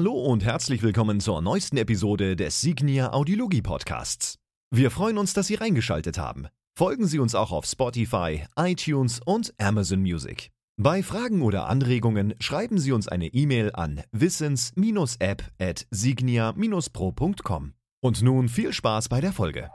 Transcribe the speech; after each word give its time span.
Hallo 0.00 0.14
und 0.14 0.42
herzlich 0.42 0.82
willkommen 0.82 1.20
zur 1.20 1.42
neuesten 1.42 1.76
Episode 1.76 2.34
des 2.34 2.62
Signia 2.62 3.12
Audiologie 3.12 3.60
Podcasts. 3.60 4.38
Wir 4.70 4.90
freuen 4.90 5.18
uns, 5.18 5.34
dass 5.34 5.48
Sie 5.48 5.56
reingeschaltet 5.56 6.16
haben. 6.16 6.46
Folgen 6.74 7.06
Sie 7.06 7.18
uns 7.18 7.34
auch 7.34 7.52
auf 7.52 7.66
Spotify, 7.66 8.46
iTunes 8.56 9.20
und 9.22 9.52
Amazon 9.58 10.00
Music. 10.00 10.48
Bei 10.78 11.02
Fragen 11.02 11.42
oder 11.42 11.66
Anregungen 11.66 12.32
schreiben 12.40 12.78
Sie 12.78 12.92
uns 12.92 13.08
eine 13.08 13.26
E-Mail 13.26 13.72
an 13.74 14.00
wissens-app 14.10 15.44
at 15.60 15.86
signia-pro.com. 15.90 17.74
Und 18.02 18.22
nun 18.22 18.48
viel 18.48 18.72
Spaß 18.72 19.10
bei 19.10 19.20
der 19.20 19.34
Folge. 19.34 19.68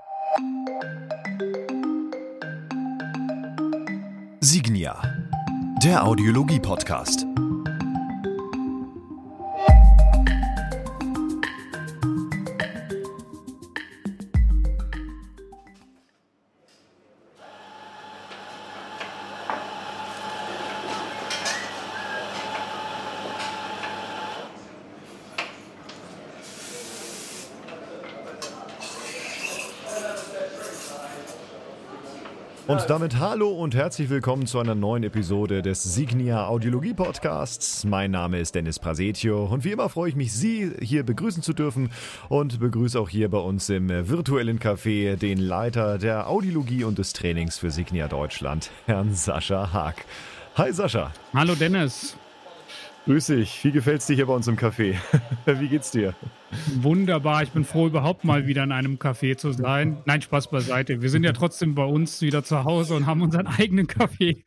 Signia, 4.40 5.04
der 5.84 6.04
Audiologie-Podcast. 6.04 7.28
Und 32.76 32.90
damit 32.90 33.20
hallo 33.20 33.52
und 33.52 33.74
herzlich 33.74 34.10
willkommen 34.10 34.48
zu 34.48 34.60
einer 34.60 34.76
neuen 34.76 35.04
Episode 35.04 35.62
des 35.62 35.82
Signia 35.82 36.46
Audiologie 36.46 36.94
Podcasts. 36.94 37.86
Mein 37.86 38.12
Name 38.12 38.38
ist 38.40 38.54
Dennis 38.54 38.80
Prasetio 38.80 39.46
und 39.46 39.64
wie 39.64 39.72
immer 39.72 39.88
freue 39.88 40.10
ich 40.10 40.18
mich, 40.18 40.34
Sie 40.34 40.74
hier 40.82 41.04
begrüßen 41.04 41.42
zu 41.42 41.54
dürfen 41.54 41.90
und 42.28 42.60
begrüße 42.60 43.00
auch 43.00 43.08
hier 43.08 43.30
bei 43.30 43.38
uns 43.38 43.70
im 43.70 43.88
virtuellen 43.88 44.60
Café 44.60 45.16
den 45.16 45.38
Leiter 45.38 45.98
der 45.98 46.28
Audiologie 46.28 46.84
und 46.84 46.98
des 46.98 47.14
Trainings 47.14 47.58
für 47.58 47.72
Signia 47.72 48.10
Deutschland, 48.10 48.72
Herrn 48.88 49.14
Sascha 49.14 49.72
Haag. 49.72 50.04
Hi 50.58 50.74
Sascha. 50.74 51.14
Hallo 51.34 51.56
Dennis. 51.56 52.18
Grüß 53.06 53.28
dich. 53.28 53.64
Wie 53.64 53.72
gefällt's 53.72 54.08
dir 54.08 54.16
hier 54.16 54.26
bei 54.26 54.34
uns 54.34 54.48
im 54.48 54.58
Café? 54.58 54.96
Wie 55.46 55.68
geht's 55.68 55.92
dir? 55.92 56.16
Wunderbar. 56.74 57.44
Ich 57.44 57.52
bin 57.52 57.64
froh, 57.64 57.86
überhaupt 57.86 58.24
mal 58.24 58.48
wieder 58.48 58.64
in 58.64 58.72
einem 58.72 58.96
Café 58.96 59.38
zu 59.38 59.52
sein. 59.52 59.98
Nein, 60.06 60.24
Spaß 60.24 60.50
beiseite. 60.50 61.04
Wir 61.04 61.12
sind 61.12 61.24
ja 61.24 61.32
trotzdem 61.34 61.76
bei 61.76 61.86
uns 61.86 62.24
wieder 62.24 62.44
zu 62.44 62.64
Hause 62.64 62.96
und 62.96 63.06
haben 63.06 63.22
unseren 63.22 63.46
eigenen 63.46 63.86
Café. 63.86 64.44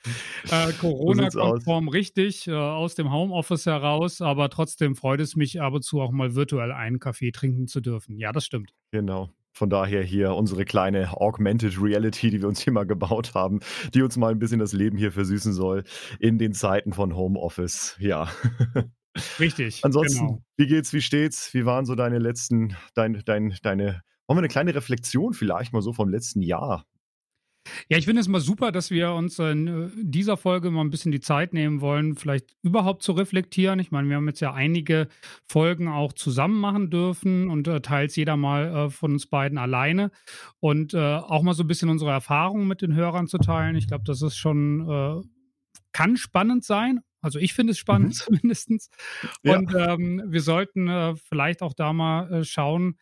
Äh, 0.51 0.73
Corona-konform 0.81 1.87
richtig, 1.87 2.49
äh, 2.49 2.53
aus 2.53 2.97
dem 2.97 3.13
Homeoffice 3.13 3.67
heraus. 3.67 4.21
Aber 4.21 4.51
trotzdem 4.51 4.97
freut 4.97 5.21
es 5.21 5.37
mich 5.37 5.61
ab 5.61 5.75
und 5.75 5.85
zu 5.85 6.01
auch 6.01 6.11
mal 6.11 6.35
virtuell 6.35 6.73
einen 6.73 6.99
Kaffee 6.99 7.31
trinken 7.31 7.69
zu 7.69 7.81
dürfen. 7.81 8.19
Ja, 8.19 8.33
das 8.33 8.45
stimmt. 8.45 8.73
Genau. 8.91 9.31
Von 9.53 9.71
daher 9.71 10.03
hier 10.03 10.35
unsere 10.35 10.65
kleine 10.65 11.13
Augmented 11.21 11.81
Reality, 11.81 12.31
die 12.31 12.41
wir 12.41 12.49
uns 12.49 12.61
hier 12.61 12.73
mal 12.73 12.87
gebaut 12.87 13.35
haben, 13.35 13.61
die 13.95 14.03
uns 14.03 14.17
mal 14.17 14.31
ein 14.31 14.39
bisschen 14.39 14.61
das 14.61 14.73
Leben 14.73 14.97
hier 14.97 15.13
versüßen 15.13 15.53
soll 15.53 15.85
in 16.21 16.39
den 16.39 16.53
Zeiten 16.53 16.93
von 16.93 17.17
Homeoffice. 17.17 17.97
Ja. 17.99 18.29
Richtig. 19.41 19.85
Ansonsten, 19.85 20.27
genau. 20.27 20.43
wie 20.57 20.67
geht's, 20.67 20.93
wie 20.93 21.01
steht's? 21.01 21.53
Wie 21.55 21.65
waren 21.65 21.87
so 21.87 21.95
deine 21.95 22.19
letzten, 22.19 22.77
dein, 22.95 23.23
dein, 23.25 23.57
deine, 23.63 24.03
wollen 24.27 24.37
wir 24.37 24.43
eine 24.43 24.49
kleine 24.49 24.75
Reflexion 24.75 25.33
vielleicht 25.33 25.73
mal 25.73 25.83
so 25.83 25.93
vom 25.93 26.09
letzten 26.09 26.41
Jahr 26.43 26.85
ja, 27.89 27.99
ich 27.99 28.05
finde 28.05 28.21
es 28.21 28.29
mal 28.29 28.41
super, 28.41 28.73
dass 28.73 28.91
wir 28.91 29.13
uns 29.13 29.39
in 29.39 29.67
äh, 29.67 29.91
dieser 29.97 30.37
Folge 30.37 30.71
mal 30.71 30.83
ein 30.83 30.91
bisschen 30.91 31.13
die 31.13 31.21
Zeit 31.21 31.53
nehmen 31.53 31.81
wollen, 31.81 32.17
vielleicht 32.17 32.57
überhaupt 32.63 33.03
zu 33.03 33.13
reflektieren. 33.13 33.79
Ich 33.79 33.91
meine, 33.91 34.09
wir 34.09 34.17
haben 34.17 34.29
jetzt 34.29 34.41
ja 34.41 34.53
einige 34.53 35.09
Folgen 35.47 35.89
auch 35.89 36.13
zusammen 36.13 36.61
machen 36.61 36.91
dürfen 36.91 37.49
und 37.49 37.69
äh, 37.69 37.81
teils 37.81 38.17
jeder 38.17 38.37
mal 38.37 38.87
äh, 38.87 38.91
von 38.91 39.13
uns 39.13 39.27
beiden 39.27 39.59
alleine 39.59 40.11
und 40.61 40.95
äh, 40.95 40.99
auch 40.99 41.43
mal 41.43 41.55
so 41.55 41.65
ein 41.65 41.69
bisschen 41.69 41.89
unsere 41.89 42.11
Erfahrungen 42.11 42.69
mit 42.69 42.83
den 42.83 42.95
Hörern 42.95 43.27
zu 43.27 43.39
teilen. 43.39 43.77
Ich 43.77 43.89
glaube, 43.89 44.05
das 44.05 44.23
ist 44.23 44.37
schon, 44.37 44.89
äh, 44.89 45.29
kann 45.93 46.17
spannend 46.17 46.65
sein. 46.65 47.01
Also 47.21 47.39
ich 47.39 47.55
finde 47.55 47.73
es 47.73 47.79
spannend 47.79 48.09
mhm. 48.09 48.13
zumindest. 48.41 48.91
Und 49.45 49.73
ja. 49.73 49.95
ähm, 49.95 50.23
wir 50.27 50.41
sollten 50.41 50.89
äh, 50.89 51.15
vielleicht 51.17 51.63
auch 51.63 51.75
da 51.75 51.93
mal 51.93 52.45
schauen, 52.45 52.99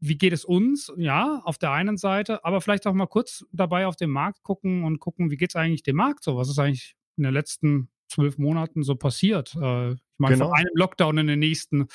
wie 0.00 0.16
geht 0.16 0.32
es 0.32 0.44
uns? 0.44 0.92
Ja, 0.96 1.40
auf 1.44 1.58
der 1.58 1.72
einen 1.72 1.96
Seite, 1.96 2.44
aber 2.44 2.60
vielleicht 2.60 2.86
auch 2.86 2.94
mal 2.94 3.06
kurz 3.06 3.44
dabei 3.52 3.86
auf 3.86 3.96
den 3.96 4.10
Markt 4.10 4.42
gucken 4.42 4.84
und 4.84 5.00
gucken, 5.00 5.30
wie 5.30 5.36
geht 5.36 5.50
es 5.50 5.56
eigentlich 5.56 5.82
dem 5.82 5.96
Markt 5.96 6.24
so? 6.24 6.36
Was 6.36 6.48
ist 6.48 6.58
eigentlich 6.58 6.94
in 7.16 7.24
den 7.24 7.32
letzten 7.32 7.88
zwölf 8.08 8.38
Monaten 8.38 8.82
so 8.82 8.94
passiert? 8.94 9.54
Äh, 9.60 9.92
ich 9.92 9.98
meine, 10.18 10.34
genau. 10.34 10.46
von 10.46 10.56
einem 10.56 10.72
Lockdown 10.74 11.18
in 11.18 11.26
den 11.26 11.38
nächsten, 11.38 11.86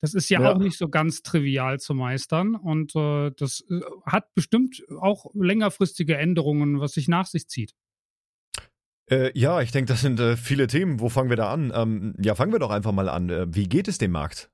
das 0.00 0.14
ist 0.14 0.28
ja, 0.28 0.40
ja, 0.40 0.52
auch 0.52 0.58
nicht 0.58 0.78
so 0.78 0.88
ganz 0.88 1.22
trivial 1.22 1.78
zu 1.78 1.94
meistern 1.94 2.54
und 2.54 2.94
äh, 2.96 3.30
das 3.36 3.64
äh, 3.68 3.80
hat 4.04 4.34
bestimmt 4.34 4.82
auch 5.00 5.26
längerfristige 5.34 6.16
Änderungen, 6.16 6.80
was 6.80 6.92
sich 6.92 7.08
nach 7.08 7.26
sich 7.26 7.48
zieht. 7.48 7.74
Äh, 9.10 9.36
ja, 9.38 9.60
ich 9.60 9.72
denke, 9.72 9.92
das 9.92 10.00
sind 10.00 10.20
äh, 10.20 10.36
viele 10.36 10.68
Themen. 10.68 11.00
Wo 11.00 11.08
fangen 11.08 11.30
wir 11.30 11.36
da 11.36 11.52
an? 11.52 11.72
Ähm, 11.74 12.14
ja, 12.22 12.36
fangen 12.36 12.52
wir 12.52 12.60
doch 12.60 12.70
einfach 12.70 12.92
mal 12.92 13.08
an. 13.08 13.28
Äh, 13.28 13.46
wie 13.54 13.68
geht 13.68 13.88
es 13.88 13.98
dem 13.98 14.12
Markt? 14.12 14.50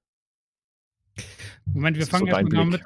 Moment, 1.67 1.97
wir 1.99 2.07
fangen 2.07 2.27
so 2.27 2.37
erstmal 2.37 2.65
damit, 2.65 2.83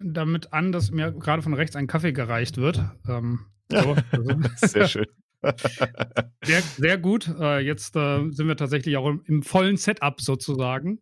damit, 0.00 0.52
an, 0.52 0.72
dass 0.72 0.90
mir 0.90 1.12
gerade 1.12 1.42
von 1.42 1.54
rechts 1.54 1.76
ein 1.76 1.86
Kaffee 1.86 2.12
gereicht 2.12 2.56
wird. 2.56 2.82
Ähm, 3.08 3.46
so, 3.70 3.96
also. 4.10 4.34
sehr 4.56 4.88
schön. 4.88 5.06
sehr, 6.44 6.62
sehr 6.62 6.98
gut. 6.98 7.28
Äh, 7.40 7.60
jetzt 7.60 7.96
äh, 7.96 8.30
sind 8.30 8.48
wir 8.48 8.56
tatsächlich 8.56 8.96
auch 8.96 9.08
im, 9.08 9.22
im, 9.26 9.42
vollen 9.42 9.76
Setup 9.76 10.20
sozusagen. 10.20 11.00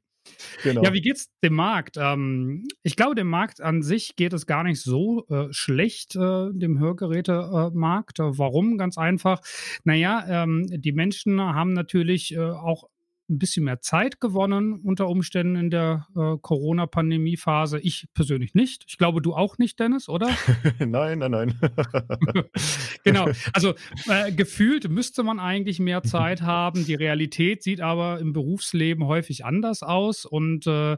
Genau. 0.62 0.82
Ja, 0.82 0.92
wie 0.92 1.00
geht's 1.00 1.30
dem 1.42 1.54
Markt? 1.54 1.96
Ähm, 1.98 2.68
ich 2.82 2.96
glaube, 2.96 3.14
dem 3.14 3.28
Markt 3.28 3.60
an 3.60 3.82
sich 3.82 4.14
geht 4.14 4.32
es 4.32 4.46
gar 4.46 4.62
nicht 4.62 4.80
so 4.80 5.26
äh, 5.28 5.46
schlecht, 5.50 6.16
äh, 6.16 6.50
dem 6.52 6.78
Hörgerätemarkt. 6.78 8.18
Warum? 8.18 8.76
Ganz 8.76 8.98
einfach. 8.98 9.40
Naja, 9.84 10.42
ähm, 10.44 10.66
die 10.68 10.92
Menschen 10.92 11.40
haben 11.40 11.72
natürlich 11.72 12.34
äh, 12.34 12.40
auch 12.40 12.84
ein 13.28 13.38
bisschen 13.38 13.64
mehr 13.64 13.80
Zeit 13.80 14.20
gewonnen 14.20 14.80
unter 14.82 15.08
Umständen 15.08 15.56
in 15.56 15.70
der 15.70 16.06
äh, 16.16 16.36
Corona-Pandemie-Phase. 16.40 17.78
Ich 17.80 18.08
persönlich 18.14 18.54
nicht. 18.54 18.84
Ich 18.88 18.98
glaube, 18.98 19.20
du 19.20 19.34
auch 19.34 19.58
nicht, 19.58 19.78
Dennis, 19.78 20.08
oder? 20.08 20.30
nein, 20.78 21.18
nein, 21.18 21.30
nein. 21.30 21.60
genau. 23.04 23.28
Also 23.52 23.74
äh, 24.08 24.32
gefühlt 24.32 24.88
müsste 24.88 25.22
man 25.22 25.40
eigentlich 25.40 25.78
mehr 25.78 26.02
Zeit 26.02 26.42
haben. 26.42 26.84
Die 26.84 26.94
Realität 26.94 27.62
sieht 27.62 27.80
aber 27.80 28.18
im 28.18 28.32
Berufsleben 28.32 29.04
häufig 29.06 29.44
anders 29.44 29.82
aus 29.82 30.24
und 30.24 30.66
äh, 30.66 30.96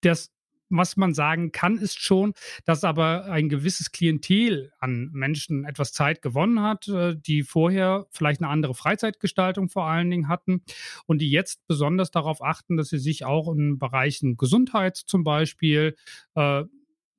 das 0.00 0.32
was 0.76 0.96
man 0.96 1.14
sagen 1.14 1.52
kann, 1.52 1.78
ist 1.78 2.00
schon, 2.00 2.32
dass 2.64 2.84
aber 2.84 3.26
ein 3.26 3.48
gewisses 3.48 3.92
Klientel 3.92 4.72
an 4.78 5.10
Menschen 5.12 5.64
etwas 5.64 5.92
Zeit 5.92 6.22
gewonnen 6.22 6.60
hat, 6.62 6.88
äh, 6.88 7.14
die 7.16 7.42
vorher 7.42 8.06
vielleicht 8.10 8.40
eine 8.40 8.50
andere 8.50 8.74
Freizeitgestaltung 8.74 9.68
vor 9.68 9.86
allen 9.86 10.10
Dingen 10.10 10.28
hatten 10.28 10.62
und 11.06 11.18
die 11.18 11.30
jetzt 11.30 11.66
besonders 11.66 12.10
darauf 12.10 12.42
achten, 12.42 12.76
dass 12.76 12.88
sie 12.88 12.98
sich 12.98 13.24
auch 13.24 13.52
in 13.52 13.78
Bereichen 13.78 14.36
Gesundheit 14.36 14.96
zum 14.96 15.24
Beispiel 15.24 15.96
äh, 16.34 16.64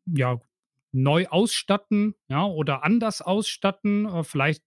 ja, 0.06 0.40
neu 0.94 1.28
ausstatten, 1.28 2.14
ja, 2.28 2.46
oder 2.46 2.84
anders 2.84 3.22
ausstatten, 3.22 4.06
äh, 4.06 4.24
vielleicht 4.24 4.64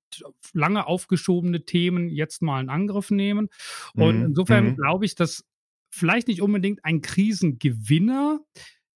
lange 0.53 0.87
aufgeschobene 0.87 1.65
Themen 1.65 2.09
jetzt 2.09 2.43
mal 2.43 2.61
in 2.61 2.69
Angriff 2.69 3.11
nehmen. 3.11 3.49
Und 3.95 4.19
mhm. 4.19 4.25
insofern 4.27 4.65
mhm. 4.67 4.77
glaube 4.77 5.05
ich, 5.05 5.15
dass 5.15 5.45
vielleicht 5.89 6.29
nicht 6.29 6.43
unbedingt 6.43 6.85
ein 6.85 7.01
Krisengewinner 7.01 8.41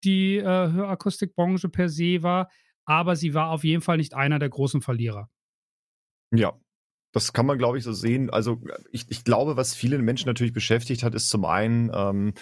die 0.04 0.36
äh, 0.36 0.44
Hörakustikbranche 0.44 1.68
per 1.68 1.88
se 1.88 2.22
war, 2.22 2.50
aber 2.84 3.16
sie 3.16 3.34
war 3.34 3.50
auf 3.50 3.64
jeden 3.64 3.82
Fall 3.82 3.96
nicht 3.96 4.14
einer 4.14 4.38
der 4.38 4.48
großen 4.48 4.80
Verlierer. 4.80 5.28
Ja, 6.34 6.58
das 7.12 7.32
kann 7.32 7.46
man, 7.46 7.58
glaube 7.58 7.78
ich, 7.78 7.84
so 7.84 7.92
sehen. 7.92 8.30
Also 8.30 8.60
ich, 8.92 9.10
ich 9.10 9.24
glaube, 9.24 9.56
was 9.56 9.74
viele 9.74 9.98
Menschen 9.98 10.26
natürlich 10.28 10.52
beschäftigt 10.52 11.02
hat, 11.02 11.14
ist 11.14 11.30
zum 11.30 11.44
einen 11.44 11.90
ähm, 11.94 12.34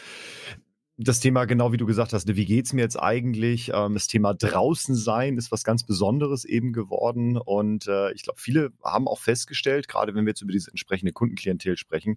das 0.98 1.20
Thema, 1.20 1.44
genau 1.44 1.72
wie 1.72 1.76
du 1.76 1.84
gesagt 1.84 2.14
hast, 2.14 2.26
ne, 2.26 2.36
wie 2.36 2.46
geht's 2.46 2.72
mir 2.72 2.80
jetzt 2.80 2.96
eigentlich? 2.96 3.70
Ähm, 3.74 3.94
das 3.94 4.06
Thema 4.06 4.32
draußen 4.32 4.94
sein 4.94 5.36
ist 5.36 5.52
was 5.52 5.62
ganz 5.62 5.84
Besonderes 5.84 6.44
eben 6.46 6.72
geworden. 6.72 7.36
Und 7.36 7.86
äh, 7.86 8.12
ich 8.12 8.22
glaube, 8.22 8.40
viele 8.40 8.72
haben 8.82 9.06
auch 9.06 9.18
festgestellt, 9.20 9.88
gerade 9.88 10.14
wenn 10.14 10.24
wir 10.24 10.30
jetzt 10.30 10.40
über 10.40 10.52
diese 10.52 10.70
entsprechende 10.70 11.12
Kundenklientel 11.12 11.76
sprechen, 11.76 12.16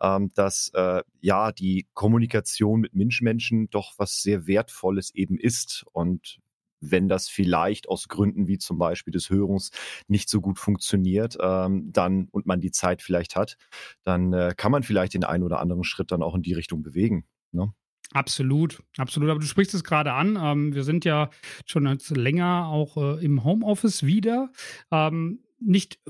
ähm, 0.00 0.30
dass 0.34 0.70
äh, 0.74 1.02
ja 1.20 1.50
die 1.50 1.88
Kommunikation 1.94 2.80
mit 2.80 2.94
Menschmenschen 2.94 3.68
doch 3.70 3.94
was 3.98 4.22
sehr 4.22 4.46
Wertvolles 4.46 5.12
eben 5.14 5.36
ist. 5.36 5.84
Und 5.92 6.38
wenn 6.80 7.08
das 7.08 7.28
vielleicht 7.28 7.88
aus 7.88 8.08
Gründen 8.08 8.46
wie 8.46 8.58
zum 8.58 8.78
Beispiel 8.78 9.12
des 9.12 9.28
Hörens 9.28 9.70
nicht 10.06 10.28
so 10.28 10.40
gut 10.40 10.58
funktioniert, 10.60 11.36
ähm, 11.40 11.92
dann 11.92 12.28
und 12.30 12.46
man 12.46 12.60
die 12.60 12.70
Zeit 12.70 13.02
vielleicht 13.02 13.34
hat, 13.34 13.56
dann 14.04 14.32
äh, 14.32 14.54
kann 14.56 14.70
man 14.70 14.84
vielleicht 14.84 15.14
den 15.14 15.24
einen 15.24 15.42
oder 15.42 15.58
anderen 15.58 15.82
Schritt 15.82 16.12
dann 16.12 16.22
auch 16.22 16.36
in 16.36 16.42
die 16.42 16.54
Richtung 16.54 16.82
bewegen. 16.82 17.26
Ne? 17.52 17.74
Absolut, 18.12 18.82
absolut. 18.98 19.30
Aber 19.30 19.40
du 19.40 19.46
sprichst 19.46 19.74
es 19.74 19.84
gerade 19.84 20.12
an. 20.12 20.38
Ähm, 20.40 20.74
wir 20.74 20.82
sind 20.82 21.04
ja 21.04 21.30
schon 21.64 21.84
länger 22.10 22.66
auch 22.66 22.96
äh, 22.96 23.24
im 23.24 23.44
Homeoffice 23.44 24.04
wieder. 24.04 24.50
Ähm, 24.90 25.40
nicht 25.60 26.00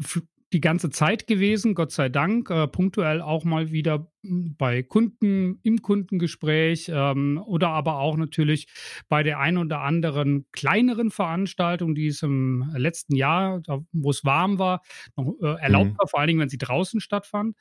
die 0.53 0.61
ganze 0.61 0.91
Zeit 0.91 1.27
gewesen, 1.27 1.75
Gott 1.75 1.93
sei 1.93 2.09
Dank, 2.09 2.51
äh, 2.51 2.67
punktuell 2.67 3.21
auch 3.21 3.45
mal 3.45 3.71
wieder 3.71 4.11
hm, 4.23 4.57
bei 4.57 4.83
Kunden 4.83 5.61
im 5.63 5.83
Kundengespräch 5.83 6.91
ähm, 6.93 7.41
oder 7.45 7.69
aber 7.69 7.99
auch 7.99 8.17
natürlich 8.17 8.67
bei 9.09 9.23
der 9.23 9.39
ein 9.39 9.59
oder 9.59 9.81
anderen 9.81 10.47
kleineren 10.51 11.11
Veranstaltung, 11.11 11.95
die 11.95 12.09
es 12.09 12.23
im 12.23 12.71
letzten 12.75 13.15
Jahr, 13.15 13.63
wo 13.93 14.11
es 14.11 14.25
warm 14.25 14.59
war, 14.59 14.83
noch 15.17 15.35
äh, 15.41 15.61
erlaubt 15.61 15.93
mhm. 15.93 15.99
war, 15.99 16.09
vor 16.09 16.21
allen 16.21 16.29
Dingen, 16.29 16.41
wenn 16.41 16.49
sie 16.49 16.59
draußen 16.59 17.01
stattfand. 17.01 17.57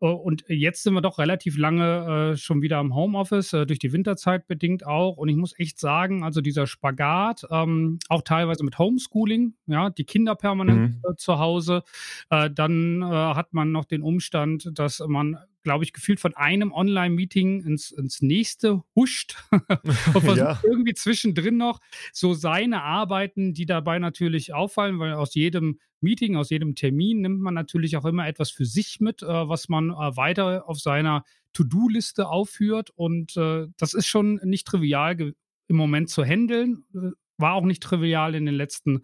Äh, 0.00 0.06
und 0.06 0.44
jetzt 0.48 0.82
sind 0.82 0.94
wir 0.94 1.00
doch 1.00 1.18
relativ 1.18 1.56
lange 1.56 2.32
äh, 2.32 2.36
schon 2.36 2.62
wieder 2.62 2.80
im 2.80 2.94
Homeoffice, 2.94 3.52
äh, 3.52 3.66
durch 3.66 3.78
die 3.78 3.92
Winterzeit 3.92 4.46
bedingt 4.46 4.86
auch. 4.86 5.16
Und 5.16 5.28
ich 5.28 5.36
muss 5.36 5.58
echt 5.58 5.78
sagen, 5.78 6.24
also 6.24 6.40
dieser 6.40 6.66
Spagat, 6.66 7.46
ähm, 7.50 7.98
auch 8.08 8.22
teilweise 8.22 8.64
mit 8.64 8.78
Homeschooling, 8.78 9.54
ja, 9.66 9.90
die 9.90 10.04
Kinder 10.04 10.34
permanent 10.34 10.96
mhm. 10.96 11.02
äh, 11.10 11.16
zu 11.16 11.38
Hause, 11.38 11.82
äh, 12.30 12.50
dann 12.50 13.02
äh, 13.02 13.06
hat 13.06 13.52
man 13.52 13.72
noch 13.72 13.84
den 13.84 14.02
Umstand, 14.02 14.70
dass 14.74 15.00
man 15.06 15.38
glaube 15.66 15.82
ich, 15.82 15.92
gefühlt 15.92 16.20
von 16.20 16.32
einem 16.36 16.70
Online-Meeting 16.70 17.64
ins, 17.64 17.90
ins 17.90 18.22
nächste 18.22 18.84
huscht 18.94 19.34
und 19.50 20.22
versucht 20.22 20.36
ja. 20.36 20.60
irgendwie 20.62 20.94
zwischendrin 20.94 21.56
noch 21.56 21.80
so 22.12 22.34
seine 22.34 22.84
Arbeiten, 22.84 23.52
die 23.52 23.66
dabei 23.66 23.98
natürlich 23.98 24.54
auffallen, 24.54 25.00
weil 25.00 25.14
aus 25.14 25.34
jedem 25.34 25.80
Meeting, 26.06 26.36
aus 26.36 26.50
jedem 26.50 26.74
Termin 26.74 27.20
nimmt 27.20 27.40
man 27.40 27.54
natürlich 27.54 27.96
auch 27.96 28.04
immer 28.04 28.26
etwas 28.28 28.50
für 28.50 28.64
sich 28.64 29.00
mit, 29.00 29.22
äh, 29.22 29.26
was 29.26 29.68
man 29.68 29.90
äh, 29.90 30.16
weiter 30.16 30.68
auf 30.68 30.78
seiner 30.78 31.24
To-Do-Liste 31.52 32.28
aufführt. 32.28 32.90
Und 32.94 33.36
äh, 33.36 33.66
das 33.76 33.92
ist 33.92 34.06
schon 34.06 34.40
nicht 34.44 34.66
trivial 34.66 35.34
im 35.68 35.76
Moment 35.76 36.08
zu 36.08 36.24
handeln. 36.24 36.84
Äh, 36.94 37.10
war 37.38 37.54
auch 37.54 37.64
nicht 37.64 37.82
trivial 37.82 38.34
in 38.34 38.46
den 38.46 38.54
letzten 38.54 39.02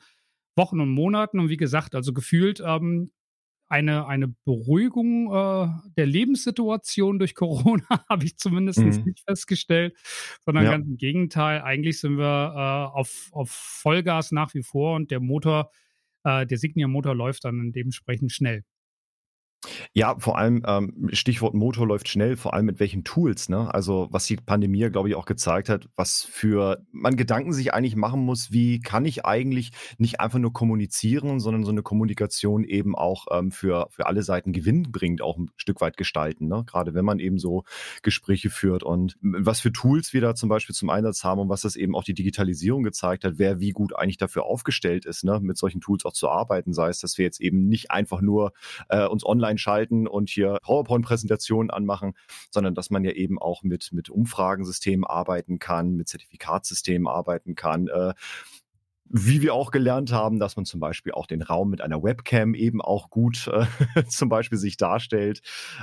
Wochen 0.55 0.81
und 0.81 0.91
Monaten. 0.91 1.41
Und 1.41 1.49
wie 1.49 1.57
gesagt, 1.57 1.95
also 1.95 2.13
gefühlt 2.13 2.63
ähm, 2.65 3.11
eine, 3.73 4.07
eine 4.07 4.29
Beruhigung 4.29 5.33
äh, 5.33 5.69
der 5.97 6.05
Lebenssituation 6.05 7.19
durch 7.19 7.35
Corona 7.35 7.87
habe 8.09 8.27
ich 8.27 8.37
zumindest 8.37 8.81
mhm. 8.81 9.05
nicht 9.07 9.21
festgestellt, 9.27 9.97
sondern 10.45 10.65
ja. 10.65 10.73
ganz 10.73 10.87
im 10.87 10.99
Gegenteil. 10.99 11.63
Eigentlich 11.63 11.99
sind 11.99 12.19
wir 12.19 12.53
äh, 12.55 12.99
auf, 12.99 13.31
auf 13.33 13.51
Vollgas 13.51 14.31
nach 14.31 14.53
wie 14.53 14.63
vor 14.63 14.95
und 14.95 15.11
der 15.11 15.21
Motor, 15.21 15.71
der 16.25 16.59
Signia-Motor 16.59 17.15
läuft 17.15 17.45
dann 17.45 17.73
dementsprechend 17.73 18.33
schnell. 18.33 18.65
Ja, 19.93 20.17
vor 20.19 20.39
allem 20.39 20.63
ähm, 20.67 21.09
Stichwort 21.13 21.55
Motor 21.55 21.87
läuft 21.87 22.09
schnell, 22.09 22.37
vor 22.37 22.55
allem 22.55 22.67
mit 22.67 22.81
welchen 22.81 23.05
Tools, 23.05 23.49
ne? 23.49 23.73
Also 23.73 24.09
was 24.11 24.27
die 24.27 24.37
Pandemie, 24.37 24.91
glaube 24.91 25.09
ich, 25.09 25.15
auch 25.15 25.25
gezeigt 25.25 25.69
hat, 25.69 25.89
was 25.95 26.25
für 26.25 26.85
man 26.91 27.17
Gedanken 27.17 27.53
sich 27.53 27.73
eigentlich 27.73 27.95
machen 27.95 28.21
muss, 28.21 28.51
wie 28.51 28.81
kann 28.81 29.05
ich 29.05 29.25
eigentlich 29.25 29.71
nicht 29.99 30.21
einfach 30.21 30.41
nur 30.41 30.53
kommunizieren, 30.53 31.39
sondern 31.39 31.65
so 31.65 31.71
eine 31.71 31.83
Kommunikation 31.83 32.65
eben 32.65 32.97
auch 32.97 33.27
ähm, 33.31 33.53
für, 33.53 33.87
für 33.91 34.07
alle 34.07 34.23
Seiten 34.23 34.53
gewinnbringend 34.53 35.23
auch 35.23 35.39
ein 35.39 35.51
Stück 35.57 35.81
weit 35.81 35.97
gestalten, 35.97 36.49
ne? 36.49 36.65
Gerade 36.67 36.95
wenn 36.95 37.05
man 37.05 37.21
eben 37.21 37.39
so 37.39 37.63
Gespräche 38.03 38.51
führt 38.51 38.83
und 38.83 39.17
was 39.21 39.61
für 39.61 39.73
Tools 39.73 40.13
wir 40.13 40.21
da 40.21 40.35
zum 40.35 40.49
Beispiel 40.49 40.75
zum 40.75 40.91
Einsatz 40.91 41.23
haben 41.23 41.41
und 41.41 41.49
was 41.49 41.61
das 41.61 41.77
eben 41.77 41.95
auch 41.95 42.05
die 42.05 42.15
Digitalisierung 42.15 42.83
gezeigt 42.83 43.25
hat, 43.25 43.35
wer 43.37 43.61
wie 43.61 43.71
gut 43.71 43.95
eigentlich 43.97 44.19
dafür 44.19 44.45
aufgestellt 44.45 45.07
ist, 45.07 45.23
ne? 45.23 45.39
Mit 45.41 45.57
solchen 45.57 45.81
Tools 45.81 46.05
auch 46.05 46.13
zu 46.13 46.29
arbeiten, 46.29 46.73
sei 46.73 46.89
es, 46.89 46.99
dass 46.99 47.17
wir 47.17 47.25
jetzt 47.25 47.41
eben 47.41 47.69
nicht 47.69 47.93
einfach 47.93 48.21
nur 48.21 48.53
äh, 48.89 49.07
uns 49.07 49.25
online 49.25 49.52
schalten 49.59 50.07
und 50.07 50.31
hier 50.31 50.59
PowerPoint-Präsentationen 50.63 51.71
anmachen, 51.71 52.15
sondern 52.51 52.75
dass 52.75 52.91
man 52.91 53.05
ja 53.05 53.13
eben 53.13 53.39
auch 53.39 53.63
mit, 53.63 53.91
mit 53.93 54.11
Umfragensystemen 54.11 55.05
arbeiten 55.05 55.59
kann, 55.59 55.95
mit 55.95 56.09
Zertifikatssystemen 56.09 57.09
arbeiten 57.09 57.55
kann. 57.55 57.89
Äh, 57.89 58.15
wie 59.15 59.43
wir 59.43 59.53
auch 59.55 59.71
gelernt 59.71 60.11
haben, 60.11 60.39
dass 60.41 60.57
man 60.57 60.65
zum 60.65 60.81
Beispiel 60.81 61.13
auch 61.13 61.27
den 61.27 61.43
Raum 61.43 61.69
mit 61.69 61.83
einer 61.83 62.03
Webcam 62.03 62.55
eben 62.55 62.81
auch 62.81 63.11
gut 63.11 63.47
äh, 63.49 63.67
zum 64.09 64.31
Beispiel 64.31 64.57
sich 64.57 64.79
darstellt. 64.79 65.43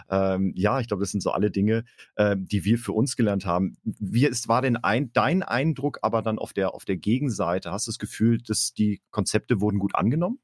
Ähm, 0.10 0.52
ja, 0.56 0.80
ich 0.80 0.88
glaube, 0.88 1.02
das 1.02 1.12
sind 1.12 1.22
so 1.22 1.32
alle 1.32 1.52
Dinge, 1.52 1.84
äh, 2.16 2.36
die 2.38 2.66
wir 2.66 2.80
für 2.80 2.92
uns 2.92 3.16
gelernt 3.16 3.46
haben. 3.46 3.78
Wie 3.84 4.26
ist, 4.26 4.48
war 4.48 4.64
denn 4.64 4.78
ein, 4.78 5.14
dein 5.14 5.44
Eindruck 5.44 6.00
aber 6.02 6.24
dann 6.24 6.40
auf 6.40 6.54
der, 6.54 6.74
auf 6.74 6.86
der 6.86 6.98
Gegenseite? 6.98 7.72
Hast 7.72 7.86
du 7.86 7.92
das 7.92 8.00
Gefühl, 8.00 8.40
dass 8.40 8.74
die 8.74 9.02
Konzepte 9.12 9.62
wurden 9.62 9.78
gut 9.78 9.94
angenommen? 9.94 10.40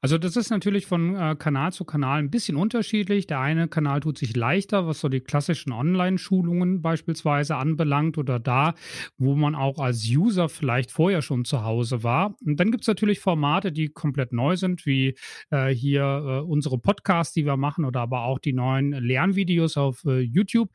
Also 0.00 0.18
das 0.18 0.36
ist 0.36 0.50
natürlich 0.50 0.86
von 0.86 1.14
äh, 1.14 1.36
Kanal 1.38 1.72
zu 1.72 1.84
Kanal 1.84 2.18
ein 2.18 2.30
bisschen 2.30 2.56
unterschiedlich. 2.56 3.26
Der 3.26 3.40
eine 3.40 3.68
Kanal 3.68 4.00
tut 4.00 4.18
sich 4.18 4.34
leichter, 4.36 4.86
was 4.86 5.00
so 5.00 5.08
die 5.08 5.20
klassischen 5.20 5.72
Online-Schulungen 5.72 6.82
beispielsweise 6.82 7.56
anbelangt 7.56 8.18
oder 8.18 8.38
da, 8.38 8.74
wo 9.18 9.34
man 9.34 9.54
auch 9.54 9.78
als 9.78 10.06
User 10.08 10.48
vielleicht 10.48 10.90
vorher 10.90 11.22
schon 11.22 11.44
zu 11.44 11.64
Hause 11.64 12.02
war. 12.02 12.36
Und 12.44 12.58
dann 12.60 12.70
gibt 12.70 12.82
es 12.82 12.88
natürlich 12.88 13.20
Formate, 13.20 13.72
die 13.72 13.88
komplett 13.88 14.32
neu 14.32 14.56
sind, 14.56 14.86
wie 14.86 15.16
äh, 15.50 15.68
hier 15.68 16.02
äh, 16.02 16.40
unsere 16.40 16.78
Podcasts, 16.78 17.34
die 17.34 17.46
wir 17.46 17.56
machen 17.56 17.84
oder 17.84 18.00
aber 18.00 18.22
auch 18.22 18.38
die 18.38 18.52
neuen 18.52 18.92
Lernvideos 18.92 19.76
auf 19.76 20.04
äh, 20.04 20.20
YouTube, 20.20 20.70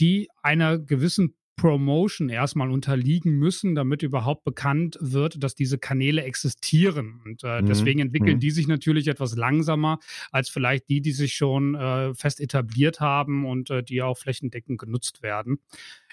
die 0.00 0.28
einer 0.42 0.78
gewissen 0.78 1.34
Promotion 1.56 2.28
erstmal 2.28 2.70
unterliegen 2.70 3.38
müssen, 3.38 3.74
damit 3.74 4.02
überhaupt 4.02 4.44
bekannt 4.44 4.98
wird, 5.00 5.42
dass 5.42 5.54
diese 5.54 5.78
Kanäle 5.78 6.22
existieren. 6.22 7.20
Und 7.24 7.44
äh, 7.44 7.62
mhm. 7.62 7.66
deswegen 7.66 8.00
entwickeln 8.00 8.36
mhm. 8.36 8.40
die 8.40 8.50
sich 8.50 8.66
natürlich 8.66 9.08
etwas 9.08 9.36
langsamer 9.36 9.98
als 10.32 10.48
vielleicht 10.48 10.88
die, 10.88 11.00
die 11.00 11.12
sich 11.12 11.34
schon 11.34 11.74
äh, 11.74 12.14
fest 12.14 12.40
etabliert 12.40 13.00
haben 13.00 13.46
und 13.46 13.70
äh, 13.70 13.82
die 13.82 14.02
auch 14.02 14.18
flächendeckend 14.18 14.78
genutzt 14.78 15.22
werden. 15.22 15.58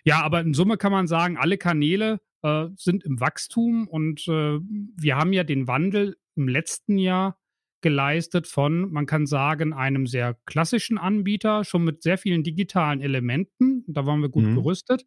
Ja, 0.04 0.22
aber 0.22 0.42
in 0.42 0.54
Summe 0.54 0.78
kann 0.78 0.92
man 0.92 1.08
sagen, 1.08 1.38
alle 1.38 1.58
Kanäle 1.58 2.20
äh, 2.44 2.68
sind 2.76 3.04
im 3.04 3.20
Wachstum 3.20 3.88
und 3.88 4.28
äh, 4.28 4.60
wir 4.60 5.16
haben 5.16 5.34
ja 5.34 5.44
den 5.44 5.68
Wandel 5.68 6.18
im 6.36 6.48
letzten 6.48 6.98
Jahr 6.98 7.38
geleistet 7.82 8.48
von, 8.48 8.92
man 8.92 9.06
kann 9.06 9.26
sagen, 9.26 9.74
einem 9.74 10.08
sehr 10.08 10.38
klassischen 10.46 10.98
Anbieter, 10.98 11.64
schon 11.64 11.84
mit 11.84 12.04
sehr 12.04 12.18
vielen 12.18 12.44
digitalen 12.44 13.02
Elementen, 13.02 13.84
da 13.88 14.06
waren 14.06 14.22
wir 14.22 14.30
gut 14.30 14.44
mhm. 14.44 14.56
gerüstet, 14.56 15.06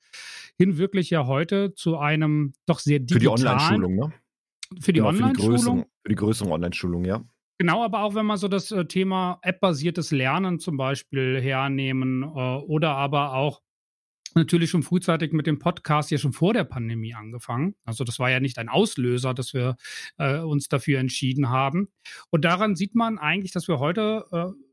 hin 0.57 0.77
wirklich 0.79 1.11
ja 1.11 1.27
heute 1.27 1.75
zu 1.75 1.99
einem 1.99 2.53
doch 2.67 2.79
sehr 2.79 2.99
digitalen. 2.99 3.39
Für 3.39 3.43
die 3.43 3.47
Online-Schulung, 3.47 3.95
ne? 3.95 4.13
Für 4.81 4.93
die 4.93 5.01
genau, 5.01 5.09
Online-Schulung. 5.09 5.87
Für 6.03 6.09
die 6.09 6.15
größeren 6.15 6.53
Online-Schulung, 6.53 7.05
ja. 7.05 7.25
Genau, 7.59 7.85
aber 7.85 8.03
auch 8.03 8.15
wenn 8.15 8.27
wir 8.27 8.37
so 8.37 8.49
das 8.49 8.73
äh, 8.73 8.85
Thema 8.85 9.39
App-basiertes 9.43 10.11
Lernen 10.11 10.59
zum 10.59 10.77
Beispiel 10.77 11.41
hernehmen 11.41 12.23
äh, 12.23 12.27
oder 12.27 12.97
aber 12.97 13.35
auch 13.35 13.63
natürlich 14.35 14.71
schon 14.71 14.83
frühzeitig 14.83 15.33
mit 15.33 15.47
dem 15.47 15.59
Podcast 15.59 16.11
ja 16.11 16.19
schon 16.19 16.33
vor 16.33 16.53
der 16.53 16.65
Pandemie 16.65 17.15
angefangen. 17.15 17.75
Also 17.85 18.05
das 18.05 18.19
war 18.19 18.31
ja 18.31 18.41
nicht 18.41 18.59
ein 18.59 18.69
Auslöser, 18.69 19.35
dass 19.35 19.55
wir 19.55 19.77
äh, 20.19 20.39
uns 20.39 20.69
dafür 20.69 20.99
entschieden 20.99 21.49
haben. 21.49 21.89
Und 22.31 22.45
daran 22.45 22.77
sieht 22.77 22.95
man 22.95 23.19
eigentlich, 23.19 23.53
dass 23.53 23.69
wir 23.69 23.79
heute 23.79 24.25
äh, 24.33 24.65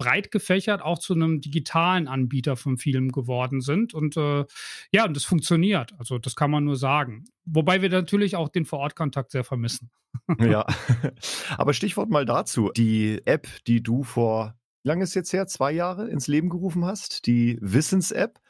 breit 0.00 0.30
gefächert 0.30 0.80
auch 0.82 0.98
zu 0.98 1.14
einem 1.14 1.40
digitalen 1.40 2.08
Anbieter 2.08 2.56
von 2.56 2.78
Film 2.78 3.12
geworden 3.12 3.60
sind. 3.60 3.94
Und 3.94 4.16
äh, 4.16 4.46
ja, 4.92 5.04
und 5.04 5.14
das 5.14 5.24
funktioniert. 5.24 5.92
Also 5.98 6.18
das 6.18 6.34
kann 6.34 6.50
man 6.50 6.64
nur 6.64 6.76
sagen. 6.76 7.24
Wobei 7.44 7.82
wir 7.82 7.90
natürlich 7.90 8.34
auch 8.34 8.48
den 8.48 8.64
Vorortkontakt 8.64 9.30
sehr 9.30 9.44
vermissen. 9.44 9.90
ja, 10.40 10.66
aber 11.58 11.74
Stichwort 11.74 12.10
mal 12.10 12.24
dazu. 12.24 12.70
Die 12.74 13.20
App, 13.26 13.46
die 13.66 13.82
du 13.82 14.02
vor, 14.02 14.54
wie 14.82 14.88
lange 14.88 15.04
ist 15.04 15.14
jetzt 15.14 15.32
her? 15.34 15.46
Zwei 15.46 15.72
Jahre 15.72 16.08
ins 16.08 16.26
Leben 16.26 16.48
gerufen 16.48 16.84
hast, 16.84 17.26
die 17.26 17.58
Wissens-App. 17.60 18.40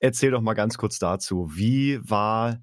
Erzähl 0.00 0.30
doch 0.30 0.40
mal 0.40 0.54
ganz 0.54 0.78
kurz 0.78 0.98
dazu. 0.98 1.50
Wie 1.54 1.98
war, 2.02 2.62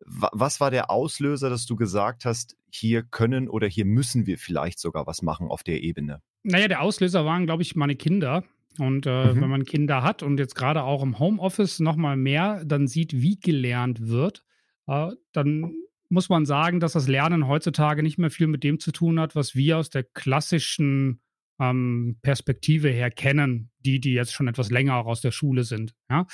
was 0.00 0.60
war 0.60 0.70
der 0.70 0.90
Auslöser, 0.90 1.50
dass 1.50 1.66
du 1.66 1.76
gesagt 1.76 2.24
hast, 2.24 2.56
hier 2.70 3.02
können 3.02 3.48
oder 3.48 3.66
hier 3.66 3.84
müssen 3.84 4.26
wir 4.26 4.38
vielleicht 4.38 4.78
sogar 4.78 5.06
was 5.06 5.22
machen 5.22 5.48
auf 5.48 5.62
der 5.62 5.82
Ebene? 5.82 6.22
Naja, 6.42 6.68
der 6.68 6.82
Auslöser 6.82 7.24
waren, 7.24 7.46
glaube 7.46 7.62
ich, 7.62 7.76
meine 7.76 7.96
Kinder. 7.96 8.44
Und 8.78 9.06
äh, 9.06 9.32
mhm. 9.32 9.40
wenn 9.40 9.50
man 9.50 9.64
Kinder 9.64 10.02
hat 10.02 10.22
und 10.22 10.38
jetzt 10.38 10.54
gerade 10.54 10.84
auch 10.84 11.02
im 11.02 11.18
Homeoffice 11.18 11.80
nochmal 11.80 12.16
mehr 12.16 12.64
dann 12.64 12.86
sieht, 12.86 13.20
wie 13.20 13.38
gelernt 13.38 14.08
wird, 14.08 14.44
äh, 14.86 15.10
dann 15.32 15.74
muss 16.08 16.28
man 16.28 16.46
sagen, 16.46 16.80
dass 16.80 16.92
das 16.92 17.08
Lernen 17.08 17.46
heutzutage 17.46 18.02
nicht 18.02 18.18
mehr 18.18 18.30
viel 18.30 18.46
mit 18.46 18.64
dem 18.64 18.78
zu 18.78 18.92
tun 18.92 19.18
hat, 19.20 19.34
was 19.34 19.54
wir 19.54 19.78
aus 19.78 19.90
der 19.90 20.04
klassischen 20.04 21.20
ähm, 21.60 22.16
Perspektive 22.22 22.88
her 22.88 23.10
kennen, 23.10 23.70
die, 23.80 24.00
die 24.00 24.12
jetzt 24.12 24.32
schon 24.32 24.48
etwas 24.48 24.70
länger 24.70 24.96
auch 24.96 25.06
aus 25.06 25.20
der 25.20 25.30
Schule 25.30 25.64
sind. 25.64 25.94
Ja? 26.08 26.26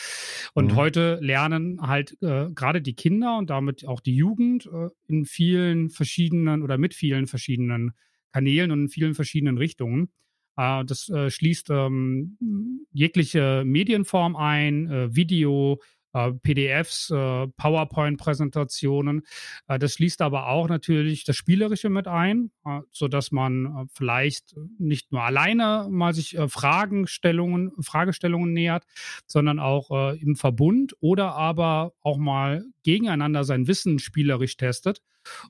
Und 0.54 0.72
mhm. 0.72 0.76
heute 0.76 1.18
lernen 1.20 1.80
halt 1.82 2.16
äh, 2.22 2.48
gerade 2.50 2.80
die 2.80 2.94
Kinder 2.94 3.36
und 3.36 3.50
damit 3.50 3.86
auch 3.86 4.00
die 4.00 4.16
Jugend 4.16 4.66
äh, 4.66 4.88
in 5.08 5.26
vielen 5.26 5.90
verschiedenen 5.90 6.62
oder 6.62 6.78
mit 6.78 6.94
vielen 6.94 7.26
verschiedenen 7.26 7.92
Kanälen 8.32 8.70
und 8.70 8.82
in 8.82 8.88
vielen 8.88 9.14
verschiedenen 9.14 9.58
Richtungen. 9.58 10.08
Äh, 10.56 10.84
das 10.84 11.08
äh, 11.08 11.30
schließt 11.30 11.70
ähm, 11.70 12.38
jegliche 12.92 13.64
Medienform 13.66 14.36
ein, 14.36 14.90
äh, 14.90 15.14
Video, 15.14 15.80
PDFs, 16.42 17.10
äh, 17.10 17.46
PowerPoint-Präsentationen. 17.48 19.22
Äh, 19.68 19.78
das 19.78 19.94
schließt 19.94 20.22
aber 20.22 20.48
auch 20.48 20.68
natürlich 20.68 21.24
das 21.24 21.36
Spielerische 21.36 21.90
mit 21.90 22.08
ein, 22.08 22.50
äh, 22.64 22.80
sodass 22.90 23.32
man 23.32 23.66
äh, 23.66 23.84
vielleicht 23.92 24.54
nicht 24.78 25.12
nur 25.12 25.22
alleine 25.22 25.88
mal 25.90 26.14
sich 26.14 26.36
äh, 26.36 26.48
Fragestellungen, 26.48 27.72
Fragestellungen 27.80 28.52
nähert, 28.52 28.84
sondern 29.26 29.58
auch 29.58 30.14
im 30.14 30.36
Verbund 30.36 30.94
oder 31.00 31.34
aber 31.34 31.92
auch 32.02 32.16
mal 32.16 32.64
gegeneinander 32.82 33.44
sein 33.44 33.66
Wissen 33.66 33.98
spielerisch 33.98 34.56
testet. 34.56 35.02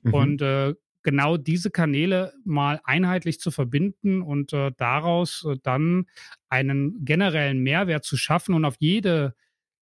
Mhm. 0.03 0.13
Und 0.13 0.75
genau 1.07 1.37
diese 1.37 1.71
Kanäle 1.71 2.33
mal 2.43 2.81
einheitlich 2.83 3.39
zu 3.39 3.49
verbinden 3.49 4.21
und 4.21 4.51
äh, 4.51 4.73
daraus 4.75 5.47
äh, 5.49 5.55
dann 5.63 6.07
einen 6.49 7.05
generellen 7.05 7.59
Mehrwert 7.59 8.03
zu 8.03 8.17
schaffen 8.17 8.53
und 8.53 8.65
auf 8.65 8.75
jede 8.79 9.33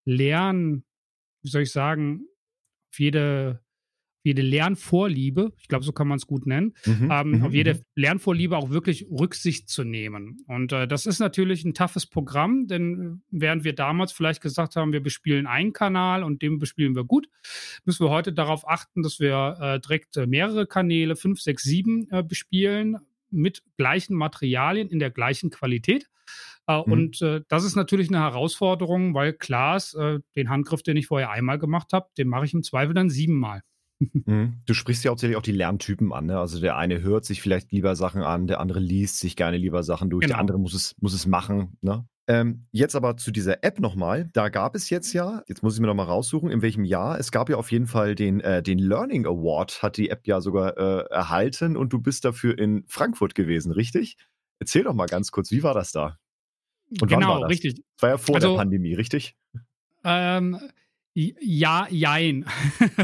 Lern, 0.05 0.83
wie 1.41 1.49
soll 1.49 1.63
ich 1.63 1.71
sagen, 1.71 2.25
auf 2.91 2.99
jede 2.99 3.65
jede 4.25 4.41
Lernvorliebe, 4.41 5.53
ich 5.59 5.67
glaube, 5.67 5.85
so 5.85 5.91
kann 5.91 6.07
man 6.07 6.17
es 6.17 6.25
gut 6.25 6.47
nennen, 6.47 6.73
mhm, 6.83 7.11
ähm, 7.11 7.29
mhm, 7.29 7.43
auf 7.43 7.53
jede 7.53 7.75
mhm. 7.75 7.79
Lernvorliebe 7.93 8.57
auch 8.57 8.71
wirklich 8.71 9.05
Rücksicht 9.07 9.69
zu 9.69 9.83
nehmen. 9.83 10.39
Und 10.47 10.71
äh, 10.71 10.87
das 10.87 11.05
ist 11.05 11.19
natürlich 11.19 11.63
ein 11.63 11.75
toughes 11.75 12.07
Programm, 12.07 12.65
denn 12.65 13.21
äh, 13.21 13.23
während 13.29 13.63
wir 13.63 13.73
damals 13.73 14.11
vielleicht 14.11 14.41
gesagt 14.41 14.75
haben, 14.75 14.93
wir 14.93 15.03
bespielen 15.03 15.45
einen 15.45 15.73
Kanal 15.73 16.23
und 16.23 16.41
den 16.41 16.57
bespielen 16.57 16.95
wir 16.95 17.03
gut, 17.03 17.27
müssen 17.85 18.03
wir 18.03 18.09
heute 18.09 18.33
darauf 18.33 18.67
achten, 18.67 19.03
dass 19.03 19.19
wir 19.19 19.57
äh, 19.61 19.79
direkt 19.79 20.17
äh, 20.17 20.25
mehrere 20.25 20.65
Kanäle, 20.65 21.15
fünf, 21.15 21.39
sechs, 21.39 21.61
sieben 21.61 22.09
äh, 22.09 22.23
bespielen 22.23 22.97
mit 23.29 23.61
gleichen 23.77 24.15
Materialien 24.15 24.89
in 24.89 24.97
der 24.97 25.11
gleichen 25.11 25.51
Qualität. 25.51 26.09
Äh, 26.67 26.77
mhm. 26.77 26.91
Und 26.91 27.21
äh, 27.21 27.41
das 27.47 27.63
ist 27.63 27.75
natürlich 27.75 28.09
eine 28.09 28.19
Herausforderung, 28.19 29.13
weil 29.13 29.33
Klaas, 29.33 29.93
äh, 29.93 30.19
den 30.35 30.49
Handgriff, 30.49 30.83
den 30.83 30.97
ich 30.97 31.07
vorher 31.07 31.31
einmal 31.31 31.59
gemacht 31.59 31.93
habe, 31.93 32.07
den 32.17 32.27
mache 32.27 32.45
ich 32.45 32.53
im 32.53 32.63
Zweifel 32.63 32.93
dann 32.93 33.09
siebenmal. 33.09 33.61
Mhm. 34.25 34.61
Du 34.65 34.73
sprichst 34.73 35.05
ja 35.05 35.11
hauptsächlich 35.11 35.37
auch 35.37 35.41
die 35.41 35.53
Lerntypen 35.53 36.11
an. 36.11 36.25
Ne? 36.25 36.37
Also 36.37 36.59
der 36.59 36.75
eine 36.75 37.01
hört 37.01 37.23
sich 37.23 37.41
vielleicht 37.41 37.71
lieber 37.71 37.95
Sachen 37.95 38.23
an, 38.23 38.45
der 38.45 38.59
andere 38.59 38.79
liest 38.79 39.19
sich 39.19 39.37
gerne 39.37 39.55
lieber 39.55 39.83
Sachen 39.83 40.09
durch, 40.09 40.23
genau. 40.23 40.33
der 40.33 40.39
andere 40.41 40.59
muss 40.59 40.73
es, 40.73 40.95
muss 40.99 41.13
es 41.13 41.25
machen. 41.25 41.77
Ne? 41.79 42.05
Ähm, 42.27 42.65
jetzt 42.71 42.95
aber 42.95 43.17
zu 43.17 43.31
dieser 43.31 43.63
App 43.63 43.79
nochmal. 43.79 44.29
Da 44.33 44.49
gab 44.49 44.75
es 44.75 44.89
jetzt 44.89 45.13
ja, 45.13 45.43
jetzt 45.47 45.63
muss 45.63 45.75
ich 45.75 45.79
mir 45.79 45.87
nochmal 45.87 46.07
raussuchen, 46.07 46.49
in 46.49 46.61
welchem 46.61 46.83
Jahr. 46.83 47.19
Es 47.19 47.31
gab 47.31 47.49
ja 47.49 47.57
auf 47.57 47.71
jeden 47.71 47.87
Fall 47.87 48.15
den, 48.15 48.41
äh, 48.41 48.63
den 48.63 48.79
Learning 48.79 49.25
Award, 49.25 49.83
hat 49.83 49.97
die 49.97 50.09
App 50.09 50.25
ja 50.27 50.41
sogar 50.41 50.77
äh, 50.77 51.05
erhalten 51.09 51.77
und 51.77 51.93
du 51.93 51.99
bist 51.99 52.25
dafür 52.25 52.57
in 52.57 52.83
Frankfurt 52.87 53.35
gewesen, 53.35 53.71
richtig? 53.71 54.17
Erzähl 54.59 54.83
doch 54.83 54.93
mal 54.93 55.05
ganz 55.05 55.31
kurz, 55.31 55.51
wie 55.51 55.63
war 55.63 55.73
das 55.73 55.91
da? 55.91 56.17
Und 56.89 57.07
genau, 57.07 57.43
richtig. 57.45 57.75
Das 57.75 57.83
war 58.01 58.09
ja 58.09 58.17
vor 58.17 58.35
also, 58.35 58.49
der 58.49 58.57
Pandemie, 58.57 58.93
richtig? 58.93 59.35
Ähm, 60.03 60.59
ja, 61.17 61.87
jein. 61.89 62.45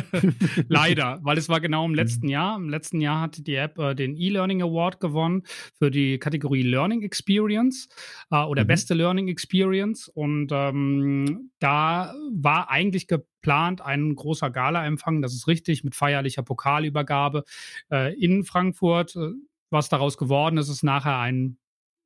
Leider, 0.67 1.19
weil 1.23 1.38
es 1.38 1.47
war 1.47 1.61
genau 1.61 1.85
im 1.85 1.95
letzten 1.95 2.25
mhm. 2.25 2.31
Jahr. 2.31 2.55
Im 2.57 2.67
letzten 2.67 3.00
Jahr 3.00 3.21
hatte 3.21 3.41
die 3.41 3.55
App 3.55 3.79
äh, 3.79 3.95
den 3.95 4.17
E-Learning 4.17 4.61
Award 4.61 5.00
gewonnen 5.00 5.43
für 5.79 5.89
die 5.89 6.19
Kategorie 6.19 6.63
Learning 6.63 7.03
Experience 7.03 7.88
äh, 8.29 8.43
oder 8.43 8.65
mhm. 8.65 8.67
beste 8.67 8.95
Learning 8.95 9.29
Experience. 9.29 10.09
Und 10.09 10.50
ähm, 10.51 11.51
da 11.59 12.13
war 12.33 12.69
eigentlich 12.69 13.07
geplant 13.07 13.79
ein 13.79 14.13
großer 14.13 14.50
Gala-Empfang, 14.50 15.21
das 15.21 15.33
ist 15.33 15.47
richtig, 15.47 15.85
mit 15.85 15.95
feierlicher 15.95 16.43
Pokalübergabe 16.43 17.45
äh, 17.89 18.13
in 18.21 18.43
Frankfurt. 18.43 19.15
Äh, 19.15 19.29
was 19.69 19.88
daraus 19.88 20.17
geworden 20.17 20.57
ist, 20.57 20.67
ist 20.67 20.83
nachher 20.83 21.17
ein 21.19 21.57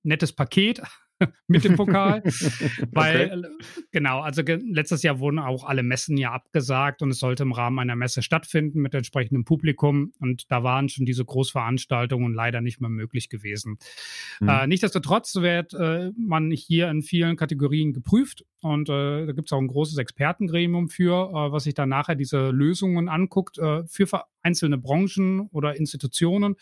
nettes 0.04 0.34
Paket 0.34 0.84
mit 1.48 1.64
dem 1.64 1.76
Pokal. 1.76 2.22
weil, 2.92 3.46
okay. 3.46 3.84
genau, 3.92 4.22
also 4.22 4.42
letztes 4.46 5.04
Jahr 5.04 5.20
wurden 5.20 5.40
auch 5.40 5.64
alle 5.64 5.84
Messen 5.84 6.18
ja 6.18 6.32
abgesagt 6.32 7.02
und 7.02 7.12
es 7.12 7.20
sollte 7.20 7.44
im 7.44 7.52
Rahmen 7.52 7.80
einer 7.80 7.96
Messe 7.96 8.22
stattfinden 8.22 8.82
mit 8.82 8.94
entsprechendem 8.94 9.46
Publikum. 9.46 10.14
Und 10.20 10.50
da 10.52 10.64
waren 10.64 10.90
schon 10.90 11.06
diese 11.06 11.26
Großveranstaltungen 11.26 12.34
leider 12.34 12.62
nicht 12.62 12.82
mehr 12.82 12.90
möglich 12.90 13.30
gewesen. 13.30 13.78
Mhm. 14.40 14.50
Äh, 14.50 14.68
nichtsdestotrotz 14.68 15.36
wird 15.36 15.74
äh, 15.74 16.12
man 16.18 16.52
hier 16.52 16.90
in 16.90 17.02
vielen 17.02 17.36
Kategorien 17.36 17.94
geprüft 17.94 18.46
und 18.66 18.90
äh, 18.90 19.28
da 19.28 19.32
gibt 19.32 19.50
es 19.50 19.54
auch 19.54 19.60
ein 19.60 19.68
großes 19.68 20.00
Expertengremium 20.00 20.90
für, 20.90 21.30
äh, 21.30 21.52
was 21.52 21.66
sich 21.66 21.76
dann 21.76 21.90
nachher 21.90 22.16
diese 22.16 22.50
Lösungen 22.50 23.10
anguckt 23.10 23.60
äh, 23.60 23.86
für 23.86 24.08
einzelne 24.42 24.80
Branchen 24.80 25.50
oder 25.52 25.76
Institutionen. 25.76 26.56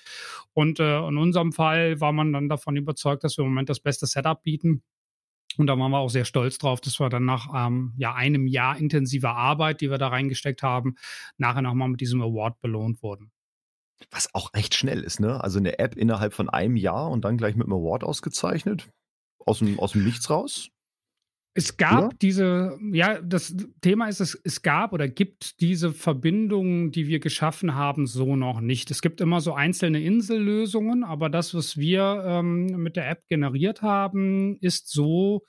Und 0.52 0.82
äh, 0.82 1.00
in 1.08 1.18
unserem 1.18 1.54
Fall 1.54 2.02
war 2.02 2.12
man 2.12 2.34
dann 2.34 2.50
davon 2.50 2.76
überzeugt, 2.76 3.24
dass 3.24 3.38
wir 3.38 3.46
im 3.46 3.52
Moment 3.52 3.70
das 3.70 3.80
beste 3.80 4.06
Setup 4.06 4.43
bieten. 4.44 4.84
Und 5.58 5.68
da 5.68 5.78
waren 5.78 5.92
wir 5.92 6.00
auch 6.00 6.10
sehr 6.10 6.26
stolz 6.26 6.58
drauf, 6.58 6.82
dass 6.82 7.00
wir 7.00 7.10
dann 7.10 7.26
nach 7.26 7.48
ähm, 7.56 7.94
ja, 7.98 8.14
einem 8.14 8.48
Jahr 8.48 8.78
intensiver 8.78 9.36
Arbeit, 9.36 9.82
die 9.82 9.90
wir 9.90 9.98
da 9.98 10.08
reingesteckt 10.08 10.64
haben, 10.64 10.96
nachher 11.38 11.62
nochmal 11.62 11.90
mit 11.90 12.02
diesem 12.02 12.22
Award 12.22 12.60
belohnt 12.62 13.04
wurden. 13.04 13.32
Was 14.12 14.34
auch 14.34 14.50
echt 14.54 14.76
schnell 14.76 15.02
ist, 15.02 15.20
ne? 15.20 15.44
Also 15.44 15.60
eine 15.60 15.80
App 15.80 15.96
innerhalb 15.96 16.34
von 16.34 16.50
einem 16.50 16.76
Jahr 16.76 17.10
und 17.10 17.24
dann 17.24 17.38
gleich 17.38 17.56
mit 17.56 17.68
einem 17.68 17.74
Award 17.74 18.04
ausgezeichnet. 18.04 18.90
Aus 19.46 19.60
dem, 19.60 19.80
aus 19.80 19.92
dem 19.92 20.04
Nichts 20.04 20.30
raus. 20.30 20.70
Es 21.56 21.78
gab 21.78 22.02
ja? 22.02 22.10
diese, 22.22 22.80
ja, 22.92 23.22
das 23.22 23.56
Thema 23.82 24.08
ist, 24.08 24.20
es, 24.20 24.40
es 24.44 24.64
gab 24.64 24.92
oder 24.92 25.08
gibt 25.08 25.62
diese 25.62 25.94
Verbindungen, 25.94 26.92
die 26.92 27.08
wir 27.08 27.20
geschaffen 27.20 27.76
haben, 27.76 28.08
so 28.08 28.36
noch 28.36 28.60
nicht. 28.60 28.90
Es 28.90 29.02
gibt 29.02 29.22
immer 29.22 29.40
so 29.40 29.54
einzelne 29.54 30.02
Insellösungen, 30.02 31.04
aber 31.04 31.30
das, 31.30 31.54
was 31.54 31.78
wir 31.78 32.24
ähm, 32.26 32.66
mit 32.82 32.96
der 32.96 33.08
App 33.08 33.28
generiert 33.28 33.84
haben, 33.84 34.58
ist 34.62 34.90
so 34.90 35.44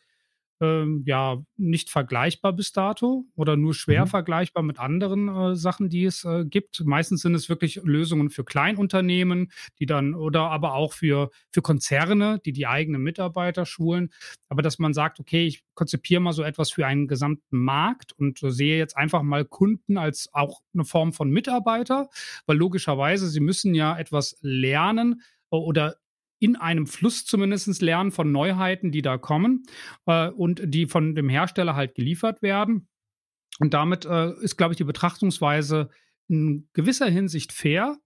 ähm, 0.61 1.03
ja 1.07 1.43
nicht 1.57 1.91
vergleichbar 1.91 2.53
bis 2.53 2.73
dato 2.73 3.27
oder 3.35 3.57
nur 3.57 3.75
schwer 3.75 4.05
mhm. 4.05 4.09
vergleichbar 4.09 4.63
mit 4.63 4.79
anderen 4.79 5.29
äh, 5.29 5.57
Sachen, 5.57 5.89
die 5.89 6.05
es 6.05 6.25
äh, 6.25 6.45
gibt. 6.45 6.85
Meistens 6.85 7.23
sind 7.23 7.35
es 7.35 7.49
wirklich 7.49 7.81
Lösungen 7.83 8.31
für 8.31 8.45
Kleinunternehmen, 8.45 9.51
die 9.79 9.87
dann 9.87 10.15
oder 10.15 10.51
aber 10.51 10.75
auch 10.75 10.93
für, 10.93 11.31
für 11.51 11.63
Konzerne, 11.63 12.41
die 12.45 12.53
die 12.53 12.67
eigenen 12.67 13.03
Mitarbeiter 13.03 13.67
schulen. 13.67 14.11
Aber 14.49 14.63
dass 14.63 14.79
man 14.79 14.95
sagt, 14.95 15.21
okay, 15.21 15.47
ich 15.47 15.65
konzipiere 15.75 16.21
mal 16.21 16.33
so 16.33 16.43
etwas 16.43 16.71
für 16.71 16.87
einen 16.87 17.09
gesamten 17.09 17.59
Markt 17.59 18.13
und 18.13 18.43
äh, 18.43 18.51
sehe 18.51 18.79
jetzt 18.79 18.97
einfach 18.97 19.23
mal 19.23 19.45
Kunden 19.45 19.99
als 19.99 20.29
auch 20.33 20.61
eine 20.73 20.85
Form 20.85 21.13
von 21.13 21.31
Mitarbeiter, 21.31 22.09
weil 22.47 22.57
logischerweise 22.57 23.29
sie 23.29 23.41
müssen 23.41 23.75
ja 23.75 23.99
etwas 23.99 24.39
lernen 24.41 25.23
oder 25.51 25.97
in 26.45 26.57
einem 26.57 26.87
Fluss 26.87 27.25
zumindest 27.25 27.81
lernen 27.81 28.11
von 28.11 28.31
Neuheiten, 28.31 28.93
die 28.93 29.01
da 29.01 29.17
kommen 29.17 29.63
äh, 30.05 30.29
und 30.29 30.61
die 30.63 30.87
von 30.87 31.15
dem 31.15 31.31
Hersteller 31.31 31.75
halt 31.75 31.95
geliefert 31.95 32.43
werden. 32.43 32.89
Und 33.61 33.73
damit 33.73 34.05
äh, 34.05 34.35
ist, 34.43 34.59
glaube 34.59 34.75
ich, 34.75 34.77
die 34.77 34.85
Betrachtungsweise 34.85 35.89
in 36.29 36.69
gewisser 36.75 37.07
Hinsicht 37.07 37.53
fair. 37.53 37.97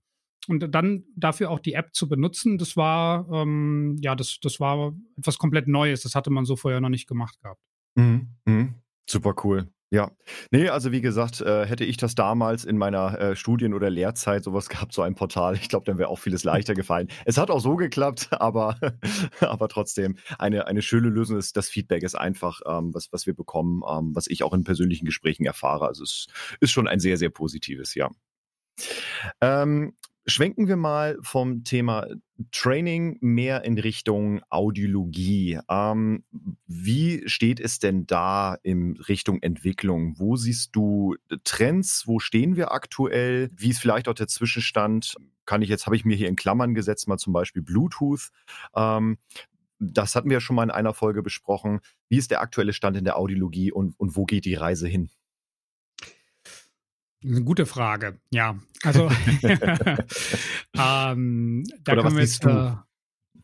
Und 0.46 0.72
dann 0.72 1.04
dafür 1.16 1.50
auch 1.50 1.58
die 1.58 1.74
App 1.74 1.94
zu 1.94 2.08
benutzen, 2.08 2.58
das 2.58 2.76
war 2.76 3.28
ähm, 3.30 3.96
ja, 4.00 4.14
das, 4.14 4.38
das 4.40 4.60
war 4.60 4.94
etwas 5.16 5.36
komplett 5.36 5.66
Neues. 5.66 6.02
Das 6.02 6.14
hatte 6.14 6.30
man 6.30 6.44
so 6.44 6.54
vorher 6.56 6.80
noch 6.80 6.88
nicht 6.88 7.08
gemacht 7.08 7.38
gehabt. 7.42 7.60
Mhm, 7.96 8.36
mh. 8.46 8.74
Super 9.10 9.34
cool. 9.42 9.68
Ja, 9.90 10.10
nee, 10.50 10.68
also 10.68 10.92
wie 10.92 11.00
gesagt, 11.00 11.40
äh, 11.40 11.64
hätte 11.64 11.84
ich 11.84 11.96
das 11.96 12.14
damals 12.14 12.66
in 12.66 12.76
meiner 12.76 13.18
äh, 13.18 13.36
Studien- 13.36 13.72
oder 13.72 13.88
Lehrzeit 13.88 14.44
sowas 14.44 14.68
gehabt, 14.68 14.92
so 14.92 15.00
ein 15.00 15.14
Portal, 15.14 15.54
ich 15.54 15.70
glaube, 15.70 15.86
dann 15.86 15.96
wäre 15.96 16.10
auch 16.10 16.18
vieles 16.18 16.44
leichter 16.44 16.74
gefallen. 16.74 17.08
Es 17.24 17.38
hat 17.38 17.50
auch 17.50 17.60
so 17.60 17.74
geklappt, 17.76 18.28
aber, 18.32 18.76
aber 19.40 19.68
trotzdem 19.68 20.18
eine, 20.38 20.66
eine 20.66 20.82
schöne 20.82 21.08
Lösung 21.08 21.38
ist, 21.38 21.56
das 21.56 21.70
Feedback 21.70 22.02
ist 22.02 22.16
einfach, 22.16 22.60
ähm, 22.66 22.92
was, 22.92 23.10
was 23.12 23.26
wir 23.26 23.34
bekommen, 23.34 23.82
ähm, 23.88 24.14
was 24.14 24.26
ich 24.26 24.42
auch 24.42 24.52
in 24.52 24.62
persönlichen 24.62 25.06
Gesprächen 25.06 25.46
erfahre. 25.46 25.86
Also 25.86 26.04
es 26.04 26.26
ist 26.60 26.70
schon 26.70 26.86
ein 26.86 27.00
sehr, 27.00 27.16
sehr 27.16 27.30
positives, 27.30 27.94
ja. 27.94 28.10
Ähm, 29.40 29.94
Schwenken 30.26 30.68
wir 30.68 30.76
mal 30.76 31.16
vom 31.22 31.64
Thema 31.64 32.06
Training 32.52 33.18
mehr 33.20 33.64
in 33.64 33.78
Richtung 33.78 34.40
Audiologie. 34.48 35.58
Ähm, 35.68 36.24
wie 36.66 37.28
steht 37.28 37.58
es 37.60 37.78
denn 37.78 38.06
da 38.06 38.56
in 38.62 38.96
Richtung 39.08 39.42
Entwicklung? 39.42 40.18
Wo 40.18 40.36
siehst 40.36 40.74
du 40.76 41.16
Trends? 41.44 42.04
Wo 42.06 42.20
stehen 42.20 42.56
wir 42.56 42.72
aktuell? 42.72 43.50
Wie 43.56 43.70
ist 43.70 43.80
vielleicht 43.80 44.08
auch 44.08 44.14
der 44.14 44.28
Zwischenstand? 44.28 45.16
Kann 45.46 45.62
ich 45.62 45.68
jetzt, 45.68 45.86
habe 45.86 45.96
ich 45.96 46.04
mir 46.04 46.16
hier 46.16 46.28
in 46.28 46.36
Klammern 46.36 46.74
gesetzt, 46.74 47.08
mal 47.08 47.18
zum 47.18 47.32
Beispiel 47.32 47.62
Bluetooth. 47.62 48.30
Ähm, 48.74 49.18
das 49.80 50.14
hatten 50.14 50.30
wir 50.30 50.40
schon 50.40 50.56
mal 50.56 50.64
in 50.64 50.70
einer 50.70 50.94
Folge 50.94 51.22
besprochen. 51.22 51.80
Wie 52.08 52.18
ist 52.18 52.30
der 52.30 52.40
aktuelle 52.40 52.72
Stand 52.72 52.96
in 52.96 53.04
der 53.04 53.16
Audiologie 53.16 53.72
und, 53.72 53.98
und 53.98 54.16
wo 54.16 54.24
geht 54.24 54.44
die 54.44 54.54
Reise 54.54 54.88
hin? 54.88 55.10
Eine 57.24 57.42
gute 57.42 57.66
Frage, 57.66 58.20
ja. 58.30 58.58
Also, 58.82 59.10
ähm, 60.78 61.64
da 61.82 61.92
Oder 61.92 62.02
können 62.02 62.16
wir 62.16 62.22
jetzt. 62.22 62.44
Äh, 62.44 62.74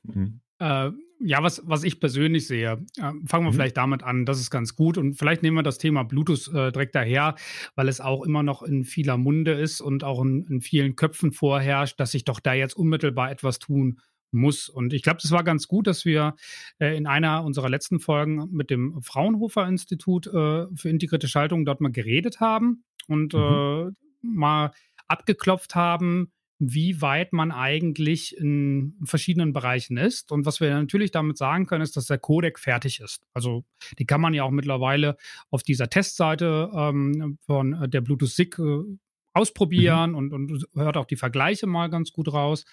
mhm. 0.04 0.40
äh, 0.59 0.90
ja, 1.21 1.43
was, 1.43 1.62
was 1.64 1.85
ich 1.85 2.00
persönlich 2.00 2.47
sehe, 2.47 2.85
äh, 2.99 3.12
fangen 3.26 3.45
wir 3.45 3.50
mhm. 3.50 3.52
vielleicht 3.52 3.76
damit 3.76 4.02
an, 4.02 4.26
das 4.26 4.40
ist 4.40 4.50
ganz 4.50 4.76
gut. 4.76 4.99
Und 4.99 5.14
vielleicht 5.14 5.43
nehmen 5.43 5.57
wir 5.57 5.62
das 5.62 5.78
Thema 5.78 6.04
Bluetooth 6.04 6.49
äh, 6.49 6.71
direkt 6.71 6.95
daher, 6.95 7.35
weil 7.75 7.88
es 7.88 8.00
auch 8.00 8.25
immer 8.25 8.43
noch 8.43 8.62
in 8.62 8.85
vieler 8.85 9.16
Munde 9.16 9.52
ist 9.52 9.81
und 9.81 10.04
auch 10.04 10.23
in, 10.23 10.47
in 10.49 10.61
vielen 10.61 10.97
Köpfen 10.97 11.33
vorherrscht, 11.33 11.99
dass 11.99 12.12
sich 12.12 12.25
doch 12.25 12.40
da 12.40 12.52
jetzt 12.52 12.76
unmittelbar 12.76 13.31
etwas 13.31 13.59
tun 13.59 14.00
muss. 14.33 14.69
Und 14.69 14.93
ich 14.93 15.02
glaube, 15.02 15.21
das 15.23 15.31
war 15.31 15.45
ganz 15.45 15.66
gut, 15.69 15.87
dass 15.87 16.04
wir 16.04 16.35
äh, 16.78 16.97
in 16.97 17.07
einer 17.07 17.45
unserer 17.45 17.71
letzten 17.71 18.00
Folgen 18.00 18.49
mit 18.50 18.71
dem 18.71 19.00
Fraunhofer 19.00 19.66
Institut 19.66 20.26
äh, 20.26 20.66
für 20.75 20.88
integrierte 20.88 21.28
Schaltung 21.28 21.64
dort 21.64 21.81
mal 21.81 21.93
geredet 21.93 22.40
haben 22.40 22.85
und 23.09 23.35
mhm. 23.35 23.41
äh, 23.41 23.93
mal 24.23 24.71
abgeklopft 25.09 25.75
haben, 25.75 26.33
wie 26.59 27.01
weit 27.03 27.33
man 27.33 27.51
eigentlich 27.51 28.37
in 28.37 28.97
verschiedenen 29.05 29.53
Bereichen 29.53 29.97
ist. 29.97 30.31
Und 30.31 30.47
was 30.47 30.61
wir 30.61 30.71
natürlich 30.71 31.11
damit 31.11 31.37
sagen 31.37 31.67
können, 31.67 31.83
ist, 31.83 31.97
dass 31.97 32.07
der 32.07 32.19
Codec 32.19 32.59
fertig 32.59 33.01
ist. 33.01 33.23
Also 33.35 33.65
die 33.99 34.07
kann 34.07 34.21
man 34.21 34.35
ja 34.35 34.45
auch 34.45 34.51
mittlerweile 34.51 35.17
auf 35.51 35.63
dieser 35.63 35.91
Testseite 35.91 36.71
ähm, 36.75 37.39
von 37.45 37.91
der 37.91 38.01
Bluetooth 38.01 38.31
SIG 38.31 38.59
äh, 38.59 38.85
ausprobieren 39.33 40.11
mhm. 40.11 40.17
und, 40.17 40.33
und 40.33 40.67
hört 40.75 40.97
auch 40.97 41.07
die 41.07 41.17
Vergleiche 41.17 41.67
mal 41.67 41.91
ganz 41.91 42.13
gut 42.13 42.33
raus. 42.33 42.65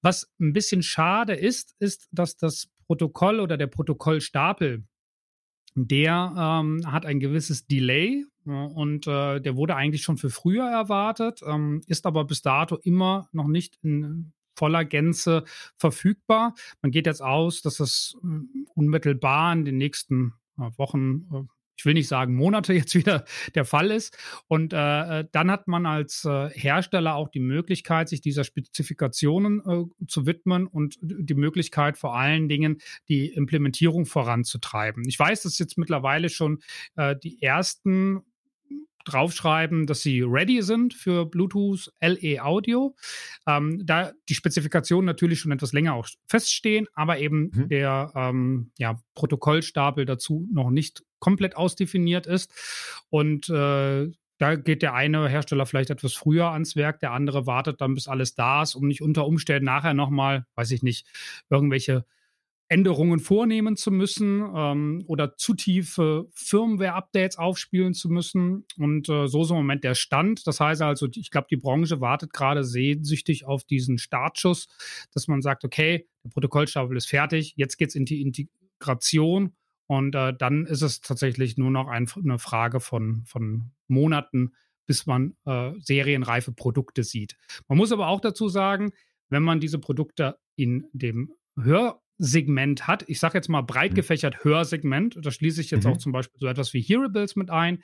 Was 0.00 0.32
ein 0.40 0.52
bisschen 0.52 0.82
schade 0.82 1.34
ist, 1.34 1.74
ist, 1.78 2.08
dass 2.10 2.36
das 2.36 2.68
Protokoll 2.86 3.40
oder 3.40 3.56
der 3.56 3.66
Protokollstapel, 3.66 4.84
der 5.74 6.34
ähm, 6.36 6.90
hat 6.90 7.06
ein 7.06 7.20
gewisses 7.20 7.66
Delay 7.66 8.24
und 8.44 9.06
äh, 9.06 9.40
der 9.40 9.56
wurde 9.56 9.76
eigentlich 9.76 10.02
schon 10.02 10.18
für 10.18 10.30
früher 10.30 10.68
erwartet, 10.68 11.40
ähm, 11.46 11.82
ist 11.86 12.06
aber 12.06 12.24
bis 12.24 12.42
dato 12.42 12.76
immer 12.76 13.28
noch 13.32 13.48
nicht 13.48 13.78
in 13.82 14.32
voller 14.56 14.84
Gänze 14.84 15.44
verfügbar. 15.76 16.54
Man 16.82 16.92
geht 16.92 17.06
jetzt 17.06 17.22
aus, 17.22 17.62
dass 17.62 17.76
das 17.76 18.16
äh, 18.22 18.64
unmittelbar 18.74 19.52
in 19.52 19.64
den 19.64 19.78
nächsten 19.78 20.34
äh, 20.58 20.70
Wochen, 20.76 21.26
äh, 21.32 21.42
ich 21.76 21.84
will 21.84 21.94
nicht 21.94 22.08
sagen 22.08 22.36
Monate 22.36 22.72
jetzt 22.74 22.94
wieder 22.94 23.24
der 23.54 23.64
Fall 23.64 23.90
ist. 23.90 24.16
Und 24.46 24.72
äh, 24.72 25.20
äh, 25.20 25.24
dann 25.32 25.50
hat 25.50 25.66
man 25.66 25.86
als 25.86 26.24
äh, 26.24 26.50
Hersteller 26.50 27.16
auch 27.16 27.28
die 27.28 27.40
Möglichkeit, 27.40 28.08
sich 28.08 28.20
dieser 28.20 28.44
Spezifikationen 28.44 29.60
äh, 29.66 30.06
zu 30.06 30.26
widmen 30.26 30.66
und 30.66 30.98
die 31.00 31.34
Möglichkeit 31.34 31.98
vor 31.98 32.16
allen 32.16 32.48
Dingen 32.48 32.78
die 33.08 33.28
Implementierung 33.28 34.06
voranzutreiben. 34.06 35.04
Ich 35.08 35.18
weiß, 35.18 35.42
dass 35.42 35.58
jetzt 35.58 35.78
mittlerweile 35.78 36.28
schon 36.28 36.60
äh, 36.96 37.16
die 37.16 37.42
ersten 37.42 38.22
draufschreiben, 39.04 39.86
dass 39.86 40.00
sie 40.00 40.22
ready 40.22 40.62
sind 40.62 40.94
für 40.94 41.26
Bluetooth 41.26 41.92
LE 42.00 42.42
Audio. 42.42 42.96
Ähm, 43.46 43.84
da 43.84 44.12
die 44.28 44.34
Spezifikationen 44.34 45.06
natürlich 45.06 45.40
schon 45.40 45.52
etwas 45.52 45.72
länger 45.72 45.94
auch 45.94 46.08
feststehen, 46.26 46.86
aber 46.94 47.18
eben 47.18 47.50
mhm. 47.52 47.68
der 47.68 48.12
ähm, 48.14 48.70
ja, 48.78 48.98
Protokollstapel 49.14 50.04
dazu 50.04 50.48
noch 50.52 50.70
nicht 50.70 51.02
komplett 51.18 51.56
ausdefiniert 51.56 52.26
ist. 52.26 52.52
Und 53.10 53.48
äh, 53.48 54.10
da 54.38 54.56
geht 54.56 54.82
der 54.82 54.94
eine 54.94 55.28
Hersteller 55.28 55.64
vielleicht 55.64 55.90
etwas 55.90 56.12
früher 56.12 56.50
ans 56.50 56.76
Werk, 56.76 57.00
der 57.00 57.12
andere 57.12 57.46
wartet 57.46 57.80
dann, 57.80 57.94
bis 57.94 58.08
alles 58.08 58.34
da 58.34 58.62
ist, 58.62 58.74
um 58.74 58.86
nicht 58.86 59.00
unter 59.00 59.26
Umständen 59.26 59.66
nachher 59.66 59.94
nochmal, 59.94 60.46
weiß 60.56 60.72
ich 60.72 60.82
nicht, 60.82 61.06
irgendwelche 61.50 62.04
Änderungen 62.74 63.20
vornehmen 63.20 63.76
zu 63.76 63.92
müssen 63.92 64.44
ähm, 64.52 65.04
oder 65.06 65.36
zu 65.36 65.54
tiefe 65.54 66.26
Firmware-Updates 66.34 67.38
aufspielen 67.38 67.94
zu 67.94 68.08
müssen. 68.08 68.66
Und 68.76 69.08
äh, 69.08 69.28
so 69.28 69.42
ist 69.42 69.50
im 69.50 69.56
Moment 69.56 69.84
der 69.84 69.94
Stand. 69.94 70.44
Das 70.48 70.58
heißt 70.58 70.82
also, 70.82 71.06
ich 71.14 71.30
glaube, 71.30 71.46
die 71.48 71.56
Branche 71.56 72.00
wartet 72.00 72.32
gerade 72.32 72.64
sehnsüchtig 72.64 73.44
auf 73.44 73.62
diesen 73.62 73.98
Startschuss, 73.98 74.66
dass 75.12 75.28
man 75.28 75.40
sagt, 75.40 75.64
okay, 75.64 76.08
der 76.24 76.30
Protokollstapel 76.30 76.96
ist 76.96 77.06
fertig, 77.06 77.54
jetzt 77.56 77.76
geht 77.76 77.90
es 77.90 77.94
in 77.94 78.06
die 78.06 78.22
Integration 78.22 79.54
und 79.86 80.16
äh, 80.16 80.34
dann 80.36 80.66
ist 80.66 80.82
es 80.82 81.00
tatsächlich 81.00 81.56
nur 81.56 81.70
noch 81.70 81.86
ein, 81.86 82.10
eine 82.16 82.40
Frage 82.40 82.80
von, 82.80 83.22
von 83.24 83.70
Monaten, 83.86 84.52
bis 84.84 85.06
man 85.06 85.36
äh, 85.46 85.70
serienreife 85.78 86.50
Produkte 86.50 87.04
sieht. 87.04 87.36
Man 87.68 87.78
muss 87.78 87.92
aber 87.92 88.08
auch 88.08 88.20
dazu 88.20 88.48
sagen, 88.48 88.90
wenn 89.28 89.44
man 89.44 89.60
diese 89.60 89.78
Produkte 89.78 90.38
in 90.56 90.88
dem 90.92 91.30
Hör 91.56 92.00
Segment 92.18 92.86
hat, 92.86 93.04
ich 93.08 93.18
sage 93.18 93.38
jetzt 93.38 93.48
mal 93.48 93.62
breit 93.62 93.92
mhm. 93.92 93.96
gefächert 93.96 94.44
Hörsegment, 94.44 95.18
da 95.20 95.30
schließe 95.30 95.60
ich 95.60 95.70
jetzt 95.70 95.84
mhm. 95.84 95.92
auch 95.92 95.98
zum 95.98 96.12
Beispiel 96.12 96.38
so 96.38 96.46
etwas 96.46 96.72
wie 96.72 96.80
Hearables 96.80 97.36
mit 97.36 97.50
ein, 97.50 97.82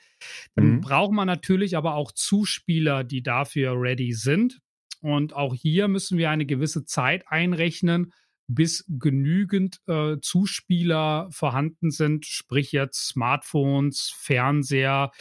dann 0.55 0.75
mhm. 0.75 0.81
braucht 0.81 1.11
man 1.11 1.27
natürlich 1.27 1.75
aber 1.75 1.95
auch 1.95 2.11
Zuspieler, 2.11 3.03
die 3.03 3.23
dafür 3.23 3.73
ready 3.75 4.13
sind. 4.13 4.59
Und 5.01 5.33
auch 5.33 5.55
hier 5.55 5.87
müssen 5.87 6.17
wir 6.17 6.29
eine 6.29 6.45
gewisse 6.45 6.85
Zeit 6.85 7.23
einrechnen, 7.27 8.13
bis 8.47 8.85
genügend 8.87 9.79
äh, 9.87 10.17
Zuspieler 10.21 11.27
vorhanden 11.31 11.89
sind, 11.89 12.25
sprich 12.25 12.71
jetzt 12.71 13.07
Smartphones, 13.07 14.13
Fernseher 14.15 15.11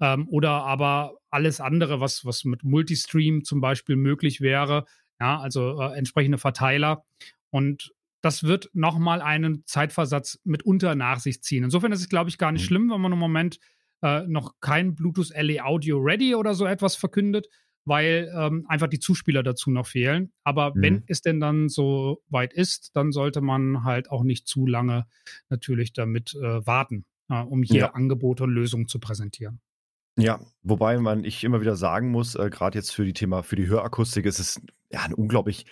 ähm, 0.00 0.28
oder 0.28 0.64
aber 0.64 1.14
alles 1.30 1.60
andere, 1.60 2.00
was, 2.00 2.24
was 2.24 2.44
mit 2.44 2.64
Multistream 2.64 3.44
zum 3.44 3.60
Beispiel 3.60 3.96
möglich 3.96 4.40
wäre. 4.40 4.84
Ja, 5.20 5.38
also 5.38 5.80
äh, 5.80 5.96
entsprechende 5.96 6.38
Verteiler. 6.38 7.04
Und 7.50 7.92
das 8.22 8.44
wird 8.44 8.70
nochmal 8.72 9.22
einen 9.22 9.64
Zeitversatz 9.66 10.40
mitunter 10.44 10.94
nach 10.94 11.20
sich 11.20 11.42
ziehen. 11.42 11.64
Insofern 11.64 11.92
ist 11.92 12.00
es, 12.00 12.08
glaube 12.08 12.30
ich, 12.30 12.38
gar 12.38 12.52
nicht 12.52 12.62
mhm. 12.62 12.66
schlimm, 12.66 12.90
wenn 12.90 13.00
man 13.00 13.12
im 13.12 13.18
Moment 13.18 13.58
äh, 14.02 14.26
noch 14.26 14.54
kein 14.60 14.94
Bluetooth 14.94 15.30
LE 15.34 15.64
Audio 15.64 15.98
Ready 15.98 16.34
oder 16.34 16.54
so 16.54 16.66
etwas 16.66 16.96
verkündet, 16.96 17.48
weil 17.84 18.30
ähm, 18.36 18.66
einfach 18.68 18.88
die 18.88 18.98
Zuspieler 18.98 19.42
dazu 19.42 19.70
noch 19.70 19.86
fehlen. 19.86 20.32
Aber 20.44 20.74
mhm. 20.74 20.82
wenn 20.82 21.02
es 21.06 21.22
denn 21.22 21.40
dann 21.40 21.68
so 21.68 22.22
weit 22.28 22.52
ist, 22.52 22.94
dann 22.94 23.12
sollte 23.12 23.40
man 23.40 23.84
halt 23.84 24.10
auch 24.10 24.22
nicht 24.22 24.46
zu 24.46 24.66
lange 24.66 25.06
natürlich 25.48 25.92
damit 25.92 26.34
äh, 26.34 26.66
warten, 26.66 27.04
äh, 27.28 27.40
um 27.40 27.62
hier 27.62 27.80
ja. 27.80 27.90
Angebote 27.92 28.44
und 28.44 28.50
Lösungen 28.50 28.86
zu 28.86 28.98
präsentieren. 29.00 29.60
Ja, 30.18 30.40
wobei 30.62 30.98
man 30.98 31.24
ich 31.24 31.44
immer 31.44 31.60
wieder 31.60 31.76
sagen 31.76 32.10
muss, 32.10 32.34
äh, 32.34 32.50
gerade 32.50 32.76
jetzt 32.76 32.90
für 32.90 33.04
die 33.04 33.12
Thema, 33.14 33.42
für 33.42 33.56
die 33.56 33.68
Hörakustik 33.68 34.26
ist 34.26 34.38
es 34.38 34.60
ja 34.90 35.00
ein 35.02 35.14
unglaublich 35.14 35.66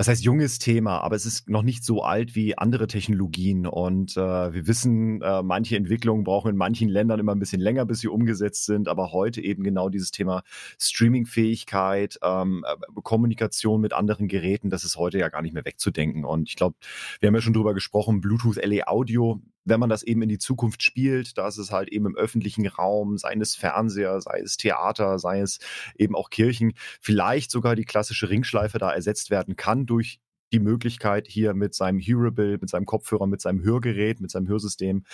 das 0.00 0.08
heißt 0.08 0.24
junges 0.24 0.58
Thema, 0.58 1.02
aber 1.02 1.14
es 1.14 1.26
ist 1.26 1.50
noch 1.50 1.60
nicht 1.60 1.84
so 1.84 2.02
alt 2.02 2.34
wie 2.34 2.56
andere 2.56 2.86
Technologien. 2.86 3.66
Und 3.66 4.16
äh, 4.16 4.18
wir 4.50 4.66
wissen, 4.66 5.20
äh, 5.20 5.42
manche 5.42 5.76
Entwicklungen 5.76 6.24
brauchen 6.24 6.52
in 6.52 6.56
manchen 6.56 6.88
Ländern 6.88 7.20
immer 7.20 7.34
ein 7.34 7.38
bisschen 7.38 7.60
länger, 7.60 7.84
bis 7.84 8.00
sie 8.00 8.08
umgesetzt 8.08 8.64
sind. 8.64 8.88
Aber 8.88 9.12
heute 9.12 9.42
eben 9.42 9.62
genau 9.62 9.90
dieses 9.90 10.10
Thema 10.10 10.42
Streaming-Fähigkeit, 10.78 12.18
ähm, 12.22 12.64
äh, 12.66 13.00
Kommunikation 13.02 13.82
mit 13.82 13.92
anderen 13.92 14.26
Geräten, 14.26 14.70
das 14.70 14.84
ist 14.84 14.96
heute 14.96 15.18
ja 15.18 15.28
gar 15.28 15.42
nicht 15.42 15.52
mehr 15.52 15.66
wegzudenken. 15.66 16.24
Und 16.24 16.48
ich 16.48 16.56
glaube, 16.56 16.76
wir 17.20 17.26
haben 17.26 17.34
ja 17.34 17.42
schon 17.42 17.52
drüber 17.52 17.74
gesprochen, 17.74 18.22
Bluetooth 18.22 18.56
LE 18.56 18.88
Audio, 18.88 19.42
wenn 19.64 19.80
man 19.80 19.88
das 19.88 20.02
eben 20.02 20.22
in 20.22 20.28
die 20.28 20.38
Zukunft 20.38 20.82
spielt, 20.82 21.36
da 21.38 21.48
ist 21.48 21.58
es 21.58 21.70
halt 21.70 21.88
eben 21.88 22.06
im 22.06 22.16
öffentlichen 22.16 22.66
Raum, 22.66 23.18
sei 23.18 23.34
es 23.34 23.54
Fernseher, 23.54 24.20
sei 24.20 24.40
es 24.40 24.56
Theater, 24.56 25.18
sei 25.18 25.40
es 25.40 25.58
eben 25.96 26.14
auch 26.14 26.30
Kirchen, 26.30 26.72
vielleicht 27.00 27.50
sogar 27.50 27.76
die 27.76 27.84
klassische 27.84 28.30
Ringschleife 28.30 28.78
da 28.78 28.92
ersetzt 28.92 29.30
werden 29.30 29.56
kann 29.56 29.86
durch 29.86 30.20
die 30.52 30.58
Möglichkeit, 30.58 31.28
hier 31.28 31.54
mit 31.54 31.74
seinem 31.74 31.98
Hearable, 31.98 32.58
mit 32.60 32.68
seinem 32.68 32.86
Kopfhörer, 32.86 33.26
mit 33.26 33.40
seinem 33.40 33.62
Hörgerät, 33.62 34.20
mit 34.20 34.30
seinem 34.30 34.48
Hörsystem 34.48 35.04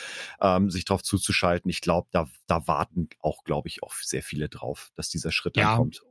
ähm, 0.40 0.70
sich 0.70 0.85
darauf 0.85 1.02
zuzuschalten. 1.02 1.70
Ich 1.70 1.80
glaube, 1.80 2.09
da, 2.11 2.28
da 2.46 2.66
warten 2.66 3.09
auch, 3.20 3.44
glaube 3.44 3.68
ich, 3.68 3.82
auch 3.82 3.92
sehr 3.94 4.22
viele 4.22 4.48
drauf, 4.48 4.90
dass 4.94 5.11
dieser 5.11 5.32
Schritt 5.32 5.56
ja. 5.56 5.70
dann 5.70 5.76
kommt. 5.76 6.02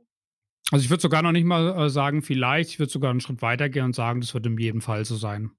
Also 0.72 0.84
ich 0.84 0.90
würde 0.90 1.00
sogar 1.00 1.22
noch 1.22 1.32
nicht 1.32 1.44
mal 1.44 1.86
äh, 1.86 1.90
sagen, 1.90 2.22
vielleicht, 2.22 2.70
ich 2.70 2.78
würde 2.78 2.90
sogar 2.90 3.10
einen 3.10 3.20
Schritt 3.20 3.42
weitergehen 3.42 3.84
und 3.84 3.94
sagen, 3.94 4.20
das 4.20 4.34
wird 4.34 4.46
in 4.46 4.58
jedem 4.58 4.80
Fall 4.80 5.04
so 5.04 5.16
sein. 5.16 5.50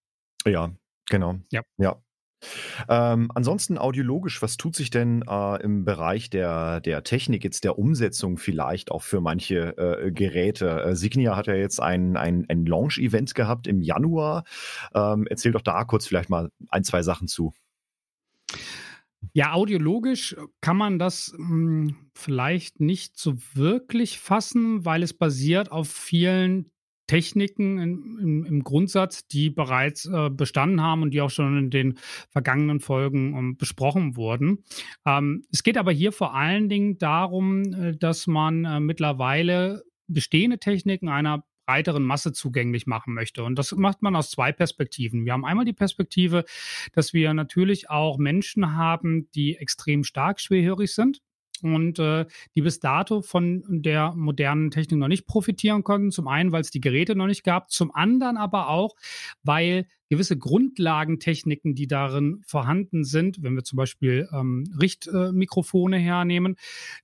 Ja, 0.46 0.74
genau. 1.10 1.40
Ja. 1.52 1.62
Ja. 1.78 2.02
Ähm, 2.88 3.32
ansonsten 3.34 3.78
audiologisch, 3.78 4.42
was 4.42 4.58
tut 4.58 4.76
sich 4.76 4.90
denn 4.90 5.24
äh, 5.28 5.62
im 5.64 5.86
Bereich 5.86 6.30
der, 6.30 6.82
der 6.82 7.04
Technik, 7.04 7.44
jetzt 7.44 7.64
der 7.64 7.78
Umsetzung 7.80 8.38
vielleicht 8.38 8.92
auch 8.92 9.02
für 9.02 9.22
manche 9.22 9.78
äh, 9.78 10.12
Geräte? 10.12 10.82
Äh, 10.82 10.96
Signia 10.96 11.36
hat 11.36 11.48
ja 11.48 11.56
jetzt 11.56 11.82
ein, 11.82 12.18
ein, 12.18 12.46
ein 12.48 12.66
Launch-Event 12.66 13.36
gehabt 13.36 13.68
im 13.68 13.82
Januar. 13.82 14.44
Ähm, 14.94 15.26
erzähl 15.30 15.52
doch 15.52 15.62
da 15.62 15.84
kurz 15.84 16.08
vielleicht 16.08 16.30
mal 16.30 16.52
ein, 16.70 16.84
zwei 16.84 17.02
Sachen 17.02 17.28
zu. 17.28 17.54
Ja, 19.34 19.54
audiologisch 19.54 20.36
kann 20.62 20.78
man 20.78 21.00
das 21.00 21.34
mh, 21.38 21.48
hm, 21.48 21.96
vielleicht 22.14 22.80
nicht 22.80 23.18
so 23.18 23.36
wirklich 23.54 24.20
fassen, 24.20 24.86
weil 24.86 25.04
es 25.04 25.14
basiert 25.14 25.72
auf 25.72 25.90
vielen 25.90 26.72
Techniken 27.08 27.80
in, 27.80 28.20
in, 28.20 28.46
im 28.46 28.64
Grundsatz, 28.64 29.28
die 29.28 29.50
bereits 29.50 30.06
äh, 30.06 30.30
bestanden 30.30 30.82
haben 30.82 31.02
und 31.02 31.12
die 31.12 31.22
auch 31.22 31.30
schon 31.30 31.58
in 31.58 31.70
den 31.70 31.98
vergangenen 32.30 32.80
Folgen 32.80 33.34
um, 33.34 33.40
ähm, 33.40 33.58
besprochen 33.58 34.16
wurden. 34.16 34.64
Ähm, 35.06 35.44
es 35.52 35.64
geht 35.64 35.78
aber 35.78 35.92
hier 35.92 36.12
vor 36.12 36.36
allen 36.36 36.70
Dingen 36.70 36.98
darum, 36.98 37.74
äh, 37.74 37.98
dass 37.98 38.28
man 38.28 38.66
äh, 38.66 38.80
mittlerweile 38.80 39.84
bestehende 40.08 40.60
Techniken 40.60 41.10
einer 41.10 41.44
breiteren 41.66 42.04
Masse 42.04 42.32
zugänglich 42.32 42.88
machen 42.88 43.14
möchte. 43.14 43.44
Und 43.44 43.56
das 43.60 43.74
macht 43.74 44.02
man 44.02 44.16
aus 44.16 44.32
zwei 44.32 44.52
Perspektiven. 44.54 45.26
Wir 45.26 45.34
haben 45.34 45.46
einmal 45.46 45.66
die 45.66 45.74
Perspektive, 45.74 46.46
dass 46.94 47.14
wir 47.14 47.34
natürlich 47.34 47.90
auch 47.90 48.18
Menschen 48.18 48.76
haben, 48.76 49.30
die 49.36 49.58
extrem 49.58 50.04
stark 50.04 50.40
schwerhörig 50.40 50.94
sind 50.94 51.22
und 51.62 52.00
äh, 52.00 52.26
die 52.56 52.62
bis 52.62 52.80
dato 52.80 53.22
von 53.22 53.64
der 53.68 54.14
modernen 54.16 54.72
Technik 54.72 55.00
noch 55.00 55.08
nicht 55.08 55.28
profitieren 55.28 55.84
konnten. 55.84 56.12
Zum 56.12 56.28
einen, 56.28 56.52
weil 56.52 56.62
es 56.62 56.72
die 56.72 56.82
Geräte 56.82 57.16
noch 57.16 57.28
nicht 57.28 57.44
gab, 57.44 57.72
zum 57.72 57.94
anderen 57.94 58.38
aber 58.38 58.70
auch, 58.70 58.96
weil 59.44 59.88
gewisse 60.10 60.38
Grundlagentechniken, 60.38 61.76
die 61.76 61.88
darin 61.88 62.42
vorhanden 62.46 63.04
sind, 63.04 63.44
wenn 63.44 63.56
wir 63.56 63.64
zum 63.64 63.78
Beispiel 63.78 64.28
ähm, 64.34 64.64
Richtmikrofone 64.80 65.98
äh, 65.98 66.02
hernehmen, 66.02 66.56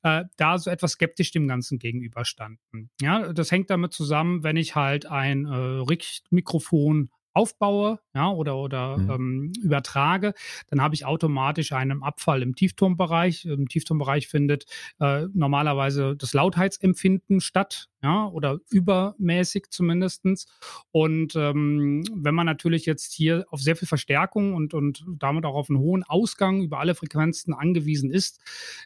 äh, 0.03 0.23
da 0.37 0.57
so 0.57 0.69
etwas 0.69 0.93
skeptisch 0.93 1.31
dem 1.31 1.47
Ganzen 1.47 1.79
gegenüberstanden. 1.79 2.89
Ja, 3.01 3.33
das 3.33 3.51
hängt 3.51 3.69
damit 3.69 3.93
zusammen, 3.93 4.43
wenn 4.43 4.57
ich 4.57 4.75
halt 4.75 5.05
ein 5.05 5.45
äh, 5.45 5.49
Richtmikrofon 5.53 7.09
aufbaue 7.33 7.99
ja, 8.13 8.29
oder, 8.29 8.57
oder 8.57 8.97
mhm. 8.97 9.09
ähm, 9.09 9.53
übertrage, 9.61 10.33
dann 10.67 10.81
habe 10.81 10.95
ich 10.95 11.05
automatisch 11.05 11.71
einen 11.73 12.03
Abfall 12.03 12.41
im 12.41 12.55
Tieftonbereich. 12.55 13.45
Im 13.45 13.67
Tieftonbereich 13.67 14.27
findet 14.27 14.65
äh, 14.99 15.25
normalerweise 15.33 16.15
das 16.15 16.33
Lautheitsempfinden 16.33 17.41
statt, 17.41 17.89
ja, 18.01 18.27
oder 18.27 18.59
übermäßig 18.69 19.67
zumindestens. 19.69 20.47
Und 20.91 21.35
ähm, 21.35 22.03
wenn 22.13 22.35
man 22.35 22.45
natürlich 22.45 22.85
jetzt 22.85 23.13
hier 23.13 23.45
auf 23.49 23.61
sehr 23.61 23.75
viel 23.75 23.87
Verstärkung 23.87 24.53
und, 24.53 24.73
und 24.73 25.05
damit 25.19 25.45
auch 25.45 25.55
auf 25.55 25.69
einen 25.69 25.79
hohen 25.79 26.03
Ausgang 26.03 26.61
über 26.61 26.79
alle 26.79 26.95
Frequenzen 26.95 27.53
angewiesen 27.53 28.11
ist 28.11 28.39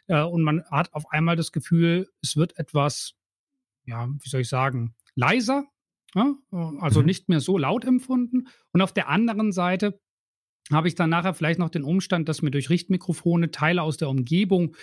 äh, 0.06 0.22
und 0.22 0.42
man 0.42 0.64
hat 0.70 0.92
auf 0.94 1.10
einmal 1.10 1.36
das 1.36 1.52
Gefühl, 1.52 2.08
es 2.22 2.36
wird 2.36 2.58
etwas 2.58 3.14
ja, 3.88 4.06
wie 4.06 4.28
soll 4.28 4.42
ich 4.42 4.48
sagen, 4.48 4.94
leiser, 5.14 5.64
ja? 6.14 6.34
also 6.80 7.00
mhm. 7.00 7.06
nicht 7.06 7.28
mehr 7.28 7.40
so 7.40 7.58
laut 7.58 7.84
empfunden. 7.84 8.48
Und 8.72 8.80
auf 8.80 8.92
der 8.92 9.08
anderen 9.08 9.52
Seite 9.52 10.00
habe 10.72 10.88
ich 10.88 10.94
dann 10.94 11.10
nachher 11.10 11.34
vielleicht 11.34 11.58
noch 11.58 11.70
den 11.70 11.84
Umstand, 11.84 12.28
dass 12.28 12.42
mir 12.42 12.50
durch 12.50 12.70
Richtmikrofone 12.70 13.50
Teile 13.50 13.82
aus 13.82 13.96
der 13.96 14.08
Umgebung 14.08 14.76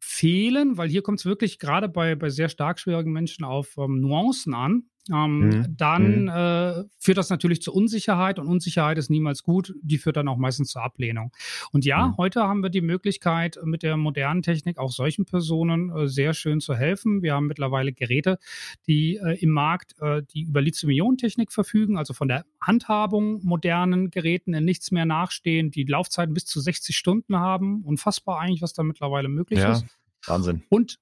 fehlen, 0.00 0.76
weil 0.76 0.88
hier 0.88 1.02
kommt 1.02 1.18
es 1.18 1.26
wirklich 1.26 1.58
gerade 1.58 1.88
bei, 1.88 2.14
bei 2.14 2.30
sehr 2.30 2.48
stark 2.48 2.78
schwierigen 2.78 3.12
Menschen 3.12 3.44
auf 3.44 3.76
ähm, 3.78 4.00
Nuancen 4.00 4.54
an 4.54 4.84
ähm, 5.12 5.38
mhm. 5.40 5.76
dann 5.76 6.22
mhm. 6.22 6.28
äh, 6.28 6.84
führt 6.98 7.18
das 7.18 7.30
natürlich 7.30 7.62
zur 7.62 7.74
Unsicherheit 7.74 8.38
und 8.38 8.46
Unsicherheit 8.46 8.98
ist 8.98 9.10
niemals 9.10 9.42
gut. 9.42 9.74
Die 9.82 9.98
führt 9.98 10.16
dann 10.16 10.28
auch 10.28 10.36
meistens 10.36 10.70
zur 10.70 10.82
Ablehnung. 10.82 11.32
Und 11.72 11.84
ja, 11.84 12.08
mhm. 12.08 12.16
heute 12.16 12.42
haben 12.42 12.62
wir 12.62 12.70
die 12.70 12.80
Möglichkeit, 12.80 13.58
mit 13.64 13.82
der 13.82 13.96
modernen 13.96 14.42
Technik 14.42 14.78
auch 14.78 14.90
solchen 14.90 15.24
Personen 15.24 15.90
äh, 15.90 16.08
sehr 16.08 16.34
schön 16.34 16.60
zu 16.60 16.74
helfen. 16.74 17.22
Wir 17.22 17.34
haben 17.34 17.46
mittlerweile 17.46 17.92
Geräte, 17.92 18.38
die 18.86 19.16
äh, 19.16 19.38
im 19.40 19.50
Markt, 19.50 19.94
äh, 20.00 20.22
die 20.22 20.42
über 20.42 20.60
Lithium-Ionen-Technik 20.60 21.52
verfügen, 21.52 21.96
also 21.96 22.14
von 22.14 22.28
der 22.28 22.44
Handhabung 22.60 23.40
modernen 23.42 24.10
Geräten 24.10 24.54
in 24.54 24.64
nichts 24.64 24.90
mehr 24.90 25.06
nachstehen, 25.06 25.70
die 25.70 25.84
Laufzeiten 25.84 26.34
bis 26.34 26.44
zu 26.44 26.60
60 26.60 26.96
Stunden 26.96 27.36
haben. 27.36 27.82
Unfassbar 27.82 28.40
eigentlich, 28.40 28.62
was 28.62 28.72
da 28.72 28.82
mittlerweile 28.82 29.28
möglich 29.28 29.60
ja. 29.60 29.72
ist. 29.72 29.86
Wahnsinn. 30.26 30.62
Und 30.68 30.98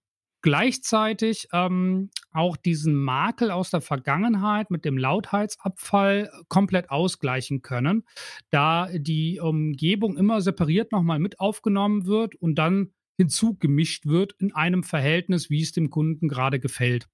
gleichzeitig 0.46 1.48
ähm, 1.52 2.08
auch 2.30 2.56
diesen 2.56 2.94
Makel 2.94 3.50
aus 3.50 3.70
der 3.70 3.80
Vergangenheit 3.80 4.70
mit 4.70 4.84
dem 4.84 4.96
Lautheitsabfall 4.96 6.30
komplett 6.46 6.88
ausgleichen 6.88 7.62
können, 7.62 8.04
da 8.50 8.88
die 8.94 9.40
Umgebung 9.40 10.16
immer 10.16 10.40
separiert 10.40 10.92
nochmal 10.92 11.18
mit 11.18 11.40
aufgenommen 11.40 12.06
wird 12.06 12.36
und 12.36 12.54
dann 12.54 12.92
hinzugemischt 13.16 14.06
wird 14.06 14.34
in 14.38 14.54
einem 14.54 14.84
Verhältnis, 14.84 15.50
wie 15.50 15.62
es 15.62 15.72
dem 15.72 15.90
Kunden 15.90 16.28
gerade 16.28 16.60
gefällt. 16.60 17.08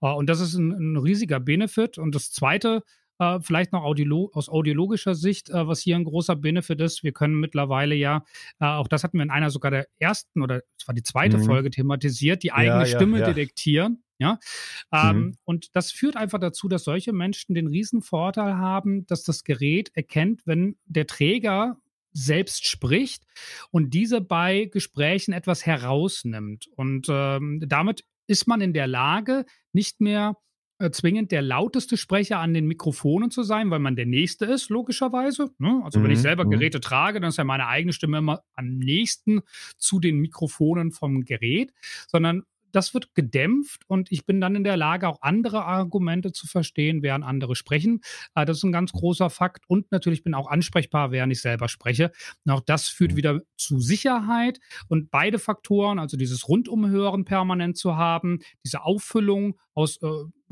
Äh, 0.00 0.12
und 0.12 0.30
das 0.30 0.38
ist 0.38 0.54
ein, 0.54 0.70
ein 0.70 0.96
riesiger 0.98 1.40
Benefit. 1.40 1.98
Und 1.98 2.14
das 2.14 2.30
Zweite, 2.30 2.84
äh, 3.18 3.40
vielleicht 3.40 3.72
noch 3.72 3.82
audiolo 3.82 4.30
aus 4.32 4.48
audiologischer 4.48 5.14
Sicht, 5.14 5.50
äh, 5.50 5.66
was 5.66 5.80
hier 5.80 5.96
ein 5.96 6.04
großer 6.04 6.36
Benefit 6.36 6.80
ist. 6.80 7.02
Wir 7.02 7.12
können 7.12 7.34
mittlerweile 7.34 7.94
ja, 7.94 8.24
äh, 8.60 8.66
auch 8.66 8.88
das 8.88 9.04
hatten 9.04 9.18
wir 9.18 9.24
in 9.24 9.30
einer 9.30 9.50
sogar 9.50 9.70
der 9.70 9.86
ersten 9.98 10.42
oder 10.42 10.62
es 10.78 10.86
war 10.86 10.94
die 10.94 11.02
zweite 11.02 11.38
mhm. 11.38 11.44
Folge 11.44 11.70
thematisiert, 11.70 12.42
die 12.42 12.52
eigene 12.52 12.80
ja, 12.80 12.86
Stimme 12.86 13.20
ja. 13.20 13.26
detektieren. 13.26 14.02
Ja, 14.20 14.40
ähm, 14.92 15.16
mhm. 15.16 15.36
und 15.44 15.76
das 15.76 15.92
führt 15.92 16.16
einfach 16.16 16.40
dazu, 16.40 16.66
dass 16.66 16.82
solche 16.82 17.12
Menschen 17.12 17.54
den 17.54 17.68
riesen 17.68 18.02
Vorteil 18.02 18.56
haben, 18.56 19.06
dass 19.06 19.22
das 19.22 19.44
Gerät 19.44 19.92
erkennt, 19.94 20.42
wenn 20.44 20.76
der 20.86 21.06
Träger 21.06 21.76
selbst 22.12 22.66
spricht 22.66 23.22
und 23.70 23.94
diese 23.94 24.20
bei 24.20 24.64
Gesprächen 24.64 25.32
etwas 25.32 25.64
herausnimmt. 25.66 26.68
Und 26.74 27.06
ähm, 27.08 27.62
damit 27.64 28.04
ist 28.26 28.48
man 28.48 28.60
in 28.60 28.72
der 28.72 28.88
Lage, 28.88 29.44
nicht 29.72 30.00
mehr 30.00 30.36
äh, 30.78 30.90
zwingend 30.90 31.32
der 31.32 31.42
lauteste 31.42 31.96
Sprecher 31.96 32.38
an 32.38 32.54
den 32.54 32.66
Mikrofonen 32.66 33.30
zu 33.30 33.42
sein, 33.42 33.70
weil 33.70 33.78
man 33.78 33.96
der 33.96 34.06
Nächste 34.06 34.44
ist, 34.44 34.68
logischerweise. 34.70 35.50
Ne? 35.58 35.80
Also, 35.84 35.98
mhm. 35.98 36.04
wenn 36.04 36.10
ich 36.12 36.18
mhm, 36.18 36.22
selber 36.22 36.44
mhm. 36.44 36.50
Geräte 36.50 36.80
trage, 36.80 37.20
dann 37.20 37.30
ist 37.30 37.38
ja 37.38 37.44
meine 37.44 37.66
eigene 37.66 37.92
Stimme 37.92 38.18
immer 38.18 38.42
am 38.54 38.78
nächsten 38.78 39.42
zu 39.76 40.00
den 40.00 40.18
Mikrofonen 40.18 40.92
vom 40.92 41.24
Gerät, 41.24 41.72
sondern 42.06 42.44
das 42.78 42.94
wird 42.94 43.12
gedämpft 43.16 43.82
und 43.88 44.12
ich 44.12 44.24
bin 44.24 44.40
dann 44.40 44.54
in 44.54 44.62
der 44.62 44.76
Lage, 44.76 45.08
auch 45.08 45.20
andere 45.20 45.64
Argumente 45.64 46.30
zu 46.30 46.46
verstehen, 46.46 47.02
während 47.02 47.24
andere 47.24 47.56
sprechen. 47.56 48.02
Äh, 48.36 48.46
das 48.46 48.58
ist 48.58 48.62
ein 48.62 48.70
ganz 48.70 48.92
großer 48.92 49.30
Fakt. 49.30 49.64
Und 49.66 49.90
natürlich 49.90 50.22
bin 50.22 50.32
auch 50.32 50.46
ansprechbar, 50.48 51.10
während 51.10 51.32
ich 51.32 51.40
selber 51.40 51.68
spreche. 51.68 52.12
Und 52.44 52.52
auch 52.52 52.60
das 52.60 52.86
führt 52.86 53.12
mhm. 53.12 53.16
wieder 53.16 53.40
zu 53.56 53.80
Sicherheit. 53.80 54.60
Und 54.86 55.10
beide 55.10 55.40
Faktoren, 55.40 55.98
also 55.98 56.16
dieses 56.16 56.48
Rundumhören 56.48 57.24
permanent 57.24 57.76
zu 57.76 57.96
haben, 57.96 58.38
diese 58.64 58.82
Auffüllung 58.84 59.58
aus 59.74 59.96
äh, 59.96 60.06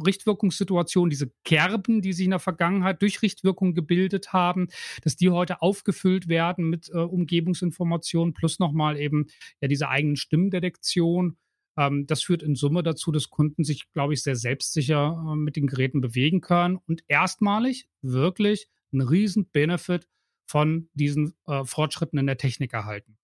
Richtwirkungssituationen, 0.04 1.10
diese 1.10 1.30
Kerben, 1.44 2.02
die 2.02 2.12
sich 2.12 2.24
in 2.24 2.30
der 2.32 2.40
Vergangenheit 2.40 3.02
durch 3.02 3.22
Richtwirkung 3.22 3.74
gebildet 3.74 4.32
haben, 4.32 4.66
dass 5.02 5.14
die 5.14 5.30
heute 5.30 5.62
aufgefüllt 5.62 6.26
werden 6.26 6.68
mit 6.68 6.90
äh, 6.92 6.98
Umgebungsinformationen 6.98 8.34
plus 8.34 8.58
nochmal 8.58 8.98
eben 8.98 9.26
ja 9.60 9.68
diese 9.68 9.88
eigenen 9.88 10.16
Stimmdetektion 10.16 11.36
ähm, 11.76 12.06
das 12.06 12.22
führt 12.22 12.42
in 12.42 12.54
Summe 12.54 12.82
dazu, 12.82 13.12
dass 13.12 13.30
Kunden 13.30 13.64
sich, 13.64 13.90
glaube 13.92 14.14
ich, 14.14 14.22
sehr 14.22 14.36
selbstsicher 14.36 15.24
äh, 15.32 15.36
mit 15.36 15.56
den 15.56 15.66
Geräten 15.66 16.00
bewegen 16.00 16.40
können 16.40 16.78
und 16.86 17.04
erstmalig 17.08 17.88
wirklich 18.02 18.68
einen 18.92 19.06
riesen 19.06 19.48
Benefit 19.50 20.08
von 20.46 20.88
diesen 20.94 21.34
äh, 21.46 21.64
Fortschritten 21.64 22.18
in 22.18 22.26
der 22.26 22.38
Technik 22.38 22.72
erhalten. 22.72 23.18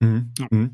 Mhm. 0.00 0.32
Mhm. 0.50 0.70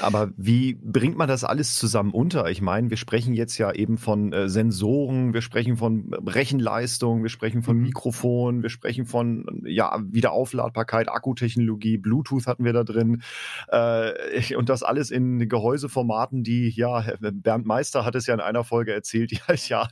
Aber 0.00 0.30
wie 0.36 0.74
bringt 0.74 1.16
man 1.16 1.28
das 1.28 1.42
alles 1.42 1.76
zusammen 1.76 2.12
unter? 2.12 2.50
Ich 2.50 2.60
meine, 2.60 2.90
wir 2.90 2.98
sprechen 2.98 3.32
jetzt 3.32 3.56
ja 3.56 3.72
eben 3.72 3.96
von 3.96 4.32
äh, 4.34 4.50
Sensoren, 4.50 5.32
wir 5.32 5.40
sprechen 5.40 5.78
von 5.78 6.12
Rechenleistung, 6.26 7.22
wir 7.22 7.30
sprechen 7.30 7.62
von 7.62 7.78
mhm. 7.78 7.84
Mikrofon, 7.84 8.62
wir 8.62 8.68
sprechen 8.68 9.06
von 9.06 9.62
ja 9.64 9.98
Wiederaufladbarkeit, 10.10 11.08
Akkutechnologie, 11.08 11.96
Bluetooth 11.96 12.46
hatten 12.46 12.64
wir 12.64 12.74
da 12.74 12.84
drin 12.84 13.22
äh, 13.68 14.54
und 14.54 14.68
das 14.68 14.82
alles 14.82 15.10
in 15.10 15.48
Gehäuseformaten, 15.48 16.44
die 16.44 16.68
ja 16.68 17.04
Bernd 17.20 17.64
Meister 17.64 18.04
hat 18.04 18.14
es 18.14 18.26
ja 18.26 18.34
in 18.34 18.40
einer 18.40 18.64
Folge 18.64 18.92
erzählt, 18.92 19.30
die 19.30 19.40
halt 19.40 19.66
ja 19.70 19.88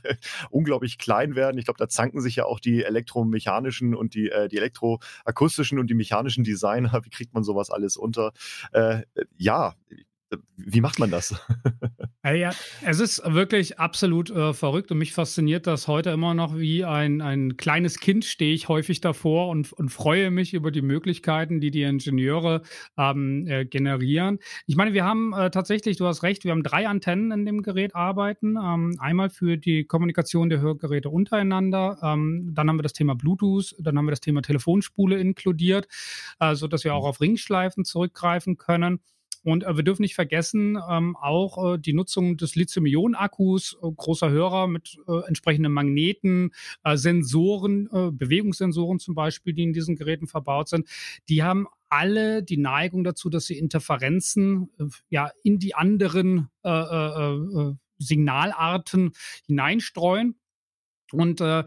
unglaublich 0.51 0.99
klein 0.99 1.35
werden. 1.35 1.57
Ich 1.57 1.65
glaube, 1.65 1.79
da 1.79 1.89
zanken 1.89 2.21
sich 2.21 2.35
ja 2.35 2.45
auch 2.45 2.59
die 2.59 2.83
elektromechanischen 2.83 3.95
und 3.95 4.13
die 4.13 4.29
äh, 4.29 4.47
die 4.47 4.57
elektroakustischen 4.57 5.79
und 5.79 5.89
die 5.89 5.95
mechanischen 5.95 6.43
Designer. 6.43 7.01
Wie 7.03 7.09
kriegt 7.09 7.33
man 7.33 7.43
sowas 7.43 7.71
alles 7.71 7.97
unter? 7.97 8.33
Äh, 8.71 9.01
ja, 9.37 9.73
wie 10.57 10.81
macht 10.81 10.99
man 10.99 11.11
das? 11.11 11.35
Ja, 12.35 12.51
es 12.83 12.99
ist 12.99 13.21
wirklich 13.25 13.79
absolut 13.79 14.29
äh, 14.31 14.53
verrückt 14.53 14.91
und 14.91 14.97
mich 14.97 15.13
fasziniert 15.13 15.65
das 15.65 15.87
heute 15.87 16.09
immer 16.09 16.33
noch 16.33 16.57
wie 16.57 16.83
ein, 16.83 17.21
ein 17.21 17.55
kleines 17.55 18.01
Kind 18.01 18.25
stehe 18.25 18.53
ich 18.53 18.67
häufig 18.67 18.99
davor 18.99 19.47
und, 19.47 19.71
und 19.71 19.89
freue 19.89 20.29
mich 20.29 20.53
über 20.53 20.71
die 20.71 20.81
Möglichkeiten, 20.81 21.61
die 21.61 21.71
die 21.71 21.83
Ingenieure 21.83 22.63
ähm, 22.97 23.47
äh, 23.47 23.63
generieren. 23.63 24.39
Ich 24.65 24.75
meine, 24.75 24.93
wir 24.93 25.05
haben 25.05 25.31
äh, 25.31 25.51
tatsächlich, 25.51 25.95
du 25.95 26.05
hast 26.05 26.23
recht, 26.23 26.43
wir 26.43 26.51
haben 26.51 26.63
drei 26.63 26.87
Antennen 26.87 27.31
in 27.31 27.45
dem 27.45 27.61
Gerät 27.61 27.95
arbeiten. 27.95 28.57
Ähm, 28.57 28.97
einmal 28.99 29.29
für 29.29 29.57
die 29.57 29.85
Kommunikation 29.85 30.49
der 30.49 30.59
Hörgeräte 30.59 31.09
untereinander, 31.09 31.97
ähm, 32.03 32.51
dann 32.53 32.67
haben 32.67 32.77
wir 32.77 32.83
das 32.83 32.93
Thema 32.93 33.15
Bluetooth, 33.15 33.73
dann 33.79 33.97
haben 33.97 34.05
wir 34.05 34.11
das 34.11 34.21
Thema 34.21 34.41
Telefonspule 34.41 35.17
inkludiert, 35.17 35.87
äh, 36.41 36.55
sodass 36.55 36.83
wir 36.83 36.93
auch 36.93 37.05
auf 37.05 37.21
Ringschleifen 37.21 37.85
zurückgreifen 37.85 38.57
können. 38.57 38.99
Und 39.47 39.63
äh, 39.63 39.77
wir 39.77 39.83
dürfen 39.83 40.01
nicht 40.01 40.15
vergessen, 40.15 40.77
ähm, 40.89 41.15
auch 41.15 41.75
äh, 41.75 41.77
die 41.77 41.93
Nutzung 41.93 42.35
des 42.35 42.57
Lithium-Ionen-Akkus, 42.57 43.77
äh, 43.81 43.89
großer 43.95 44.29
Hörer 44.29 44.67
mit 44.67 44.97
äh, 45.07 45.25
entsprechenden 45.25 45.71
Magneten, 45.71 46.51
äh, 46.83 46.97
Sensoren, 46.97 47.87
äh, 47.93 48.11
Bewegungssensoren 48.11 48.99
zum 48.99 49.15
Beispiel, 49.15 49.53
die 49.53 49.63
in 49.63 49.71
diesen 49.71 49.95
Geräten 49.95 50.27
verbaut 50.27 50.67
sind, 50.67 50.85
die 51.29 51.43
haben 51.43 51.65
alle 51.87 52.43
die 52.43 52.57
Neigung 52.57 53.05
dazu, 53.05 53.29
dass 53.29 53.45
sie 53.45 53.57
Interferenzen 53.57 54.69
ja 55.09 55.31
in 55.41 55.57
die 55.57 55.73
anderen 55.73 56.49
Signalarten 57.97 59.13
hineinstreuen. 59.45 60.35
Und 61.11 61.41
äh, 61.41 61.63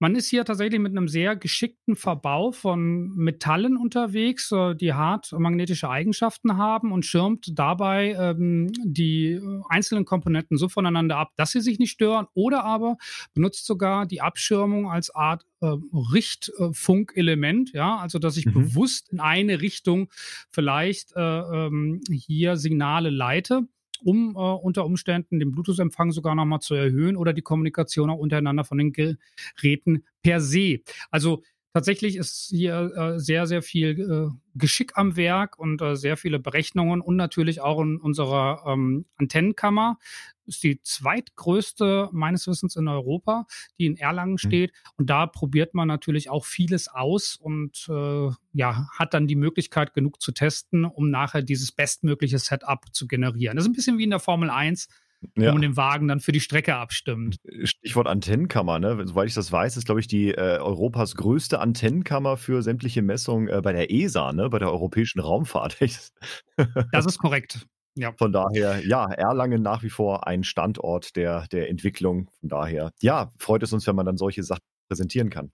man 0.00 0.14
ist 0.14 0.28
hier 0.28 0.44
tatsächlich 0.44 0.78
mit 0.80 0.92
einem 0.92 1.08
sehr 1.08 1.34
geschickten 1.34 1.96
Verbau 1.96 2.52
von 2.52 3.08
Metallen 3.16 3.76
unterwegs, 3.76 4.52
äh, 4.52 4.74
die 4.76 4.92
hart 4.92 5.32
magnetische 5.32 5.90
Eigenschaften 5.90 6.56
haben 6.56 6.92
und 6.92 7.04
schirmt 7.04 7.58
dabei 7.58 8.12
ähm, 8.18 8.70
die 8.84 9.40
einzelnen 9.68 10.04
Komponenten 10.04 10.56
so 10.56 10.68
voneinander 10.68 11.16
ab, 11.16 11.32
dass 11.36 11.50
sie 11.50 11.60
sich 11.60 11.80
nicht 11.80 11.90
stören 11.90 12.26
oder 12.34 12.64
aber 12.64 12.96
benutzt 13.34 13.66
sogar 13.66 14.06
die 14.06 14.20
Abschirmung 14.20 14.88
als 14.88 15.12
Art 15.12 15.44
äh, 15.60 15.74
Richtfunkelement, 15.92 17.72
ja, 17.72 17.96
also 17.96 18.20
dass 18.20 18.36
ich 18.36 18.46
mhm. 18.46 18.52
bewusst 18.52 19.12
in 19.12 19.18
eine 19.18 19.60
Richtung 19.60 20.08
vielleicht 20.50 21.16
äh, 21.16 21.20
ähm, 21.20 22.00
hier 22.08 22.56
Signale 22.56 23.10
leite 23.10 23.66
um 24.04 24.34
äh, 24.36 24.38
unter 24.38 24.84
Umständen 24.84 25.38
den 25.38 25.52
Bluetooth-Empfang 25.52 26.12
sogar 26.12 26.34
nochmal 26.34 26.60
zu 26.60 26.74
erhöhen 26.74 27.16
oder 27.16 27.32
die 27.32 27.42
Kommunikation 27.42 28.10
auch 28.10 28.18
untereinander 28.18 28.64
von 28.64 28.78
den 28.78 28.92
Geräten 28.92 30.04
per 30.22 30.40
se. 30.40 30.80
Also 31.10 31.42
tatsächlich 31.72 32.16
ist 32.16 32.48
hier 32.48 32.92
äh, 32.96 33.18
sehr, 33.18 33.46
sehr 33.46 33.62
viel 33.62 34.00
äh, 34.00 34.38
Geschick 34.54 34.92
am 34.96 35.16
Werk 35.16 35.58
und 35.58 35.80
äh, 35.82 35.96
sehr 35.96 36.16
viele 36.16 36.38
Berechnungen 36.38 37.00
und 37.00 37.16
natürlich 37.16 37.60
auch 37.60 37.80
in 37.80 37.98
unserer 37.98 38.64
ähm, 38.66 39.06
Antennenkammer. 39.16 39.98
Ist 40.46 40.62
die 40.62 40.80
zweitgrößte 40.80 42.08
meines 42.12 42.46
Wissens 42.46 42.76
in 42.76 42.88
Europa, 42.88 43.46
die 43.78 43.86
in 43.86 43.96
Erlangen 43.96 44.32
mhm. 44.32 44.38
steht. 44.38 44.72
Und 44.96 45.10
da 45.10 45.26
probiert 45.26 45.74
man 45.74 45.88
natürlich 45.88 46.30
auch 46.30 46.46
vieles 46.46 46.88
aus 46.88 47.36
und 47.36 47.86
äh, 47.90 48.30
ja, 48.52 48.88
hat 48.98 49.12
dann 49.12 49.26
die 49.26 49.36
Möglichkeit, 49.36 49.92
genug 49.92 50.22
zu 50.22 50.32
testen, 50.32 50.86
um 50.86 51.10
nachher 51.10 51.42
dieses 51.42 51.70
bestmögliche 51.70 52.38
Setup 52.38 52.86
zu 52.92 53.06
generieren. 53.06 53.56
Das 53.56 53.66
ist 53.66 53.70
ein 53.70 53.74
bisschen 53.74 53.98
wie 53.98 54.04
in 54.04 54.10
der 54.10 54.20
Formel 54.20 54.48
1 54.48 54.88
ja. 55.36 55.52
und 55.52 55.62
den 55.62 55.76
Wagen 55.76 56.08
dann 56.08 56.20
für 56.20 56.32
die 56.32 56.40
Strecke 56.40 56.76
abstimmt. 56.76 57.38
Stichwort 57.64 58.06
Antennenkammer, 58.06 58.78
ne? 58.78 59.06
Soweit 59.06 59.28
ich 59.28 59.34
das 59.34 59.50
weiß, 59.50 59.76
ist, 59.76 59.86
glaube 59.86 60.00
ich, 60.00 60.06
die 60.06 60.30
äh, 60.30 60.58
Europas 60.58 61.14
größte 61.16 61.60
Antennenkammer 61.60 62.36
für 62.36 62.62
sämtliche 62.62 63.02
Messungen 63.02 63.48
äh, 63.48 63.60
bei 63.62 63.72
der 63.72 63.90
ESA, 63.90 64.32
ne? 64.32 64.48
Bei 64.48 64.58
der 64.58 64.70
Europäischen 64.70 65.20
Raumfahrt. 65.20 65.78
das 66.92 67.06
ist 67.06 67.18
korrekt. 67.18 67.66
Ja. 67.94 68.12
Von 68.16 68.32
daher, 68.32 68.86
ja, 68.86 69.06
Erlangen 69.06 69.60
nach 69.60 69.82
wie 69.82 69.90
vor 69.90 70.26
ein 70.28 70.44
Standort 70.44 71.16
der, 71.16 71.48
der 71.48 71.68
Entwicklung. 71.68 72.30
Von 72.40 72.48
daher, 72.48 72.92
ja, 73.00 73.32
freut 73.38 73.62
es 73.64 73.72
uns, 73.72 73.86
wenn 73.88 73.96
man 73.96 74.06
dann 74.06 74.16
solche 74.16 74.44
Sachen 74.44 74.62
präsentieren 74.88 75.30
kann. 75.30 75.50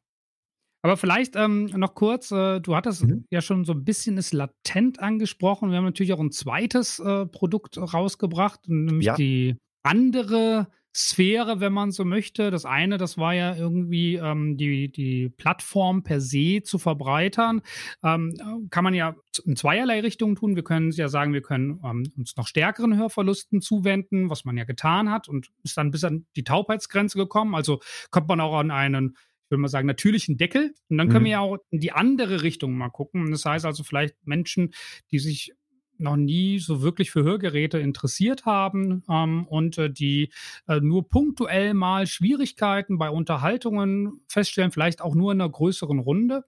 Aber 0.84 0.98
vielleicht 0.98 1.34
ähm, 1.34 1.64
noch 1.64 1.94
kurz, 1.94 2.30
äh, 2.30 2.60
du 2.60 2.76
hattest 2.76 3.04
mhm. 3.04 3.24
ja 3.30 3.40
schon 3.40 3.64
so 3.64 3.72
ein 3.72 3.86
bisschen 3.86 4.18
es 4.18 4.34
latent 4.34 5.00
angesprochen. 5.00 5.70
Wir 5.70 5.78
haben 5.78 5.86
natürlich 5.86 6.12
auch 6.12 6.20
ein 6.20 6.30
zweites 6.30 6.98
äh, 6.98 7.24
Produkt 7.24 7.78
rausgebracht, 7.78 8.68
nämlich 8.68 9.06
ja. 9.06 9.14
die 9.14 9.56
andere 9.82 10.66
Sphäre, 10.94 11.60
wenn 11.60 11.72
man 11.72 11.90
so 11.90 12.04
möchte. 12.04 12.50
Das 12.50 12.66
eine, 12.66 12.98
das 12.98 13.16
war 13.16 13.32
ja 13.32 13.56
irgendwie 13.56 14.16
ähm, 14.16 14.58
die, 14.58 14.92
die 14.92 15.30
Plattform 15.30 16.02
per 16.02 16.20
se 16.20 16.60
zu 16.62 16.78
verbreitern. 16.78 17.62
Ähm, 18.02 18.68
kann 18.68 18.84
man 18.84 18.92
ja 18.92 19.16
in 19.46 19.56
zweierlei 19.56 20.00
Richtungen 20.00 20.36
tun. 20.36 20.54
Wir 20.54 20.64
können 20.64 20.90
ja 20.90 21.08
sagen, 21.08 21.32
wir 21.32 21.40
können 21.40 21.80
ähm, 21.82 22.12
uns 22.18 22.36
noch 22.36 22.46
stärkeren 22.46 22.94
Hörverlusten 22.94 23.62
zuwenden, 23.62 24.28
was 24.28 24.44
man 24.44 24.58
ja 24.58 24.64
getan 24.64 25.10
hat 25.10 25.30
und 25.30 25.48
ist 25.62 25.78
dann 25.78 25.90
bis 25.90 26.04
an 26.04 26.26
die 26.36 26.44
Taubheitsgrenze 26.44 27.16
gekommen. 27.16 27.54
Also 27.54 27.80
kommt 28.10 28.28
man 28.28 28.42
auch 28.42 28.58
an 28.58 28.70
einen 28.70 29.16
würde 29.54 29.62
mal 29.62 29.68
sagen, 29.68 29.86
natürlichen 29.86 30.36
Deckel. 30.36 30.74
Und 30.88 30.98
dann 30.98 31.08
können 31.08 31.22
mhm. 31.22 31.26
wir 31.26 31.32
ja 31.32 31.40
auch 31.40 31.58
in 31.70 31.80
die 31.80 31.92
andere 31.92 32.42
Richtung 32.42 32.76
mal 32.76 32.90
gucken. 32.90 33.30
Das 33.30 33.44
heißt 33.44 33.64
also 33.64 33.84
vielleicht 33.84 34.14
Menschen, 34.26 34.74
die 35.10 35.18
sich 35.18 35.54
noch 35.98 36.16
nie 36.16 36.58
so 36.58 36.82
wirklich 36.82 37.10
für 37.10 37.22
Hörgeräte 37.22 37.78
interessiert 37.78 38.44
haben 38.46 39.02
ähm, 39.08 39.46
und 39.48 39.78
äh, 39.78 39.90
die 39.90 40.30
äh, 40.68 40.80
nur 40.80 41.08
punktuell 41.08 41.74
mal 41.74 42.06
Schwierigkeiten 42.06 42.98
bei 42.98 43.10
Unterhaltungen 43.10 44.20
feststellen, 44.28 44.72
vielleicht 44.72 45.00
auch 45.00 45.14
nur 45.14 45.32
in 45.32 45.40
einer 45.40 45.50
größeren 45.50 45.98
Runde. 45.98 46.44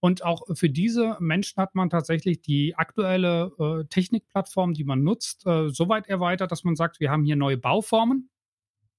Und 0.00 0.24
auch 0.24 0.42
für 0.54 0.68
diese 0.68 1.16
Menschen 1.20 1.60
hat 1.62 1.74
man 1.74 1.90
tatsächlich 1.90 2.42
die 2.42 2.74
aktuelle 2.76 3.52
äh, 3.58 3.84
Technikplattform, 3.88 4.74
die 4.74 4.84
man 4.84 5.02
nutzt, 5.02 5.46
äh, 5.46 5.68
so 5.70 5.88
weit 5.88 6.08
erweitert, 6.08 6.52
dass 6.52 6.64
man 6.64 6.76
sagt, 6.76 7.00
wir 7.00 7.10
haben 7.10 7.24
hier 7.24 7.36
neue 7.36 7.58
Bauformen. 7.58 8.28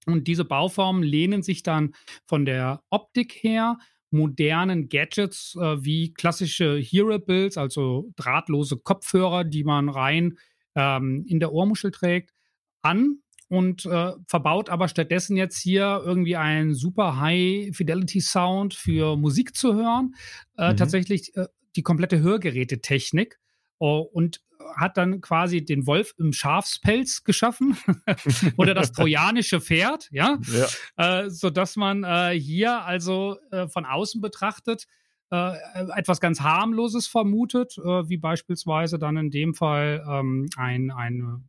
Und 0.06 0.28
diese 0.28 0.46
Bauformen 0.46 1.04
lehnen 1.04 1.44
sich 1.44 1.64
dann 1.64 1.94
von 2.26 2.46
der 2.46 2.82
Optik 2.90 3.34
her 3.34 3.78
modernen 4.12 4.90
Gadgets 4.90 5.56
äh, 5.60 5.84
wie 5.84 6.14
klassische 6.14 6.78
Hearables, 6.78 7.58
also 7.58 8.12
drahtlose 8.16 8.78
Kopfhörer, 8.78 9.44
die 9.44 9.64
man 9.64 9.90
rein 9.90 10.38
ähm, 10.76 11.26
in 11.28 11.40
der 11.40 11.52
Ohrmuschel 11.52 11.92
trägt, 11.92 12.32
an 12.82 13.24
und 13.50 13.86
äh, 13.86 14.14
verbaut 14.28 14.70
aber 14.70 14.88
stattdessen 14.88 15.38
jetzt 15.38 15.60
hier 15.60 16.02
irgendwie 16.04 16.36
einen 16.36 16.74
super 16.74 17.20
High-Fidelity-Sound 17.20 18.74
für 18.74 19.16
Musik 19.18 19.56
zu 19.56 19.74
hören. 19.74 20.16
Äh, 20.58 20.72
mhm. 20.72 20.78
Tatsächlich 20.78 21.36
äh, 21.36 21.48
die 21.76 21.84
komplette 21.84 22.20
Hörgerätetechnik. 22.20 23.40
Oh, 23.80 24.00
und 24.00 24.42
hat 24.76 24.98
dann 24.98 25.22
quasi 25.22 25.64
den 25.64 25.88
Wolf 25.88 26.14
im 26.18 26.34
Schafspelz 26.34 27.24
geschaffen 27.24 27.78
oder 28.58 28.74
das 28.74 28.92
trojanische 28.92 29.62
Pferd, 29.62 30.10
ja, 30.12 30.38
ja. 30.98 31.24
Äh, 31.24 31.30
so 31.30 31.50
dass 31.50 31.76
man 31.76 32.04
äh, 32.04 32.40
hier 32.40 32.82
also 32.82 33.38
äh, 33.52 33.68
von 33.68 33.86
außen 33.86 34.22
betrachtet 34.22 34.88
äh, 35.32 35.54
etwas 35.96 36.20
ganz 36.20 36.42
harmloses 36.42 37.08
vermutet, 37.08 37.78
äh, 37.78 38.08
wie 38.08 38.18
beispielsweise 38.18 39.00
dann 39.00 39.18
in 39.18 39.32
dem 39.32 39.56
Fall 39.56 40.06
ähm, 40.08 40.48
ein, 40.58 40.92
eine 40.92 41.42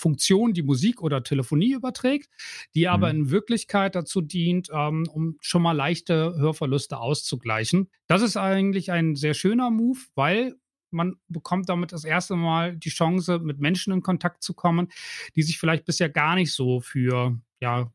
Funktion, 0.00 0.52
die 0.52 0.62
Musik 0.62 1.00
oder 1.02 1.22
Telefonie 1.22 1.74
überträgt, 1.74 2.28
die 2.74 2.88
aber 2.88 3.12
mhm. 3.12 3.20
in 3.20 3.30
Wirklichkeit 3.30 3.94
dazu 3.94 4.20
dient, 4.20 4.68
ähm, 4.72 5.06
um 5.12 5.36
schon 5.40 5.62
mal 5.62 5.72
leichte 5.72 6.34
Hörverluste 6.38 6.98
auszugleichen. 6.98 7.88
Das 8.08 8.22
ist 8.22 8.36
eigentlich 8.36 8.90
ein 8.90 9.14
sehr 9.14 9.34
schöner 9.34 9.70
Move, 9.70 10.00
weil 10.14 10.56
man 10.90 11.16
bekommt 11.28 11.68
damit 11.68 11.92
das 11.92 12.04
erste 12.04 12.36
Mal 12.36 12.76
die 12.76 12.90
Chance, 12.90 13.38
mit 13.38 13.60
Menschen 13.60 13.92
in 13.92 14.02
Kontakt 14.02 14.42
zu 14.42 14.54
kommen, 14.54 14.88
die 15.36 15.42
sich 15.42 15.58
vielleicht 15.58 15.84
bisher 15.84 16.08
gar 16.08 16.34
nicht 16.34 16.52
so 16.52 16.80
für 16.80 17.38
ja, 17.60 17.92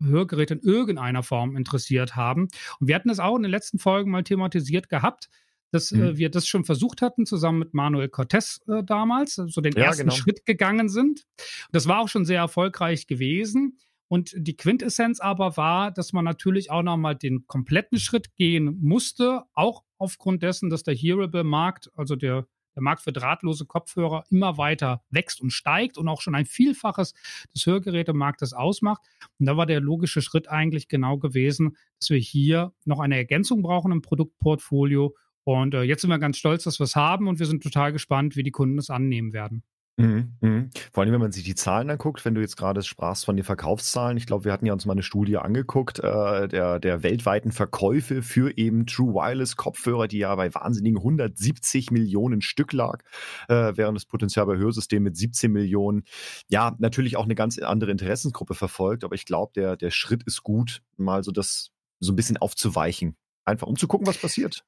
Hörgeräte 0.00 0.54
in 0.54 0.60
irgendeiner 0.60 1.22
Form 1.22 1.56
interessiert 1.56 2.16
haben. 2.16 2.48
Und 2.80 2.88
wir 2.88 2.94
hatten 2.94 3.08
das 3.08 3.20
auch 3.20 3.36
in 3.36 3.42
den 3.42 3.50
letzten 3.50 3.78
Folgen 3.78 4.10
mal 4.10 4.22
thematisiert 4.22 4.88
gehabt, 4.88 5.28
dass 5.70 5.92
äh, 5.92 5.96
mhm. 5.96 6.02
äh, 6.02 6.16
wir 6.18 6.30
das 6.30 6.46
schon 6.46 6.64
versucht 6.64 7.02
hatten, 7.02 7.26
zusammen 7.26 7.58
mit 7.58 7.74
Manuel 7.74 8.08
Cortez 8.08 8.60
äh, 8.68 8.82
damals, 8.82 9.34
so 9.34 9.60
den 9.60 9.74
ja, 9.74 9.84
ersten 9.84 10.04
genau. 10.04 10.14
Schritt 10.14 10.44
gegangen 10.46 10.88
sind. 10.88 11.26
Das 11.72 11.86
war 11.86 12.00
auch 12.00 12.08
schon 12.08 12.24
sehr 12.24 12.40
erfolgreich 12.40 13.06
gewesen. 13.06 13.78
Und 14.08 14.32
die 14.34 14.56
Quintessenz 14.56 15.20
aber 15.20 15.56
war, 15.56 15.90
dass 15.90 16.12
man 16.12 16.24
natürlich 16.24 16.70
auch 16.70 16.82
nochmal 16.82 17.14
den 17.14 17.46
kompletten 17.46 17.98
Schritt 17.98 18.34
gehen 18.34 18.78
musste, 18.80 19.42
auch 19.52 19.84
aufgrund 19.98 20.42
dessen, 20.42 20.70
dass 20.70 20.82
der 20.82 20.94
Hearable-Markt, 20.94 21.90
also 21.94 22.16
der, 22.16 22.46
der 22.74 22.82
Markt 22.82 23.02
für 23.02 23.12
drahtlose 23.12 23.66
Kopfhörer, 23.66 24.24
immer 24.30 24.56
weiter 24.56 25.02
wächst 25.10 25.42
und 25.42 25.50
steigt 25.50 25.98
und 25.98 26.08
auch 26.08 26.22
schon 26.22 26.34
ein 26.34 26.46
Vielfaches 26.46 27.12
des 27.54 27.66
Hörgerätemarktes 27.66 28.54
ausmacht. 28.54 29.02
Und 29.38 29.44
da 29.44 29.58
war 29.58 29.66
der 29.66 29.80
logische 29.80 30.22
Schritt 30.22 30.48
eigentlich 30.48 30.88
genau 30.88 31.18
gewesen, 31.18 31.76
dass 31.98 32.08
wir 32.08 32.18
hier 32.18 32.72
noch 32.86 33.00
eine 33.00 33.16
Ergänzung 33.16 33.60
brauchen 33.60 33.92
im 33.92 34.00
Produktportfolio. 34.00 35.14
Und 35.44 35.74
äh, 35.74 35.82
jetzt 35.82 36.00
sind 36.00 36.10
wir 36.10 36.18
ganz 36.18 36.38
stolz, 36.38 36.64
dass 36.64 36.80
wir 36.80 36.84
es 36.84 36.96
haben 36.96 37.28
und 37.28 37.38
wir 37.38 37.46
sind 37.46 37.62
total 37.62 37.92
gespannt, 37.92 38.36
wie 38.36 38.42
die 38.42 38.50
Kunden 38.52 38.78
es 38.78 38.88
annehmen 38.88 39.34
werden. 39.34 39.64
Mhm, 39.98 40.32
mhm. 40.40 40.70
Vor 40.92 41.02
allem, 41.02 41.12
wenn 41.12 41.20
man 41.20 41.32
sich 41.32 41.42
die 41.42 41.56
Zahlen 41.56 41.90
anguckt, 41.90 42.24
wenn 42.24 42.36
du 42.36 42.40
jetzt 42.40 42.56
gerade 42.56 42.82
sprachst 42.84 43.24
von 43.24 43.34
den 43.34 43.44
Verkaufszahlen, 43.44 44.16
ich 44.16 44.26
glaube, 44.26 44.44
wir 44.44 44.52
hatten 44.52 44.64
ja 44.64 44.72
uns 44.72 44.86
mal 44.86 44.92
eine 44.92 45.02
Studie 45.02 45.38
angeguckt, 45.38 45.98
äh, 45.98 46.46
der, 46.46 46.78
der 46.78 47.02
weltweiten 47.02 47.50
Verkäufe 47.50 48.22
für 48.22 48.56
eben 48.56 48.86
True 48.86 49.14
Wireless 49.14 49.56
Kopfhörer, 49.56 50.06
die 50.06 50.18
ja 50.18 50.32
bei 50.36 50.54
wahnsinnigen 50.54 50.98
170 50.98 51.90
Millionen 51.90 52.42
Stück 52.42 52.72
lag, 52.72 53.02
äh, 53.48 53.72
während 53.74 53.96
das 53.96 54.06
Potenzial 54.06 54.46
bei 54.46 54.56
Hörsystem 54.56 55.02
mit 55.02 55.16
17 55.16 55.50
Millionen, 55.50 56.04
ja, 56.46 56.76
natürlich 56.78 57.16
auch 57.16 57.24
eine 57.24 57.34
ganz 57.34 57.58
andere 57.58 57.90
Interessensgruppe 57.90 58.54
verfolgt, 58.54 59.02
aber 59.02 59.16
ich 59.16 59.24
glaube, 59.24 59.50
der, 59.56 59.76
der 59.76 59.90
Schritt 59.90 60.22
ist 60.22 60.44
gut, 60.44 60.80
mal 60.96 61.24
so 61.24 61.32
das 61.32 61.72
so 61.98 62.12
ein 62.12 62.16
bisschen 62.16 62.36
aufzuweichen. 62.36 63.16
Einfach 63.44 63.66
um 63.66 63.76
zu 63.76 63.88
gucken, 63.88 64.06
was 64.06 64.18
passiert. 64.18 64.62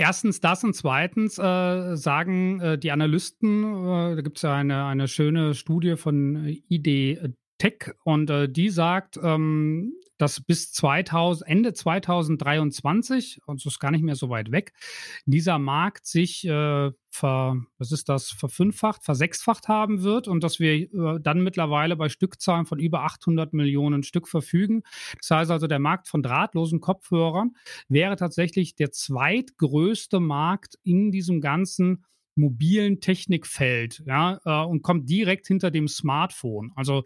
Erstens 0.00 0.40
das 0.40 0.64
und 0.64 0.72
zweitens 0.74 1.36
äh, 1.38 1.94
sagen 1.94 2.58
äh, 2.60 2.78
die 2.78 2.90
Analysten, 2.90 3.64
äh, 3.64 4.16
da 4.16 4.22
gibt 4.22 4.38
es 4.38 4.42
ja 4.42 4.54
eine, 4.54 4.86
eine 4.86 5.08
schöne 5.08 5.52
Studie 5.52 5.96
von 5.96 6.46
ID 6.70 7.34
Tech 7.58 7.92
und 8.02 8.30
äh, 8.30 8.48
die 8.48 8.70
sagt, 8.70 9.20
ähm, 9.22 9.92
dass 10.16 10.40
bis 10.40 10.72
2000, 10.72 11.46
Ende 11.46 11.74
2023, 11.74 13.42
und 13.44 13.60
das 13.60 13.74
ist 13.74 13.78
gar 13.78 13.90
nicht 13.90 14.02
mehr 14.02 14.14
so 14.14 14.30
weit 14.30 14.50
weg, 14.50 14.72
dieser 15.26 15.58
Markt 15.58 16.06
sich 16.06 16.46
äh, 16.46 16.90
ver, 17.20 17.56
was 17.78 17.92
ist 17.92 18.08
das, 18.08 18.30
verfünffacht, 18.30 19.04
versechsfacht 19.04 19.68
haben 19.68 20.02
wird 20.02 20.28
und 20.28 20.42
dass 20.42 20.58
wir 20.58 20.74
äh, 20.74 21.20
dann 21.20 21.42
mittlerweile 21.42 21.96
bei 21.96 22.08
Stückzahlen 22.08 22.66
von 22.66 22.78
über 22.78 23.02
800 23.04 23.52
Millionen 23.52 24.02
Stück 24.02 24.28
verfügen. 24.28 24.82
Das 25.18 25.30
heißt 25.30 25.50
also, 25.50 25.66
der 25.66 25.78
Markt 25.78 26.08
von 26.08 26.22
drahtlosen 26.22 26.80
Kopfhörern 26.80 27.52
wäre 27.88 28.16
tatsächlich 28.16 28.74
der 28.74 28.90
zweitgrößte 28.90 30.20
Markt 30.20 30.78
in 30.82 31.10
diesem 31.10 31.40
ganzen 31.40 32.04
mobilen 32.36 33.00
Technikfeld, 33.00 34.02
ja, 34.06 34.40
äh, 34.44 34.66
und 34.66 34.82
kommt 34.82 35.08
direkt 35.08 35.46
hinter 35.46 35.70
dem 35.70 35.88
Smartphone. 35.88 36.72
Also 36.74 37.04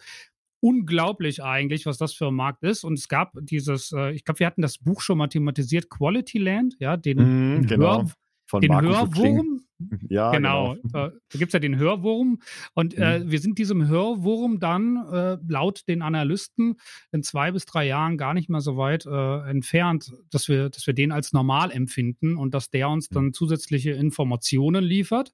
unglaublich 0.60 1.42
eigentlich, 1.42 1.84
was 1.84 1.98
das 1.98 2.14
für 2.14 2.28
ein 2.28 2.34
Markt 2.34 2.62
ist. 2.62 2.84
Und 2.84 2.94
es 2.94 3.08
gab 3.08 3.36
dieses, 3.42 3.92
äh, 3.92 4.12
ich 4.12 4.24
glaube, 4.24 4.40
wir 4.40 4.46
hatten 4.46 4.62
das 4.62 4.78
Buch 4.78 5.02
schon 5.02 5.18
mal 5.18 5.28
thematisiert, 5.28 5.90
Quality 5.90 6.38
Land, 6.38 6.76
ja, 6.78 6.96
den, 6.96 7.58
mm, 7.58 7.66
genau. 7.66 7.98
Hör, 7.98 8.10
Von 8.46 8.60
den 8.62 8.80
Hörwurm, 8.80 9.63
ja, 10.08 10.30
genau. 10.30 10.76
genau. 10.82 11.06
Äh, 11.06 11.10
da 11.30 11.38
gibt 11.38 11.50
es 11.50 11.52
ja 11.52 11.58
den 11.58 11.76
Hörwurm. 11.76 12.40
Und 12.74 12.96
äh, 12.96 13.20
mhm. 13.20 13.30
wir 13.30 13.38
sind 13.40 13.58
diesem 13.58 13.88
Hörwurm 13.88 14.60
dann 14.60 14.96
äh, 15.10 15.38
laut 15.46 15.86
den 15.88 16.02
Analysten 16.02 16.76
in 17.12 17.22
zwei 17.22 17.50
bis 17.50 17.66
drei 17.66 17.86
Jahren 17.86 18.16
gar 18.16 18.34
nicht 18.34 18.48
mehr 18.48 18.60
so 18.60 18.76
weit 18.76 19.06
äh, 19.06 19.50
entfernt, 19.50 20.12
dass 20.30 20.48
wir, 20.48 20.70
dass 20.70 20.86
wir 20.86 20.94
den 20.94 21.12
als 21.12 21.32
normal 21.32 21.70
empfinden 21.70 22.36
und 22.36 22.54
dass 22.54 22.70
der 22.70 22.88
uns 22.88 23.08
dann 23.08 23.32
zusätzliche 23.32 23.92
Informationen 23.92 24.84
liefert. 24.84 25.32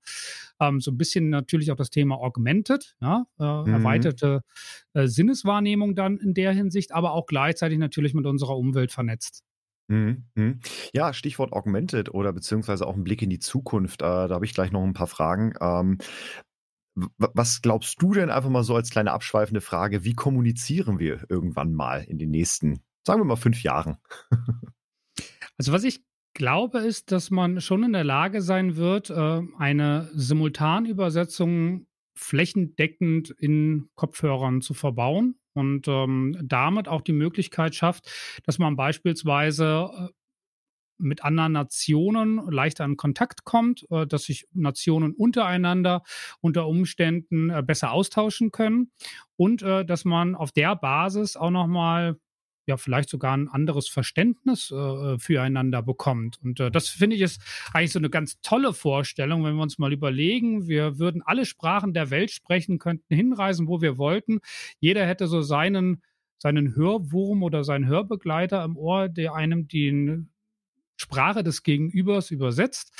Ähm, 0.61 0.81
so 0.81 0.91
ein 0.91 0.99
bisschen 0.99 1.31
natürlich 1.31 1.71
auch 1.71 1.77
das 1.77 1.91
Thema 1.91 2.17
Augmented, 2.17 2.97
ja, 3.01 3.27
äh, 3.39 3.45
mhm. 3.45 3.75
erweiterte 3.75 4.43
Sinneswahrnehmung 4.93 5.95
dann 5.95 6.17
in 6.17 6.35
der 6.35 6.53
Hinsicht, 6.53 6.93
aber 6.93 7.13
auch 7.13 7.27
gleichzeitig 7.27 7.79
natürlich 7.79 8.13
mit 8.13 8.27
unserer 8.27 8.57
Umwelt 8.57 8.91
vernetzt. 8.91 9.45
Mhm, 9.91 10.23
mhm. 10.37 10.61
Ja, 10.95 11.13
Stichwort 11.13 11.53
Augmented 11.53 12.15
oder 12.15 12.33
beziehungsweise 12.33 12.87
auch 12.87 12.95
ein 12.95 13.03
Blick 13.03 13.23
in 13.23 13.31
die 13.31 13.41
Zukunft. 13.41 14.03
Äh, 14.03 14.29
da 14.29 14.31
habe 14.31 14.45
ich 14.45 14.55
gleich 14.55 14.71
noch 14.71 14.85
ein 14.85 14.93
paar 14.93 15.09
Fragen. 15.09 15.53
Ähm, 15.61 15.99
was 17.17 17.61
glaubst 17.61 18.01
du 18.01 18.13
denn 18.13 18.31
einfach 18.31 18.51
mal 18.51 18.63
so 18.63 18.77
als 18.77 18.91
kleine 18.91 19.11
abschweifende 19.11 19.61
Frage, 19.61 20.05
wie 20.05 20.15
kommunizieren 20.15 21.01
wir 21.01 21.25
irgendwann 21.29 21.75
mal 21.75 22.05
in 22.05 22.19
den 22.19 22.31
nächsten, 22.31 22.83
sagen 23.05 23.21
wir 23.21 23.25
mal, 23.25 23.37
fünf 23.37 23.63
Jahren? 23.63 23.97
Also 25.59 25.73
was 25.73 25.85
ich 25.85 26.03
glaube, 26.33 26.79
ist, 26.79 27.13
dass 27.13 27.31
man 27.31 27.61
schon 27.61 27.83
in 27.83 27.93
der 27.93 28.05
Lage 28.05 28.41
sein 28.41 28.77
wird, 28.77 29.11
äh, 29.11 29.43
eine 29.59 30.11
Simultanübersetzung 30.15 31.87
flächendeckend 32.15 33.29
in 33.29 33.91
Kopfhörern 33.95 34.63
zu 34.63 34.73
verbauen 34.73 35.40
und 35.61 35.87
ähm, 35.87 36.37
damit 36.43 36.89
auch 36.89 37.03
die 37.03 37.13
Möglichkeit 37.13 37.75
schafft, 37.75 38.11
dass 38.45 38.59
man 38.59 38.77
beispielsweise 38.77 39.91
äh, 39.93 40.09
mit 40.99 41.23
anderen 41.23 41.53
Nationen 41.53 42.51
leichter 42.51 42.85
in 42.85 42.97
Kontakt 42.97 43.45
kommt, 43.45 43.87
äh, 43.91 44.07
dass 44.07 44.25
sich 44.25 44.49
Nationen 44.53 45.13
untereinander 45.13 46.03
unter 46.41 46.67
Umständen 46.67 47.51
äh, 47.51 47.63
besser 47.63 47.93
austauschen 47.93 48.51
können 48.51 48.91
und 49.37 49.63
dass 49.63 50.05
man 50.05 50.35
auf 50.35 50.53
der 50.53 50.77
Basis 50.77 51.35
auch 51.35 51.49
nochmal 51.51 52.19
ja 52.71 52.77
vielleicht 52.77 53.11
sogar 53.11 53.37
ein 53.37 53.49
anderes 53.49 53.89
Verständnis 53.89 54.71
äh, 54.71 55.19
füreinander 55.19 55.83
bekommt. 55.83 56.39
Und 56.43 56.61
äh, 56.61 56.71
das 56.71 56.89
finde 56.89 57.17
ich 57.17 57.23
ist 57.23 57.43
eigentlich 57.73 57.93
so 57.93 57.99
eine 57.99 58.11
ganz 58.11 58.41
tolle 58.41 58.73
Vorstellung, 58.73 59.45
wenn 59.45 59.57
wir 59.57 59.63
uns 59.63 59.79
mal 59.79 59.93
überlegen, 59.93 60.67
wir 60.69 60.99
würden 60.99 61.23
alle 61.23 61.45
Sprachen 61.45 61.93
der 61.93 62.11
Welt 62.11 62.31
sprechen, 62.31 62.79
könnten 62.79 63.15
hinreisen, 63.15 63.69
wo 63.69 63.81
wir 63.81 63.99
wollten. 63.99 64.41
Jeder 64.79 65.07
hätte 65.07 65.27
so 65.27 65.43
seinen 65.43 66.03
seinen 66.43 66.75
Hörwurm 66.75 67.43
oder 67.43 67.65
seinen 67.65 67.87
Hörbegleiter 67.87 68.65
im 68.65 68.77
Ohr, 68.77 69.11
der 69.11 69.35
einem 69.35 69.69
den 69.69 70.31
Sprache 71.01 71.43
des 71.43 71.63
Gegenübers 71.63 72.31
übersetzt. 72.31 72.93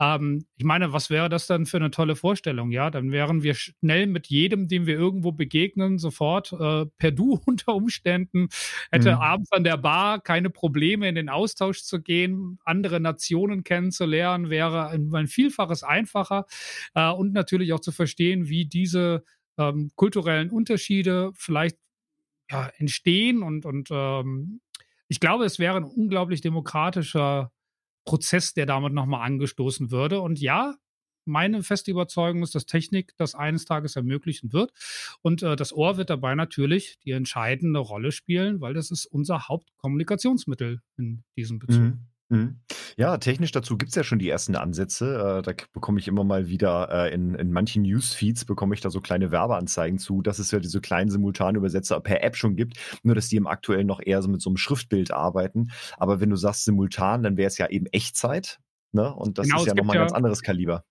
Ähm, 0.00 0.46
ich 0.56 0.64
meine, 0.64 0.92
was 0.92 1.10
wäre 1.10 1.28
das 1.28 1.48
dann 1.48 1.66
für 1.66 1.78
eine 1.78 1.90
tolle 1.90 2.14
Vorstellung? 2.14 2.70
Ja, 2.70 2.88
dann 2.90 3.10
wären 3.10 3.42
wir 3.42 3.54
schnell 3.54 4.06
mit 4.06 4.28
jedem, 4.28 4.68
dem 4.68 4.86
wir 4.86 4.94
irgendwo 4.94 5.32
begegnen, 5.32 5.98
sofort 5.98 6.52
äh, 6.52 6.86
per 6.98 7.10
Du 7.10 7.40
unter 7.46 7.74
Umständen, 7.74 8.48
hätte 8.92 9.16
mhm. 9.16 9.20
abends 9.20 9.50
an 9.50 9.64
der 9.64 9.76
Bar 9.76 10.20
keine 10.20 10.50
Probleme, 10.50 11.08
in 11.08 11.16
den 11.16 11.28
Austausch 11.28 11.82
zu 11.82 12.00
gehen, 12.00 12.60
andere 12.64 13.00
Nationen 13.00 13.64
kennenzulernen, 13.64 14.50
wäre 14.50 14.88
ein, 14.88 15.12
ein 15.12 15.26
Vielfaches 15.26 15.82
einfacher 15.82 16.46
äh, 16.94 17.10
und 17.10 17.32
natürlich 17.32 17.72
auch 17.72 17.80
zu 17.80 17.90
verstehen, 17.90 18.48
wie 18.48 18.66
diese 18.66 19.24
ähm, 19.58 19.90
kulturellen 19.96 20.50
Unterschiede 20.50 21.32
vielleicht 21.34 21.76
ja, 22.50 22.70
entstehen 22.78 23.42
und, 23.42 23.66
und 23.66 23.88
ähm, 23.90 24.60
ich 25.08 25.20
glaube, 25.20 25.44
es 25.44 25.58
wäre 25.58 25.76
ein 25.76 25.84
unglaublich 25.84 26.40
demokratischer 26.40 27.50
Prozess, 28.04 28.54
der 28.54 28.66
damit 28.66 28.92
nochmal 28.92 29.26
angestoßen 29.26 29.90
würde. 29.90 30.20
Und 30.20 30.40
ja, 30.40 30.76
meine 31.24 31.62
feste 31.62 31.90
Überzeugung 31.90 32.42
ist, 32.42 32.54
dass 32.54 32.66
Technik 32.66 33.12
das 33.18 33.34
eines 33.34 33.64
Tages 33.66 33.96
ermöglichen 33.96 34.52
wird. 34.52 34.72
Und 35.20 35.42
äh, 35.42 35.56
das 35.56 35.72
Ohr 35.72 35.96
wird 35.96 36.10
dabei 36.10 36.34
natürlich 36.34 36.98
die 37.04 37.12
entscheidende 37.12 37.80
Rolle 37.80 38.12
spielen, 38.12 38.60
weil 38.60 38.74
das 38.74 38.90
ist 38.90 39.06
unser 39.06 39.48
Hauptkommunikationsmittel 39.48 40.80
in 40.96 41.24
diesem 41.36 41.58
Bezug. 41.58 41.82
Mhm. 41.82 42.06
Mhm. 42.30 42.60
Ja, 42.96 43.16
technisch 43.16 43.52
dazu 43.52 43.78
gibt 43.78 43.90
es 43.90 43.94
ja 43.94 44.04
schon 44.04 44.18
die 44.18 44.28
ersten 44.28 44.54
Ansätze. 44.54 45.38
Äh, 45.38 45.42
da 45.42 45.52
bekomme 45.72 45.98
ich 45.98 46.08
immer 46.08 46.24
mal 46.24 46.48
wieder 46.48 46.88
äh, 46.90 47.14
in, 47.14 47.34
in 47.34 47.52
manchen 47.52 47.82
Newsfeeds 47.82 48.44
bekomme 48.44 48.74
ich 48.74 48.80
da 48.80 48.90
so 48.90 49.00
kleine 49.00 49.30
Werbeanzeigen 49.30 49.98
zu, 49.98 50.20
dass 50.20 50.38
es 50.38 50.50
ja 50.50 50.58
diese 50.58 50.80
kleinen 50.80 51.10
Simultanübersetzer 51.10 52.00
per 52.00 52.22
App 52.22 52.36
schon 52.36 52.56
gibt, 52.56 52.76
nur 53.02 53.14
dass 53.14 53.28
die 53.28 53.36
im 53.36 53.46
aktuell 53.46 53.84
noch 53.84 54.00
eher 54.04 54.20
so 54.20 54.28
mit 54.28 54.42
so 54.42 54.50
einem 54.50 54.58
Schriftbild 54.58 55.10
arbeiten. 55.10 55.70
Aber 55.96 56.20
wenn 56.20 56.30
du 56.30 56.36
sagst 56.36 56.64
simultan, 56.64 57.22
dann 57.22 57.36
wäre 57.36 57.48
es 57.48 57.56
ja 57.56 57.68
eben 57.68 57.86
Echtzeit. 57.86 58.58
Ne? 58.92 59.14
Und 59.14 59.38
das 59.38 59.46
genau, 59.46 59.60
ist 59.60 59.66
ja 59.66 59.74
nochmal 59.74 59.96
ein 59.96 60.02
ganz 60.02 60.12
anderes 60.12 60.42
Kaliber. 60.42 60.84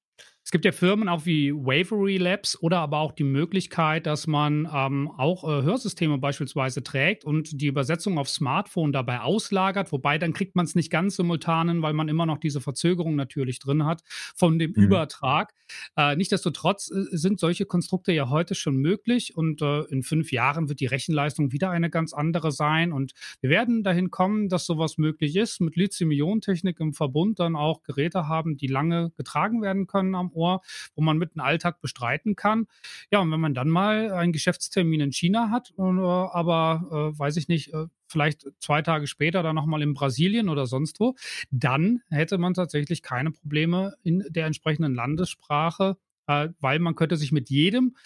Es 0.47 0.51
gibt 0.51 0.63
ja 0.63 0.71
Firmen 0.71 1.09
auch 1.09 1.25
wie 1.25 1.51
Wavery 1.51 2.15
Labs 2.15 2.57
oder 2.61 2.79
aber 2.79 2.99
auch 2.99 3.11
die 3.11 3.25
Möglichkeit, 3.25 4.05
dass 4.05 4.27
man 4.27 4.65
ähm, 4.73 5.11
auch 5.17 5.43
äh, 5.43 5.63
Hörsysteme 5.63 6.19
beispielsweise 6.19 6.81
trägt 6.81 7.25
und 7.25 7.59
die 7.59 7.67
Übersetzung 7.67 8.17
auf 8.17 8.29
Smartphone 8.29 8.93
dabei 8.93 9.19
auslagert, 9.19 9.91
wobei 9.91 10.17
dann 10.17 10.31
kriegt 10.31 10.55
man 10.55 10.63
es 10.63 10.73
nicht 10.73 10.89
ganz 10.89 11.17
simultan, 11.17 11.81
weil 11.81 11.91
man 11.91 12.07
immer 12.07 12.25
noch 12.25 12.37
diese 12.37 12.61
Verzögerung 12.61 13.17
natürlich 13.17 13.59
drin 13.59 13.83
hat 13.83 14.03
von 14.37 14.57
dem 14.57 14.71
mhm. 14.71 14.83
Übertrag. 14.83 15.53
Äh, 15.97 16.15
Nichtsdestotrotz 16.15 16.91
äh, 16.91 17.17
sind 17.17 17.41
solche 17.41 17.65
Konstrukte 17.65 18.13
ja 18.13 18.29
heute 18.29 18.55
schon 18.55 18.77
möglich 18.77 19.35
und 19.35 19.61
äh, 19.61 19.81
in 19.89 20.01
fünf 20.01 20.31
Jahren 20.31 20.69
wird 20.69 20.79
die 20.79 20.85
Rechenleistung 20.85 21.51
wieder 21.51 21.71
eine 21.71 21.89
ganz 21.89 22.13
andere 22.13 22.53
sein 22.53 22.93
und 22.93 23.11
wir 23.41 23.49
werden 23.49 23.83
dahin 23.83 24.11
kommen, 24.11 24.47
dass 24.47 24.65
sowas 24.65 24.97
möglich 24.97 25.35
ist, 25.35 25.59
mit 25.59 25.75
Lithium-Ionen-Technik 25.75 26.79
im 26.79 26.93
Verbund 26.93 27.39
dann 27.39 27.57
auch 27.57 27.83
Geräte 27.83 28.29
haben, 28.29 28.55
die 28.55 28.67
lange 28.67 29.11
getragen 29.17 29.61
werden 29.61 29.87
können 29.87 30.15
am 30.15 30.31
Ohr, 30.37 30.61
wo 30.95 31.01
man 31.01 31.17
mit 31.17 31.35
dem 31.35 31.41
Alltag 31.41 31.81
bestreiten 31.81 32.35
kann. 32.35 32.67
Ja, 33.11 33.19
und 33.19 33.31
wenn 33.31 33.39
man 33.39 33.53
dann 33.53 33.69
mal 33.69 34.11
einen 34.11 34.31
Geschäftstermin 34.31 35.01
in 35.01 35.11
China 35.11 35.49
hat, 35.49 35.73
äh, 35.77 35.81
aber 35.81 36.85
äh, 37.15 37.19
weiß 37.19 37.37
ich 37.37 37.47
nicht, 37.47 37.73
äh, 37.73 37.87
vielleicht 38.07 38.47
zwei 38.59 38.81
Tage 38.81 39.07
später 39.07 39.43
dann 39.43 39.55
nochmal 39.55 39.81
in 39.81 39.93
Brasilien 39.93 40.47
oder 40.47 40.65
sonst 40.65 40.99
wo, 40.99 41.15
dann 41.51 42.01
hätte 42.09 42.37
man 42.37 42.53
tatsächlich 42.53 43.01
keine 43.01 43.31
Probleme 43.31 43.95
in 44.03 44.23
der 44.29 44.45
entsprechenden 44.45 44.95
Landessprache, 44.95 45.97
weil 46.25 46.79
man 46.79 46.95
könnte 46.95 47.17
sich 47.17 47.33
mit 47.33 47.49
jedem 47.49 47.97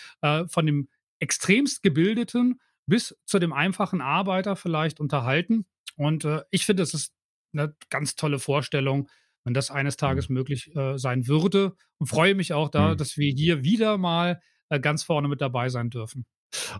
von 0.47 0.65
dem 0.65 0.89
extremst 1.19 1.83
gebildeten 1.83 2.59
bis 2.87 3.15
zu 3.25 3.37
dem 3.37 3.53
einfachen 3.53 4.01
Arbeiter 4.01 4.55
vielleicht 4.55 4.99
unterhalten. 4.99 5.65
Und 5.97 6.27
ich 6.49 6.65
finde, 6.65 6.81
das 6.81 6.95
ist 6.95 7.13
eine 7.53 7.75
ganz 7.91 8.15
tolle 8.15 8.39
Vorstellung, 8.39 9.07
wenn 9.43 9.53
das 9.53 9.71
eines 9.71 9.97
Tages 9.97 10.29
mhm. 10.29 10.35
möglich 10.35 10.75
äh, 10.75 10.97
sein 10.97 11.27
würde. 11.27 11.73
Und 11.97 12.07
freue 12.07 12.35
mich 12.35 12.53
auch 12.53 12.69
da, 12.69 12.89
mhm. 12.89 12.97
dass 12.97 13.17
wir 13.17 13.31
hier 13.31 13.63
wieder 13.63 13.97
mal 13.97 14.41
äh, 14.69 14.79
ganz 14.79 15.03
vorne 15.03 15.27
mit 15.27 15.41
dabei 15.41 15.69
sein 15.69 15.89
dürfen. 15.89 16.25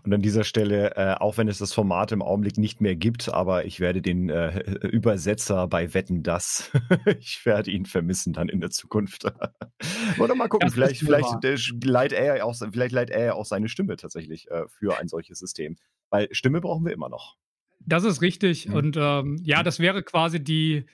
Und 0.04 0.12
an 0.12 0.20
dieser 0.20 0.44
Stelle, 0.44 0.96
äh, 0.96 1.14
auch 1.18 1.38
wenn 1.38 1.48
es 1.48 1.58
das 1.58 1.72
Format 1.72 2.12
im 2.12 2.20
Augenblick 2.20 2.58
nicht 2.58 2.80
mehr 2.80 2.94
gibt, 2.94 3.32
aber 3.32 3.64
ich 3.64 3.80
werde 3.80 4.02
den 4.02 4.28
äh, 4.28 4.58
Übersetzer 4.86 5.66
bei 5.66 5.94
Wetten 5.94 6.22
das, 6.22 6.70
ich 7.18 7.44
werde 7.46 7.70
ihn 7.70 7.86
vermissen 7.86 8.32
dann 8.32 8.48
in 8.48 8.60
der 8.60 8.70
Zukunft. 8.70 9.24
Oder 10.18 10.34
mal 10.34 10.48
gucken, 10.48 10.66
das 10.66 10.74
vielleicht, 10.74 11.00
vielleicht, 11.00 11.44
äh, 11.44 11.56
leiht 11.84 12.12
er 12.12 12.44
auch, 12.44 12.54
vielleicht 12.54 12.92
leiht 12.92 13.10
er 13.10 13.36
auch 13.36 13.46
seine 13.46 13.68
Stimme 13.68 13.96
tatsächlich 13.96 14.50
äh, 14.50 14.66
für 14.68 14.98
ein 14.98 15.08
solches 15.08 15.38
System. 15.38 15.76
Weil 16.10 16.28
Stimme 16.32 16.60
brauchen 16.60 16.84
wir 16.84 16.92
immer 16.92 17.08
noch. 17.08 17.36
Das 17.80 18.04
ist 18.04 18.20
richtig. 18.20 18.68
Mhm. 18.68 18.74
Und 18.74 18.96
ähm, 18.98 19.38
ja, 19.42 19.60
mhm. 19.60 19.64
das 19.64 19.78
wäre 19.80 20.02
quasi 20.02 20.42
die, 20.42 20.84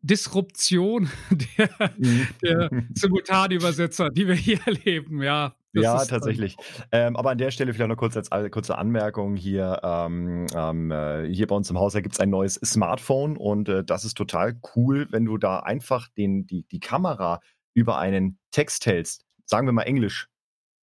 Disruption 0.00 1.10
der, 1.58 1.70
mhm. 1.96 2.28
der 2.42 2.70
Simultanübersetzer, 2.94 4.10
die 4.10 4.28
wir 4.28 4.34
hier 4.34 4.60
erleben, 4.64 5.22
ja. 5.22 5.54
ja, 5.72 6.04
tatsächlich. 6.04 6.56
Ähm, 6.92 7.16
aber 7.16 7.30
an 7.30 7.38
der 7.38 7.50
Stelle 7.50 7.72
vielleicht 7.72 7.88
noch 7.88 7.96
kurz 7.96 8.16
als 8.16 8.30
kurze 8.50 8.78
Anmerkung 8.78 9.36
hier. 9.36 9.80
Ähm, 9.82 10.46
ähm, 10.54 10.90
äh, 10.90 11.32
hier 11.32 11.46
bei 11.46 11.56
uns 11.56 11.70
im 11.70 11.78
Haus, 11.78 11.94
gibt 11.94 12.14
es 12.14 12.20
ein 12.20 12.30
neues 12.30 12.54
Smartphone 12.54 13.36
und 13.36 13.68
äh, 13.68 13.84
das 13.84 14.04
ist 14.04 14.16
total 14.16 14.60
cool, 14.76 15.08
wenn 15.10 15.24
du 15.24 15.36
da 15.36 15.60
einfach 15.60 16.08
den, 16.16 16.46
die, 16.46 16.64
die 16.68 16.80
Kamera 16.80 17.40
über 17.74 17.98
einen 17.98 18.38
Text 18.50 18.86
hältst. 18.86 19.24
Sagen 19.44 19.66
wir 19.66 19.72
mal 19.72 19.82
Englisch. 19.82 20.28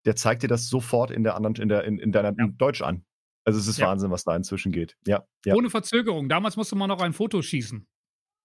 Der 0.06 0.16
zeigt 0.16 0.44
dir 0.44 0.48
das 0.48 0.68
sofort 0.68 1.10
in 1.10 1.24
der 1.24 1.36
anderen, 1.36 1.56
in 1.56 1.70
der, 1.70 1.84
in, 1.84 1.98
in 1.98 2.12
deiner 2.12 2.34
ja. 2.38 2.46
in 2.46 2.58
Deutsch 2.58 2.82
an. 2.82 3.06
Also 3.44 3.60
es 3.60 3.68
ist 3.68 3.78
ja. 3.78 3.88
Wahnsinn, 3.88 4.12
was 4.12 4.24
da 4.24 4.36
inzwischen 4.36 4.72
geht. 4.72 4.98
Ja, 5.06 5.24
ja. 5.46 5.56
Ohne 5.56 5.70
Verzögerung. 5.70 6.30
Damals 6.30 6.58
musste 6.58 6.76
man 6.76 6.90
noch 6.90 7.02
ein 7.02 7.14
Foto 7.14 7.42
schießen. 7.42 7.88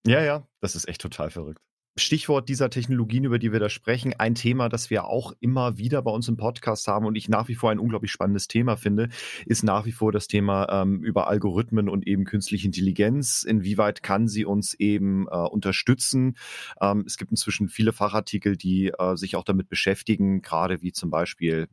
Ja, 0.07 0.23
ja, 0.23 0.47
das 0.61 0.77
ist 0.77 0.89
echt 0.89 1.01
total 1.01 1.31
verrückt. 1.31 1.61
Stichwort 1.97 2.49
dieser 2.49 2.71
Technologien, 2.71 3.25
über 3.25 3.39
die 3.39 3.53
wir 3.53 3.59
da 3.59 3.69
sprechen, 3.69 4.15
ein 4.17 4.35
Thema, 4.35 4.69
das 4.69 4.91
wir 4.91 5.05
auch 5.05 5.33
immer 5.41 5.77
wieder 5.77 6.01
bei 6.03 6.11
uns 6.11 6.29
im 6.29 6.37
Podcast 6.37 6.87
haben 6.89 7.05
und 7.05 7.17
ich 7.17 7.29
nach 7.29 7.49
wie 7.49 7.55
vor 7.55 7.71
ein 7.71 7.79
unglaublich 7.79 8.13
spannendes 8.13 8.47
Thema 8.47 8.77
finde, 8.77 9.09
ist 9.45 9.65
nach 9.65 9.85
wie 9.87 9.93
vor 9.93 10.13
das 10.13 10.29
Thema 10.29 10.69
ähm, 10.71 11.03
über 11.03 11.29
Algorithmen 11.29 11.89
und 11.89 12.07
eben 12.07 12.25
künstliche 12.25 12.67
Intelligenz. 12.67 13.43
Inwieweit 13.43 14.03
kann 14.03 14.29
sie 14.29 14.45
uns 14.45 14.75
eben 14.75 15.27
äh, 15.29 15.37
unterstützen? 15.37 16.37
Ähm, 16.81 17.05
es 17.07 17.17
gibt 17.17 17.33
inzwischen 17.33 17.69
viele 17.69 17.93
Fachartikel, 17.93 18.57
die 18.57 18.93
äh, 18.97 19.17
sich 19.17 19.37
auch 19.37 19.45
damit 19.45 19.69
beschäftigen, 19.69 20.43
gerade 20.43 20.83
wie 20.83 20.93
zum 20.93 21.11
Beispiel 21.11 21.69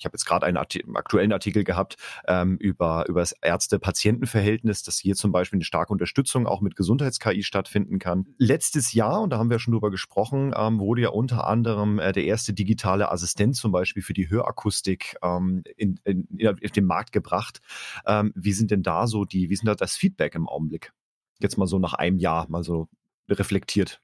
ich 0.00 0.06
habe 0.06 0.14
jetzt 0.14 0.24
gerade 0.24 0.46
einen 0.46 0.56
Arti 0.56 0.82
aktuellen 0.94 1.30
Artikel 1.32 1.62
gehabt 1.62 1.96
ähm, 2.26 2.56
über, 2.56 3.04
über 3.08 3.20
das 3.20 3.32
Ärzte-Patienten-Verhältnis, 3.32 4.82
dass 4.82 4.98
hier 4.98 5.14
zum 5.14 5.30
Beispiel 5.30 5.58
eine 5.58 5.64
starke 5.64 5.92
Unterstützung 5.92 6.46
auch 6.46 6.62
mit 6.62 6.74
Gesundheits-KI 6.74 7.42
stattfinden 7.42 7.98
kann. 7.98 8.26
Letztes 8.38 8.94
Jahr, 8.94 9.20
und 9.20 9.30
da 9.30 9.38
haben 9.38 9.50
wir 9.50 9.58
schon 9.58 9.72
drüber 9.72 9.90
gesprochen, 9.90 10.54
ähm, 10.56 10.80
wurde 10.80 11.02
ja 11.02 11.10
unter 11.10 11.46
anderem 11.46 11.98
äh, 11.98 12.12
der 12.12 12.24
erste 12.24 12.54
digitale 12.54 13.12
Assistent 13.12 13.56
zum 13.56 13.72
Beispiel 13.72 14.02
für 14.02 14.14
die 14.14 14.30
Hörakustik 14.30 15.16
ähm, 15.22 15.62
in, 15.76 16.00
in, 16.04 16.26
in, 16.34 16.48
auf 16.48 16.70
den 16.70 16.86
Markt 16.86 17.12
gebracht. 17.12 17.60
Ähm, 18.06 18.32
wie 18.34 18.52
sind 18.52 18.70
denn 18.70 18.82
da 18.82 19.06
so 19.06 19.26
die, 19.26 19.50
wie 19.50 19.56
sind 19.56 19.66
da 19.66 19.74
das 19.74 19.96
Feedback 19.96 20.34
im 20.34 20.48
Augenblick? 20.48 20.94
Jetzt 21.40 21.58
mal 21.58 21.66
so 21.66 21.78
nach 21.78 21.92
einem 21.92 22.18
Jahr 22.18 22.48
mal 22.48 22.64
so 22.64 22.88
reflektiert. 23.28 24.00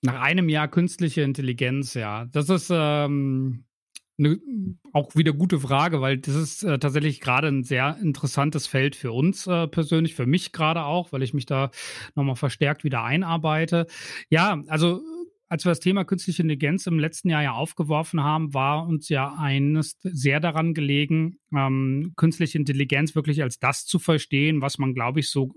Nach 0.00 0.22
einem 0.22 0.48
Jahr 0.48 0.68
künstliche 0.68 1.20
Intelligenz, 1.20 1.92
ja. 1.92 2.24
Das 2.32 2.48
ist 2.48 2.70
ähm, 2.72 3.64
eine 4.18 4.38
auch 4.92 5.14
wieder 5.16 5.32
gute 5.32 5.58
Frage, 5.60 6.00
weil 6.00 6.18
das 6.18 6.34
ist 6.34 6.62
äh, 6.64 6.78
tatsächlich 6.78 7.20
gerade 7.20 7.48
ein 7.48 7.64
sehr 7.64 7.96
interessantes 8.00 8.66
Feld 8.66 8.94
für 8.94 9.12
uns 9.12 9.46
äh, 9.46 9.66
persönlich, 9.68 10.14
für 10.14 10.26
mich 10.26 10.52
gerade 10.52 10.84
auch, 10.84 11.12
weil 11.12 11.22
ich 11.22 11.34
mich 11.34 11.46
da 11.46 11.70
nochmal 12.14 12.36
verstärkt 12.36 12.84
wieder 12.84 13.02
einarbeite. 13.02 13.86
Ja, 14.28 14.62
also 14.68 15.02
als 15.52 15.66
wir 15.66 15.70
das 15.70 15.80
Thema 15.80 16.06
künstliche 16.06 16.40
Intelligenz 16.40 16.86
im 16.86 16.98
letzten 16.98 17.28
Jahr 17.28 17.42
ja 17.42 17.52
aufgeworfen 17.52 18.22
haben, 18.22 18.54
war 18.54 18.86
uns 18.86 19.10
ja 19.10 19.34
eines 19.38 19.98
sehr 20.02 20.40
daran 20.40 20.72
gelegen, 20.72 21.40
ähm, 21.54 22.14
künstliche 22.16 22.56
Intelligenz 22.56 23.14
wirklich 23.14 23.42
als 23.42 23.58
das 23.58 23.84
zu 23.84 23.98
verstehen, 23.98 24.62
was 24.62 24.78
man, 24.78 24.94
glaube 24.94 25.20
ich, 25.20 25.28
so 25.28 25.52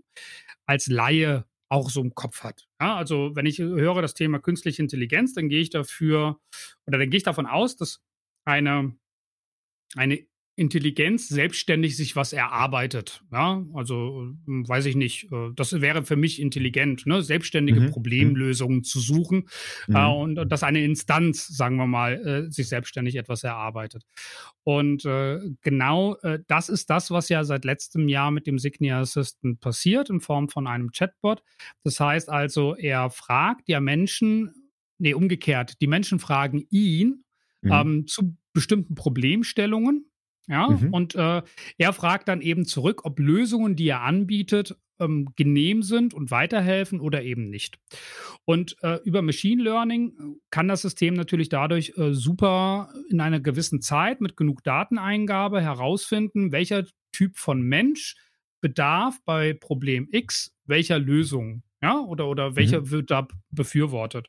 als 0.66 0.88
Laie 0.88 1.46
auch 1.70 1.90
so 1.90 2.02
im 2.02 2.14
Kopf 2.14 2.44
hat. 2.44 2.68
Ja, 2.82 2.98
also 2.98 3.32
wenn 3.36 3.46
ich 3.46 3.60
höre 3.60 4.02
das 4.02 4.14
Thema 4.14 4.40
künstliche 4.40 4.82
Intelligenz, 4.82 5.34
dann 5.34 5.48
gehe 5.48 5.62
ich 5.62 5.70
dafür 5.70 6.40
oder 6.86 6.98
dann 6.98 7.10
gehe 7.10 7.18
ich 7.18 7.24
davon 7.24 7.46
aus, 7.46 7.78
dass 7.78 8.02
eine, 8.46 8.96
eine 9.96 10.26
Intelligenz 10.58 11.28
selbstständig 11.28 11.98
sich 11.98 12.16
was 12.16 12.32
erarbeitet. 12.32 13.22
Ja, 13.32 13.62
also 13.74 14.32
hm, 14.46 14.68
weiß 14.68 14.86
ich 14.86 14.96
nicht. 14.96 15.30
Äh, 15.32 15.50
das 15.54 15.82
wäre 15.82 16.06
für 16.06 16.16
mich 16.16 16.40
intelligent, 16.40 17.06
ne? 17.06 17.22
selbstständige 17.22 17.82
mhm. 17.82 17.90
Problemlösungen 17.92 18.78
mhm. 18.78 18.84
zu 18.84 19.02
suchen 19.02 19.50
mhm. 19.88 19.96
äh, 19.96 20.08
und, 20.08 20.40
und 20.40 20.52
dass 20.52 20.64
eine 20.64 20.82
Instanz, 20.84 21.48
sagen 21.48 21.76
wir 21.76 21.88
mal, 21.88 22.14
äh, 22.26 22.52
sich 22.52 22.70
selbstständig 22.70 23.18
etwas 23.18 23.44
erarbeitet. 23.44 24.06
Und 24.64 25.04
äh, 25.04 25.40
genau 25.62 26.16
äh, 26.22 26.40
das 26.48 26.70
ist 26.70 26.90
das, 26.90 27.12
was 27.12 27.28
ja 27.28 27.44
seit 27.44 27.66
letztem 27.66 28.08
Jahr 28.08 28.32
mit 28.32 28.48
dem 28.48 28.58
Signia 28.58 29.02
Assistant 29.02 29.60
passiert 29.60 30.10
in 30.10 30.22
Form 30.22 30.48
von 30.48 30.68
einem 30.68 30.92
Chatbot. 30.92 31.44
Das 31.84 32.00
heißt 32.00 32.30
also, 32.30 32.76
er 32.76 33.10
fragt 33.10 33.68
ja 33.68 33.82
Menschen, 33.82 34.72
nee, 35.00 35.14
umgekehrt, 35.14 35.82
die 35.82 35.88
Menschen 35.88 36.20
fragen 36.20 36.66
ihn 36.70 37.25
mhm. 37.66 37.72
ähm, 37.72 38.08
zu 38.08 38.38
bestimmten 38.54 38.96
Problemstellungen 38.96 40.06
ja, 40.48 40.70
mhm. 40.70 40.94
und 40.94 41.16
äh, 41.16 41.42
er 41.78 41.94
fragt 41.94 42.28
dann 42.28 42.42
eben 42.42 42.66
zurück, 42.66 43.02
ob 43.04 43.20
Lösungen, 43.20 43.76
die 43.76 43.88
er 43.88 44.02
anbietet, 44.02 44.76
ähm, 45.00 45.30
genehm 45.36 45.82
sind 45.82 46.14
und 46.14 46.32
weiterhelfen 46.32 47.00
oder 47.00 47.24
eben 47.24 47.50
nicht. 47.50 47.80
Und 48.46 48.78
äh, 48.82 49.00
über 49.04 49.22
Machine 49.22 49.62
Learning 49.62 50.10
äh, 50.10 50.40
kann 50.52 50.68
das 50.68 50.84
System 50.84 51.16
natürlich 51.16 51.50
dadurch 51.50 51.94
äh, 51.98 52.14
super 52.14 52.94
in 53.10 53.20
einer 53.20 53.40
gewissen 53.40 53.82
Zeit 53.82 54.22
mit 54.22 54.38
genug 54.38 54.64
Dateneingabe 54.64 55.62
herausfinden, 55.62 56.52
welcher 56.52 56.86
Typ 57.12 57.38
von 57.38 57.62
Mensch 57.62 58.16
bedarf 58.62 59.20
bei 59.26 59.54
Problem 59.54 60.08
X 60.12 60.56
welcher 60.66 61.00
Lösung. 61.00 61.64
Ja, 61.86 62.00
oder, 62.00 62.28
oder 62.28 62.56
welche 62.56 62.82
mhm. 62.82 62.90
wird 62.90 63.12
da 63.12 63.28
befürwortet? 63.52 64.28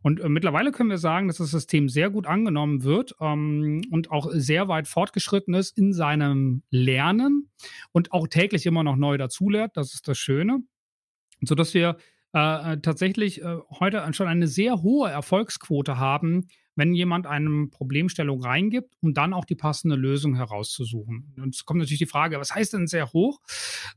Und 0.00 0.20
äh, 0.20 0.28
mittlerweile 0.30 0.72
können 0.72 0.88
wir 0.88 0.96
sagen, 0.96 1.28
dass 1.28 1.36
das 1.36 1.50
System 1.50 1.90
sehr 1.90 2.08
gut 2.08 2.26
angenommen 2.26 2.82
wird 2.82 3.14
ähm, 3.20 3.82
und 3.90 4.10
auch 4.10 4.30
sehr 4.32 4.68
weit 4.68 4.88
fortgeschritten 4.88 5.52
ist 5.52 5.76
in 5.76 5.92
seinem 5.92 6.62
Lernen 6.70 7.50
und 7.92 8.12
auch 8.12 8.26
täglich 8.26 8.64
immer 8.64 8.82
noch 8.82 8.96
neu 8.96 9.18
dazulernt. 9.18 9.76
Das 9.76 9.92
ist 9.92 10.08
das 10.08 10.16
Schöne. 10.16 10.60
Sodass 11.42 11.74
wir 11.74 11.98
äh, 12.32 12.72
äh 12.72 12.80
tatsächlich 12.80 13.42
äh, 13.42 13.58
heute 13.78 14.02
schon 14.14 14.26
eine 14.26 14.46
sehr 14.46 14.80
hohe 14.80 15.10
Erfolgsquote 15.10 15.98
haben, 15.98 16.48
wenn 16.76 16.94
jemand 16.94 17.26
eine 17.26 17.68
Problemstellung 17.68 18.42
reingibt, 18.42 18.94
um 19.00 19.14
dann 19.14 19.32
auch 19.32 19.44
die 19.44 19.54
passende 19.54 19.96
Lösung 19.96 20.34
herauszusuchen. 20.34 21.34
Und 21.36 21.54
es 21.54 21.64
kommt 21.64 21.78
natürlich 21.78 21.98
die 21.98 22.06
Frage, 22.06 22.38
was 22.38 22.54
heißt 22.54 22.72
denn 22.72 22.86
sehr 22.86 23.12
hoch? 23.12 23.40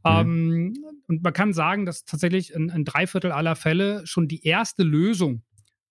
Mhm. 0.03 0.11
Ähm, 0.11 0.73
und 1.07 1.23
man 1.23 1.33
kann 1.33 1.53
sagen, 1.53 1.85
dass 1.85 2.05
tatsächlich 2.05 2.53
in, 2.53 2.69
in 2.69 2.85
drei 2.85 3.07
Viertel 3.07 3.31
aller 3.31 3.55
Fälle 3.55 4.05
schon 4.05 4.27
die 4.27 4.45
erste 4.45 4.83
Lösung 4.83 5.43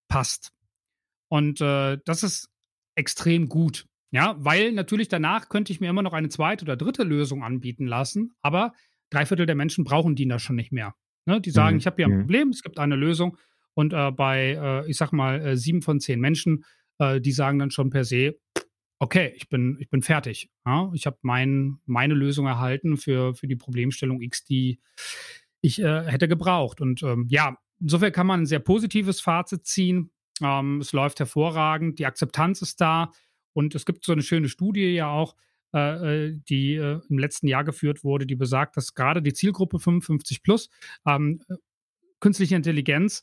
passt. 0.08 0.52
Und 1.28 1.60
äh, 1.60 1.98
das 2.04 2.22
ist 2.22 2.48
extrem 2.94 3.48
gut. 3.48 3.86
Ja, 4.12 4.36
weil 4.38 4.72
natürlich 4.72 5.08
danach 5.08 5.48
könnte 5.48 5.72
ich 5.72 5.80
mir 5.80 5.90
immer 5.90 6.02
noch 6.02 6.12
eine 6.12 6.28
zweite 6.28 6.64
oder 6.64 6.76
dritte 6.76 7.02
Lösung 7.02 7.42
anbieten 7.42 7.86
lassen, 7.86 8.32
aber 8.40 8.72
drei 9.10 9.26
Viertel 9.26 9.46
der 9.46 9.56
Menschen 9.56 9.84
brauchen 9.84 10.14
die 10.14 10.28
da 10.28 10.38
schon 10.38 10.56
nicht 10.56 10.72
mehr. 10.72 10.94
Ne? 11.26 11.40
Die 11.40 11.50
sagen, 11.50 11.74
mhm. 11.74 11.80
ich 11.80 11.86
habe 11.86 11.96
hier 11.96 12.06
ein 12.06 12.12
mhm. 12.12 12.20
Problem, 12.20 12.48
es 12.50 12.62
gibt 12.62 12.78
eine 12.78 12.96
Lösung 12.96 13.36
und 13.76 13.92
äh, 13.92 14.10
bei, 14.10 14.58
äh, 14.58 14.90
ich 14.90 14.96
sag 14.96 15.12
mal, 15.12 15.40
äh, 15.40 15.56
sieben 15.56 15.82
von 15.82 16.00
zehn 16.00 16.18
Menschen, 16.18 16.64
äh, 16.98 17.20
die 17.20 17.32
sagen 17.32 17.58
dann 17.58 17.70
schon 17.70 17.90
per 17.90 18.04
se, 18.04 18.36
okay, 18.98 19.34
ich 19.36 19.50
bin, 19.50 19.76
ich 19.80 19.90
bin 19.90 20.00
fertig. 20.00 20.50
Ja? 20.64 20.90
Ich 20.94 21.04
habe 21.04 21.18
mein, 21.20 21.78
meine 21.84 22.14
Lösung 22.14 22.46
erhalten 22.46 22.96
für, 22.96 23.34
für 23.34 23.46
die 23.46 23.56
Problemstellung 23.56 24.22
X, 24.22 24.44
die 24.44 24.80
ich 25.60 25.78
äh, 25.78 26.04
hätte 26.10 26.26
gebraucht. 26.26 26.80
Und 26.80 27.02
ähm, 27.02 27.26
ja, 27.28 27.58
insofern 27.78 28.12
kann 28.12 28.26
man 28.26 28.40
ein 28.40 28.46
sehr 28.46 28.60
positives 28.60 29.20
Fazit 29.20 29.66
ziehen. 29.66 30.10
Ähm, 30.40 30.80
es 30.80 30.92
läuft 30.92 31.18
hervorragend, 31.18 31.98
die 31.98 32.06
Akzeptanz 32.06 32.62
ist 32.62 32.80
da. 32.80 33.12
Und 33.52 33.74
es 33.74 33.84
gibt 33.84 34.06
so 34.06 34.12
eine 34.12 34.22
schöne 34.22 34.48
Studie 34.48 34.94
ja 34.94 35.10
auch, 35.10 35.36
äh, 35.72 36.32
die 36.48 36.76
äh, 36.76 37.00
im 37.10 37.18
letzten 37.18 37.46
Jahr 37.46 37.64
geführt 37.64 38.04
wurde, 38.04 38.24
die 38.26 38.36
besagt, 38.36 38.78
dass 38.78 38.94
gerade 38.94 39.20
die 39.20 39.34
Zielgruppe 39.34 39.78
55 39.78 40.42
plus 40.42 40.70
ähm, 41.06 41.42
künstliche 42.20 42.56
Intelligenz 42.56 43.22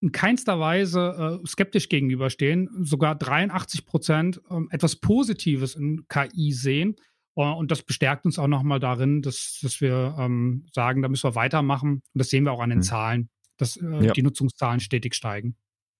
in 0.00 0.12
keinster 0.12 0.60
Weise 0.60 1.40
äh, 1.42 1.46
skeptisch 1.46 1.88
gegenüberstehen, 1.88 2.68
sogar 2.84 3.14
83 3.14 3.86
Prozent 3.86 4.40
äh, 4.50 4.60
etwas 4.70 4.96
Positives 4.96 5.74
in 5.74 6.06
KI 6.08 6.52
sehen. 6.52 6.96
Uh, 7.36 7.52
und 7.52 7.70
das 7.70 7.82
bestärkt 7.82 8.24
uns 8.24 8.36
auch 8.40 8.48
nochmal 8.48 8.80
darin, 8.80 9.22
dass, 9.22 9.60
dass 9.62 9.80
wir 9.80 10.16
ähm, 10.18 10.66
sagen, 10.72 11.02
da 11.02 11.08
müssen 11.08 11.22
wir 11.22 11.36
weitermachen. 11.36 11.92
Und 11.92 12.02
das 12.14 12.30
sehen 12.30 12.42
wir 12.42 12.50
auch 12.50 12.58
an 12.60 12.70
den 12.70 12.80
mhm. 12.80 12.82
Zahlen, 12.82 13.28
dass 13.58 13.76
äh, 13.76 14.06
ja. 14.06 14.12
die 14.12 14.22
Nutzungszahlen 14.22 14.80
stetig 14.80 15.14
steigen. 15.14 15.54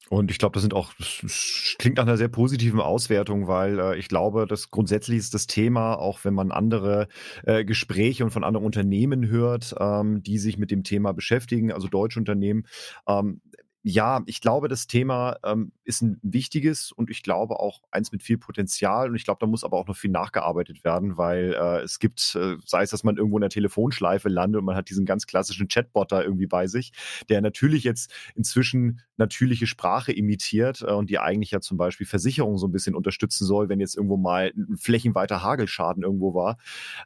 Und 0.09 0.31
ich 0.31 0.39
glaube, 0.39 0.55
das 0.55 0.63
sind 0.63 0.75
auch, 0.75 0.93
das 1.23 1.77
klingt 1.79 1.99
nach 1.99 2.05
einer 2.05 2.17
sehr 2.17 2.29
positiven 2.29 2.81
Auswertung, 2.81 3.47
weil 3.47 3.79
äh, 3.79 3.99
ich 3.99 4.09
glaube, 4.09 4.47
dass 4.47 4.71
grundsätzlich 4.71 5.19
ist 5.19 5.35
das 5.35 5.47
Thema, 5.47 5.95
auch 5.95 6.25
wenn 6.25 6.35
man 6.35 6.51
andere 6.51 7.09
äh, 7.45 7.65
Gespräche 7.65 8.25
und 8.25 8.31
von 8.31 8.45
anderen 8.45 8.65
Unternehmen 8.65 9.29
hört, 9.29 9.75
ähm, 9.79 10.23
die 10.23 10.39
sich 10.39 10.57
mit 10.57 10.71
dem 10.71 10.83
Thema 10.83 11.13
beschäftigen, 11.13 11.73
also 11.73 11.89
deutsche 11.89 12.19
Unternehmen, 12.19 12.67
ähm, 13.07 13.43
ja, 13.83 14.23
ich 14.27 14.41
glaube, 14.41 14.69
das 14.69 14.87
Thema 14.89 15.37
ähm, 15.45 15.73
ist 15.85 16.03
ein 16.03 16.19
wichtiges 16.23 16.91
und 16.91 17.11
ich 17.11 17.23
glaube 17.23 17.61
auch 17.61 17.81
eins 17.91 18.11
mit 18.11 18.23
viel 18.23 18.37
Potenzial. 18.37 19.09
Und 19.09 19.15
ich 19.15 19.25
glaube, 19.25 19.39
da 19.41 19.47
muss 19.47 19.63
aber 19.63 19.79
auch 19.79 19.87
noch 19.87 19.97
viel 19.97 20.11
nachgearbeitet 20.11 20.83
werden, 20.83 21.17
weil 21.17 21.55
äh, 21.55 21.83
es 21.83 22.01
gibt, 22.01 22.35
äh, 22.35 22.57
sei 22.65 22.83
es, 22.83 22.91
dass 22.91 23.05
man 23.05 23.17
irgendwo 23.17 23.39
in 23.39 23.43
der 23.43 23.51
Telefonschleife 23.51 24.29
landet 24.29 24.59
und 24.59 24.65
man 24.65 24.75
hat 24.75 24.91
diesen 24.91 25.07
ganz 25.07 25.27
klassischen 25.27 25.69
Chatbot 25.69 26.11
da 26.11 26.23
irgendwie 26.23 26.49
bei 26.49 26.67
sich, 26.67 26.93
der 27.29 27.41
natürlich 27.41 27.85
jetzt 27.85 28.13
inzwischen 28.35 29.01
natürliche 29.17 29.67
Sprache 29.67 30.13
imitiert 30.13 30.83
äh, 30.83 30.93
und 30.93 31.09
die 31.09 31.21
eigentlich 31.21 31.53
ja 31.53 31.61
zum 31.61 31.79
Beispiel 31.79 32.07
Versicherungen 32.07 32.59
so 32.59 32.67
ein 32.67 32.73
bisschen 32.73 32.97
unterstützen 32.97 33.47
soll, 33.47 33.69
wenn 33.69 33.81
jetzt 33.81 33.97
irgendwo 33.97 34.17
mal 34.17 34.53
ein 34.57 34.77
flächenweiter 34.77 35.43
Hagelschaden 35.43 36.03
irgendwo 36.03 36.35
war. 36.35 36.59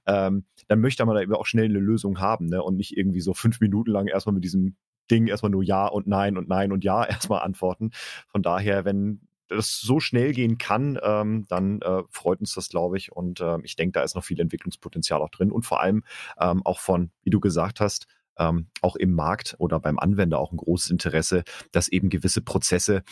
Ähm, 0.07 0.47
dann 0.69 0.81
möchte 0.81 1.05
man 1.05 1.17
da 1.17 1.23
eben 1.23 1.35
auch 1.35 1.47
schnell 1.47 1.67
eine 1.67 1.79
Lösung 1.79 2.19
haben 2.19 2.47
ne? 2.47 2.63
und 2.63 2.77
nicht 2.77 2.97
irgendwie 2.97 3.21
so 3.21 3.35
fünf 3.35 3.61
Minuten 3.61 3.91
lang 3.91 4.07
erstmal 4.07 4.35
mit 4.35 4.45
diesem 4.45 4.77
Ding 5.13 5.27
erstmal 5.27 5.51
nur 5.51 5.63
Ja 5.63 5.87
und 5.87 6.07
Nein 6.07 6.37
und 6.37 6.49
Nein 6.49 6.73
und 6.73 6.85
Ja 6.85 7.05
erstmal 7.09 7.43
antworten. 7.43 7.91
Von 8.29 8.43
daher, 8.43 8.85
wenn 8.85 9.21
das 9.49 9.81
so 9.81 10.01
schnell 10.01 10.33
gehen 10.33 10.59
kann, 10.59 10.99
ähm, 11.03 11.47
dann 11.49 11.81
äh, 11.83 12.03
freut 12.11 12.41
uns 12.41 12.55
das, 12.55 12.69
glaube 12.69 12.97
ich. 12.97 13.13
Und 13.13 13.41
äh, 13.41 13.59
ich 13.63 13.77
denke, 13.77 13.93
da 13.93 14.03
ist 14.03 14.15
noch 14.15 14.25
viel 14.25 14.41
Entwicklungspotenzial 14.41 15.21
auch 15.21 15.31
drin 15.31 15.53
und 15.53 15.65
vor 15.67 15.81
allem 15.81 16.05
ähm, 16.41 16.65
auch 16.65 16.81
von, 16.81 17.11
wie 17.23 17.31
du 17.31 17.41
gesagt 17.41 17.81
hast, 17.81 18.07
ähm, 18.39 18.69
auch 18.81 18.97
im 18.97 19.13
Markt 19.13 19.57
oder 19.59 19.79
beim 19.79 19.99
Anwender 19.99 20.39
auch 20.39 20.53
ein 20.53 20.57
großes 20.57 20.91
Interesse, 20.91 21.45
dass 21.71 21.89
eben 21.89 22.09
gewisse 22.09 22.41
Prozesse 22.41 23.03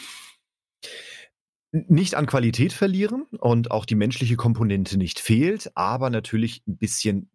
nicht 1.73 2.15
an 2.15 2.27
Qualität 2.27 2.73
verlieren 2.73 3.27
und 3.39 3.71
auch 3.71 3.85
die 3.85 3.95
menschliche 3.95 4.37
Komponente 4.37 4.97
nicht 4.97 5.21
fehlt, 5.21 5.71
aber 5.77 6.11
natürlich 6.11 6.63
ein 6.67 6.79
bisschen, 6.79 7.31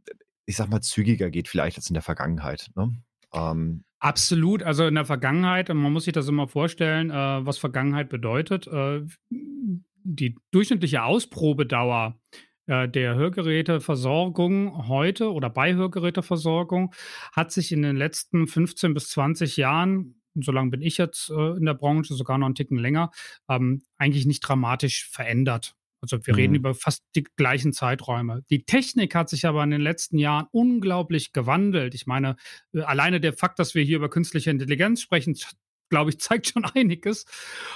ich 0.45 0.57
sag 0.57 0.69
mal, 0.69 0.81
zügiger 0.81 1.29
geht 1.29 1.47
vielleicht 1.47 1.77
als 1.77 1.89
in 1.89 1.93
der 1.93 2.03
Vergangenheit. 2.03 2.69
Ne? 2.75 2.91
Ähm, 3.35 3.83
Absolut. 3.99 4.61
Also 4.61 4.85
in 4.85 4.95
der 4.95 5.05
Vergangenheit, 5.05 5.69
man 5.69 5.91
muss 5.91 6.03
sich 6.03 6.13
das 6.13 6.27
immer 6.27 6.47
vorstellen, 6.47 7.09
äh, 7.09 7.45
was 7.45 7.57
Vergangenheit 7.57 8.09
bedeutet. 8.09 8.67
Äh, 8.67 9.01
die 9.29 10.37
durchschnittliche 10.51 11.03
Ausprobedauer 11.03 12.19
äh, 12.67 12.87
der 12.87 13.15
Hörgeräteversorgung 13.15 14.87
heute 14.87 15.31
oder 15.31 15.49
bei 15.49 15.73
Hörgeräteversorgung 15.73 16.93
hat 17.31 17.51
sich 17.51 17.71
in 17.71 17.81
den 17.81 17.95
letzten 17.95 18.47
15 18.47 18.93
bis 18.93 19.09
20 19.09 19.57
Jahren, 19.57 20.21
so 20.35 20.51
lange 20.51 20.69
bin 20.69 20.81
ich 20.81 20.97
jetzt 20.97 21.31
äh, 21.31 21.57
in 21.57 21.65
der 21.65 21.73
Branche, 21.73 22.13
sogar 22.13 22.37
noch 22.37 22.45
einen 22.45 22.55
Ticken 22.55 22.77
länger, 22.77 23.11
ähm, 23.49 23.83
eigentlich 23.97 24.25
nicht 24.25 24.41
dramatisch 24.41 25.09
verändert. 25.09 25.75
Also 26.11 26.25
wir 26.25 26.33
mhm. 26.33 26.39
reden 26.39 26.55
über 26.55 26.73
fast 26.73 27.03
die 27.15 27.25
gleichen 27.35 27.73
Zeiträume. 27.73 28.43
Die 28.49 28.65
Technik 28.65 29.15
hat 29.15 29.29
sich 29.29 29.45
aber 29.45 29.63
in 29.63 29.71
den 29.71 29.81
letzten 29.81 30.17
Jahren 30.17 30.47
unglaublich 30.51 31.33
gewandelt. 31.33 31.95
Ich 31.95 32.05
meine, 32.05 32.35
äh, 32.73 32.81
alleine 32.81 33.19
der 33.19 33.33
Fakt, 33.33 33.59
dass 33.59 33.75
wir 33.75 33.83
hier 33.83 33.97
über 33.97 34.09
künstliche 34.09 34.51
Intelligenz 34.51 35.01
sprechen, 35.01 35.35
glaube 35.89 36.11
ich, 36.11 36.19
zeigt 36.19 36.47
schon 36.47 36.65
einiges. 36.65 37.25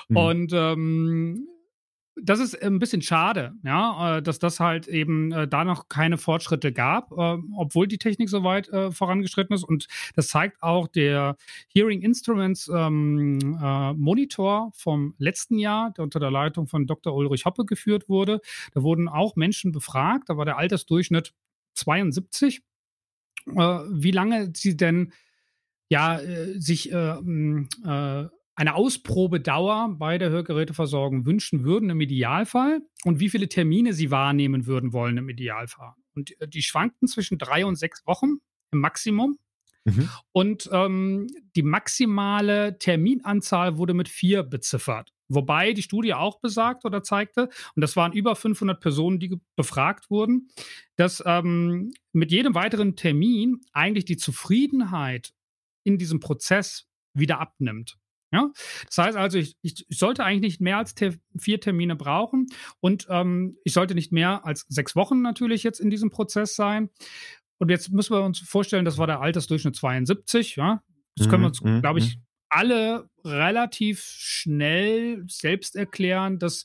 Mhm. 0.07 0.17
Und 0.17 0.53
ähm, 0.53 1.47
das 2.23 2.39
ist 2.39 2.61
ein 2.61 2.79
bisschen 2.79 3.01
schade, 3.01 3.53
ja, 3.63 4.17
äh, 4.17 4.21
dass 4.21 4.39
das 4.39 4.59
halt 4.59 4.87
eben 4.87 5.31
äh, 5.31 5.47
da 5.47 5.63
noch 5.63 5.89
keine 5.89 6.17
Fortschritte 6.17 6.71
gab, 6.71 7.11
äh, 7.11 7.37
obwohl 7.55 7.87
die 7.87 7.97
Technik 7.97 8.29
so 8.29 8.43
weit 8.43 8.69
vorangeschritten 8.91 9.55
ist. 9.55 9.63
Und 9.63 9.87
das 10.15 10.27
zeigt 10.27 10.61
auch 10.61 10.87
der 10.87 11.35
Hearing 11.73 12.01
Instruments 12.01 12.69
ähm, 12.73 13.57
äh, 13.61 13.93
Monitor 13.93 14.71
vom 14.73 15.15
letzten 15.17 15.57
Jahr, 15.57 15.91
der 15.91 16.03
unter 16.03 16.19
der 16.19 16.31
Leitung 16.31 16.67
von 16.67 16.87
Dr. 16.87 17.13
Ulrich 17.15 17.45
Hoppe 17.45 17.65
geführt 17.65 18.09
wurde. 18.09 18.41
Da 18.73 18.83
wurden 18.83 19.07
auch 19.07 19.35
Menschen 19.35 19.71
befragt, 19.71 20.29
da 20.29 20.37
war 20.37 20.45
der 20.45 20.57
Altersdurchschnitt 20.57 21.33
72, 21.75 22.61
äh, 23.47 23.51
wie 23.53 24.11
lange 24.11 24.51
sie 24.55 24.77
denn 24.77 25.13
ja 25.89 26.19
äh, 26.19 26.59
sich 26.59 26.91
eine 28.59 28.75
Ausprobedauer 28.75 29.95
bei 29.97 30.17
der 30.17 30.31
Hörgeräteversorgung 30.31 31.25
wünschen 31.25 31.63
würden 31.63 31.89
im 31.89 32.01
Idealfall 32.01 32.81
und 33.05 33.21
wie 33.21 33.29
viele 33.29 33.47
Termine 33.47 33.93
sie 33.93 34.11
wahrnehmen 34.11 34.65
würden 34.65 34.91
wollen 34.91 35.15
im 35.15 35.29
Idealfall. 35.29 35.93
Und 36.13 36.39
äh, 36.41 36.47
die 36.49 36.61
schwankten 36.61 37.07
zwischen 37.07 37.37
drei 37.37 37.65
und 37.65 37.77
sechs 37.77 38.05
Wochen 38.05 38.39
im 38.73 38.81
Maximum. 38.81 39.37
Mhm. 39.85 40.09
Und 40.33 40.69
ähm, 40.73 41.27
die 41.55 41.63
maximale 41.63 42.77
Terminanzahl 42.77 43.77
wurde 43.77 43.93
mit 43.93 44.09
vier 44.09 44.43
beziffert. 44.43 45.13
Wobei 45.29 45.71
die 45.71 45.83
Studie 45.83 46.13
auch 46.13 46.41
besagt 46.41 46.83
oder 46.83 47.01
zeigte, 47.01 47.43
und 47.75 47.81
das 47.81 47.95
waren 47.95 48.11
über 48.11 48.35
500 48.35 48.81
Personen, 48.81 49.19
die 49.19 49.39
befragt 49.55 50.09
wurden, 50.09 50.49
dass 50.97 51.23
ähm, 51.25 51.93
mit 52.11 52.29
jedem 52.29 52.55
weiteren 52.55 52.97
Termin 52.97 53.61
eigentlich 53.71 54.03
die 54.03 54.17
Zufriedenheit 54.17 55.31
in 55.85 55.97
diesem 55.97 56.19
Prozess 56.19 56.89
wieder 57.13 57.39
abnimmt. 57.39 57.98
Ja? 58.31 58.51
Das 58.85 58.97
heißt 58.97 59.17
also, 59.17 59.37
ich, 59.37 59.55
ich, 59.61 59.85
sollte 59.89 60.23
eigentlich 60.23 60.53
nicht 60.53 60.61
mehr 60.61 60.77
als 60.77 60.95
te 60.95 61.19
vier 61.37 61.59
Termine 61.59 61.95
brauchen 61.95 62.47
und 62.79 63.07
ähm, 63.09 63.57
ich 63.63 63.73
sollte 63.73 63.95
nicht 63.95 64.11
mehr 64.11 64.45
als 64.45 64.65
sechs 64.69 64.95
Wochen 64.95 65.21
natürlich 65.21 65.63
jetzt 65.63 65.79
in 65.79 65.89
diesem 65.89 66.09
Prozess 66.09 66.55
sein. 66.55 66.89
Und 67.57 67.69
jetzt 67.69 67.91
müssen 67.91 68.15
wir 68.15 68.23
uns 68.23 68.39
vorstellen, 68.39 68.85
das 68.85 68.97
war 68.97 69.07
der 69.07 69.21
Altersdurchschnitt 69.21 69.75
72. 69.75 70.55
Ja? 70.55 70.81
Das 71.15 71.27
können 71.27 71.43
wir 71.43 71.47
uns, 71.47 71.61
mhm, 71.61 71.81
glaube 71.81 71.99
ich, 71.99 72.15
mhm. 72.15 72.21
alle 72.49 73.09
relativ 73.25 74.01
schnell 74.01 75.25
selbst 75.27 75.75
erklären, 75.75 76.39
dass 76.39 76.63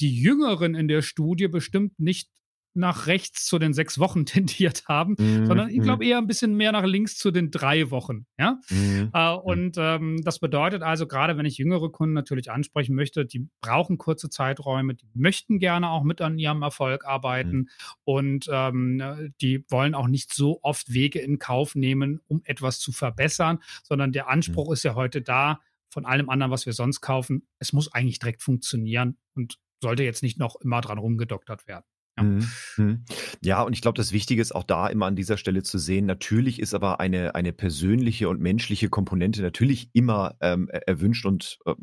die 0.00 0.14
Jüngeren 0.14 0.74
in 0.74 0.86
der 0.86 1.02
Studie 1.02 1.48
bestimmt 1.48 1.98
nicht 1.98 2.30
nach 2.76 3.06
rechts 3.06 3.46
zu 3.46 3.58
den 3.58 3.72
sechs 3.72 3.98
Wochen 3.98 4.26
tendiert 4.26 4.84
haben, 4.88 5.16
mhm. 5.18 5.46
sondern 5.46 5.70
ich 5.70 5.80
glaube 5.80 6.04
mhm. 6.04 6.10
eher 6.10 6.18
ein 6.18 6.26
bisschen 6.26 6.54
mehr 6.54 6.72
nach 6.72 6.84
links 6.84 7.16
zu 7.16 7.30
den 7.30 7.50
drei 7.50 7.90
Wochen. 7.90 8.26
Ja? 8.38 8.60
Mhm. 8.70 9.10
Äh, 9.12 9.34
und 9.34 9.76
ähm, 9.78 10.22
das 10.22 10.38
bedeutet 10.38 10.82
also, 10.82 11.06
gerade 11.06 11.36
wenn 11.36 11.46
ich 11.46 11.58
jüngere 11.58 11.90
Kunden 11.90 12.14
natürlich 12.14 12.50
ansprechen 12.50 12.94
möchte, 12.94 13.26
die 13.26 13.48
brauchen 13.60 13.98
kurze 13.98 14.30
Zeiträume, 14.30 14.94
die 14.94 15.08
möchten 15.14 15.58
gerne 15.58 15.90
auch 15.90 16.04
mit 16.04 16.20
an 16.20 16.38
ihrem 16.38 16.62
Erfolg 16.62 17.04
arbeiten 17.04 17.56
mhm. 17.56 17.68
und 18.04 18.46
ähm, 18.50 19.32
die 19.40 19.64
wollen 19.68 19.94
auch 19.94 20.08
nicht 20.08 20.32
so 20.32 20.60
oft 20.62 20.92
Wege 20.92 21.18
in 21.18 21.38
Kauf 21.38 21.74
nehmen, 21.74 22.20
um 22.28 22.42
etwas 22.44 22.78
zu 22.78 22.92
verbessern, 22.92 23.58
sondern 23.82 24.12
der 24.12 24.28
Anspruch 24.28 24.68
mhm. 24.68 24.72
ist 24.74 24.82
ja 24.82 24.94
heute 24.94 25.22
da, 25.22 25.60
von 25.88 26.04
allem 26.04 26.28
anderen, 26.28 26.52
was 26.52 26.66
wir 26.66 26.74
sonst 26.74 27.00
kaufen, 27.00 27.46
es 27.58 27.72
muss 27.72 27.90
eigentlich 27.90 28.18
direkt 28.18 28.42
funktionieren 28.42 29.16
und 29.34 29.58
sollte 29.80 30.02
jetzt 30.02 30.22
nicht 30.22 30.38
noch 30.38 30.56
immer 30.60 30.80
dran 30.80 30.98
rumgedoktert 30.98 31.66
werden. 31.66 31.84
Ja. 32.18 32.24
Mhm, 32.24 32.48
mhm. 32.76 33.04
ja, 33.42 33.62
und 33.62 33.72
ich 33.72 33.82
glaube, 33.82 33.96
das 33.96 34.12
Wichtige 34.12 34.40
ist 34.40 34.54
auch 34.54 34.64
da 34.64 34.88
immer 34.88 35.06
an 35.06 35.16
dieser 35.16 35.36
Stelle 35.36 35.62
zu 35.62 35.78
sehen, 35.78 36.06
natürlich 36.06 36.60
ist 36.60 36.74
aber 36.74 37.00
eine, 37.00 37.34
eine 37.34 37.52
persönliche 37.52 38.28
und 38.28 38.40
menschliche 38.40 38.88
Komponente 38.88 39.42
natürlich 39.42 39.90
immer 39.92 40.36
ähm, 40.40 40.68
erwünscht 40.68 41.26
und 41.26 41.58
äh, 41.66 41.74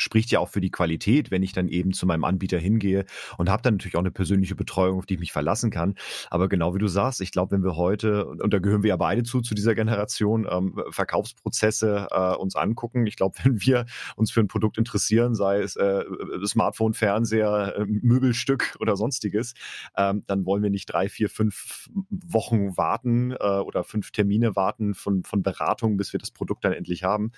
spricht 0.00 0.30
ja 0.30 0.38
auch 0.40 0.48
für 0.48 0.60
die 0.60 0.70
Qualität, 0.70 1.30
wenn 1.30 1.42
ich 1.42 1.52
dann 1.52 1.68
eben 1.68 1.92
zu 1.92 2.06
meinem 2.06 2.24
Anbieter 2.24 2.58
hingehe 2.58 3.04
und 3.38 3.50
habe 3.50 3.62
dann 3.62 3.74
natürlich 3.74 3.96
auch 3.96 4.00
eine 4.00 4.10
persönliche 4.10 4.54
Betreuung, 4.54 4.98
auf 4.98 5.06
die 5.06 5.14
ich 5.14 5.20
mich 5.20 5.32
verlassen 5.32 5.70
kann. 5.70 5.94
Aber 6.30 6.48
genau 6.48 6.74
wie 6.74 6.78
du 6.78 6.88
sagst, 6.88 7.20
ich 7.20 7.32
glaube, 7.32 7.52
wenn 7.52 7.62
wir 7.62 7.76
heute, 7.76 8.26
und 8.26 8.52
da 8.52 8.58
gehören 8.58 8.82
wir 8.82 8.90
ja 8.90 8.96
beide 8.96 9.22
zu, 9.22 9.40
zu 9.40 9.54
dieser 9.54 9.74
Generation, 9.74 10.46
ähm, 10.50 10.80
Verkaufsprozesse 10.90 12.08
äh, 12.10 12.34
uns 12.36 12.56
angucken, 12.56 13.06
ich 13.06 13.16
glaube, 13.16 13.36
wenn 13.44 13.60
wir 13.60 13.86
uns 14.16 14.30
für 14.30 14.40
ein 14.40 14.48
Produkt 14.48 14.78
interessieren, 14.78 15.34
sei 15.34 15.60
es 15.60 15.76
äh, 15.76 16.04
Smartphone, 16.46 16.94
Fernseher, 16.94 17.74
äh, 17.76 17.84
Möbelstück 17.86 18.76
oder 18.80 18.96
sonstiges, 18.96 19.54
ähm, 19.96 20.24
dann 20.26 20.46
wollen 20.46 20.62
wir 20.62 20.70
nicht 20.70 20.86
drei, 20.86 21.08
vier, 21.08 21.28
fünf 21.28 21.88
Wochen 22.10 22.76
warten 22.76 23.32
äh, 23.32 23.36
oder 23.36 23.84
fünf 23.84 24.10
Termine 24.12 24.56
warten 24.56 24.94
von, 24.94 25.24
von 25.24 25.42
Beratung, 25.42 25.96
bis 25.96 26.12
wir 26.12 26.20
das 26.20 26.30
Produkt 26.30 26.64
dann 26.64 26.72
endlich 26.72 27.04
haben. 27.04 27.32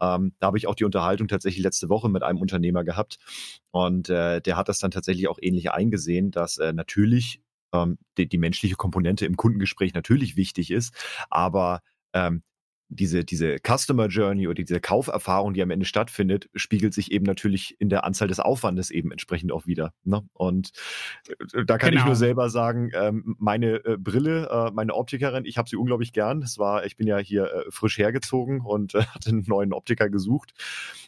Ähm, 0.00 0.32
da 0.38 0.48
habe 0.48 0.58
ich 0.58 0.66
auch 0.66 0.74
die 0.74 0.84
Unterhaltung 0.84 1.28
tatsächlich 1.28 1.62
letzte 1.62 1.88
Woche 1.88 2.03
Woche 2.04 2.12
mit 2.12 2.22
einem 2.22 2.38
Unternehmer 2.38 2.84
gehabt. 2.84 3.18
Und 3.70 4.08
äh, 4.08 4.40
der 4.40 4.56
hat 4.56 4.68
das 4.68 4.78
dann 4.78 4.90
tatsächlich 4.90 5.28
auch 5.28 5.38
ähnlich 5.40 5.70
eingesehen, 5.70 6.30
dass 6.30 6.58
äh, 6.58 6.72
natürlich 6.72 7.40
ähm, 7.72 7.98
die, 8.18 8.28
die 8.28 8.38
menschliche 8.38 8.76
Komponente 8.76 9.26
im 9.26 9.36
Kundengespräch 9.36 9.94
natürlich 9.94 10.36
wichtig 10.36 10.70
ist, 10.70 10.94
aber 11.30 11.80
ähm, 12.12 12.42
diese, 12.94 13.24
diese 13.24 13.56
Customer 13.58 14.06
Journey 14.06 14.46
oder 14.46 14.54
diese 14.54 14.80
Kauferfahrung, 14.80 15.54
die 15.54 15.62
am 15.62 15.70
Ende 15.70 15.86
stattfindet, 15.86 16.48
spiegelt 16.54 16.94
sich 16.94 17.12
eben 17.12 17.24
natürlich 17.24 17.76
in 17.80 17.88
der 17.88 18.04
Anzahl 18.04 18.28
des 18.28 18.40
Aufwandes 18.40 18.90
eben 18.90 19.10
entsprechend 19.10 19.52
auch 19.52 19.66
wieder. 19.66 19.92
Ne? 20.04 20.22
Und 20.32 20.70
äh, 21.28 21.64
da 21.64 21.78
kann 21.78 21.90
genau. 21.90 22.02
ich 22.02 22.06
nur 22.06 22.16
selber 22.16 22.48
sagen, 22.50 22.90
ähm, 22.94 23.36
meine 23.38 23.84
äh, 23.84 23.96
Brille, 23.98 24.48
äh, 24.48 24.70
meine 24.72 24.94
Optikerin, 24.94 25.44
ich 25.44 25.58
habe 25.58 25.68
sie 25.68 25.76
unglaublich 25.76 26.12
gern. 26.12 26.40
Das 26.40 26.58
war, 26.58 26.86
ich 26.86 26.96
bin 26.96 27.06
ja 27.06 27.18
hier 27.18 27.44
äh, 27.44 27.70
frisch 27.70 27.98
hergezogen 27.98 28.60
und 28.60 28.94
äh, 28.94 29.02
hatte 29.14 29.30
einen 29.30 29.44
neuen 29.46 29.72
Optiker 29.72 30.08
gesucht 30.08 30.52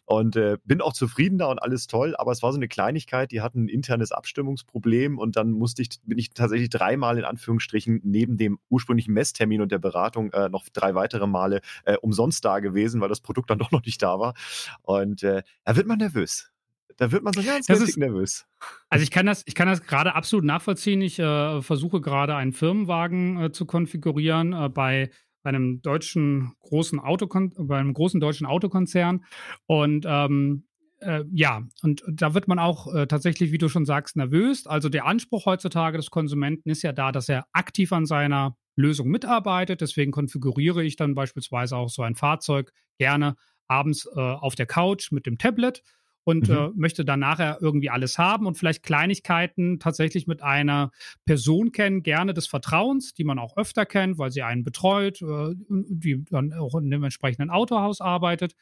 und 0.05 0.37
äh, 0.37 0.59
bin 0.65 0.81
auch 0.81 0.93
zufrieden 0.93 1.39
da 1.39 1.47
und 1.47 1.61
alles 1.61 1.87
toll, 1.87 2.15
aber 2.17 2.33
es 2.33 2.43
war 2.43 2.53
so 2.53 2.59
eine 2.59 2.69
Kleinigkeit, 2.69 3.31
die 3.31 3.41
hatten 3.41 3.65
ein 3.65 3.69
internes 3.69 4.13
Abstimmungsproblem 4.13 5.19
und 5.19 5.37
dann 5.37 5.53
musste 5.53 5.83
ich, 5.83 5.89
bin 6.05 6.19
ich 6.19 6.31
tatsächlich 6.31 6.71
dreimal 6.71 7.19
in 7.19 7.25
Anführungsstrichen 7.25 8.01
neben 8.05 8.37
dem 8.37 8.59
ursprünglichen 8.69 9.13
Messtermin 9.13 9.61
und 9.61 9.73
der 9.73 9.79
Beratung 9.79 10.31
noch 10.51 10.65
drei 10.73 10.95
weitere 10.95 11.27
Male 11.27 11.61
äh, 11.85 11.97
umsonst 11.97 12.45
da 12.45 12.61
gewesen, 12.61 13.01
weil 13.01 13.09
das 13.09 13.21
Produkt 13.21 13.51
dann 13.51 13.59
doch 13.59 13.71
noch 13.71 13.85
nicht 13.85 14.03
da 14.03 14.19
war. 14.19 14.35
Und 14.83 15.23
äh, 15.23 15.43
da 15.65 15.77
wird 15.77 15.87
man 15.87 15.99
nervös. 15.99 16.51
Da 16.97 17.13
wird 17.13 17.23
man 17.23 17.35
so 17.35 17.43
ganz 17.43 17.67
das 17.67 17.81
ist, 17.81 17.99
nervös. 17.99 18.47
Also 18.89 19.03
ich 19.03 19.11
kann 19.11 19.27
das, 19.27 19.43
ich 19.47 19.55
kann 19.55 19.69
das 19.69 19.83
gerade 19.83 20.15
absolut 20.15 20.45
nachvollziehen. 20.45 21.03
Ich 21.03 21.19
äh, 21.19 21.61
versuche 21.61 22.01
gerade 22.01 22.35
einen 22.35 22.53
Firmenwagen 22.53 23.43
äh, 23.43 23.53
zu 23.53 23.67
konfigurieren 23.67 24.55
äh, 24.55 24.69
bei 24.71 25.11
einem 25.43 25.83
deutschen 25.83 26.55
großen 26.61 26.99
Autokon 26.99 27.53
bei 27.57 27.79
einem 27.79 27.93
großen 27.93 28.19
deutschen 28.21 28.47
Autokonzern. 28.47 29.25
Und 29.67 30.05
ähm, 30.09 30.65
äh, 31.01 31.25
ja, 31.31 31.63
und 31.83 32.03
da 32.09 32.35
wird 32.35 32.49
man 32.49 32.59
auch 32.59 32.93
äh, 32.93 33.07
tatsächlich, 33.07 33.53
wie 33.53 33.59
du 33.59 33.69
schon 33.69 33.85
sagst, 33.85 34.17
nervös. 34.17 34.67
Also 34.67 34.89
der 34.89 35.07
Anspruch 35.07 35.47
heutzutage 35.47 35.99
des 35.99 36.11
Konsumenten 36.11 36.71
ist 36.71 36.83
ja 36.83 36.93
da, 36.93 37.13
dass 37.13 37.29
er 37.29 37.47
aktiv 37.53 37.93
an 37.93 38.07
seiner 38.07 38.57
Lösung 38.77 39.09
mitarbeitet. 39.09 39.81
Deswegen 39.81 40.13
konfiguriere 40.13 40.85
ich 40.85 40.97
dann 40.97 41.15
beispielsweise 41.15 41.77
auch 41.77 41.89
so 41.89 42.03
ein 42.03 42.15
Fahrzeug 42.15 42.73
gerne 42.99 43.37
abends 43.67 44.07
äh, 44.15 44.21
auf 44.21 44.55
der 44.55 44.67
Couch 44.67 45.11
mit 45.11 45.27
dem 45.27 45.39
Tablet 45.39 45.83
und 46.27 46.49
mhm. 46.49 46.55
äh, 46.55 46.69
möchte 46.75 47.05
dann 47.05 47.21
nachher 47.21 47.59
irgendwie 47.61 47.89
alles 47.89 48.19
haben 48.19 48.47
und 48.47 48.59
vielleicht 48.59 48.83
Kleinigkeiten 48.83 49.79
tatsächlich 49.79 50.27
mit 50.27 50.43
einer 50.43 50.91
Person 51.25 51.71
kennen, 51.73 52.03
gerne 52.03 52.35
des 52.35 52.49
Vertrauens, 52.49 53.15
die 53.15 53.25
man 53.25 53.39
auch 53.39 53.57
öfter 53.57 53.87
kennt, 53.87 54.19
weil 54.19 54.33
sie 54.33 54.43
einen 54.43 54.65
betreut, 54.65 55.23
äh, 55.23 55.55
die 55.69 56.25
dann 56.25 56.53
auch 56.53 56.75
in 56.75 56.91
dem 56.91 57.05
entsprechenden 57.05 57.51
Autohaus 57.51 58.01
arbeitet. 58.01 58.55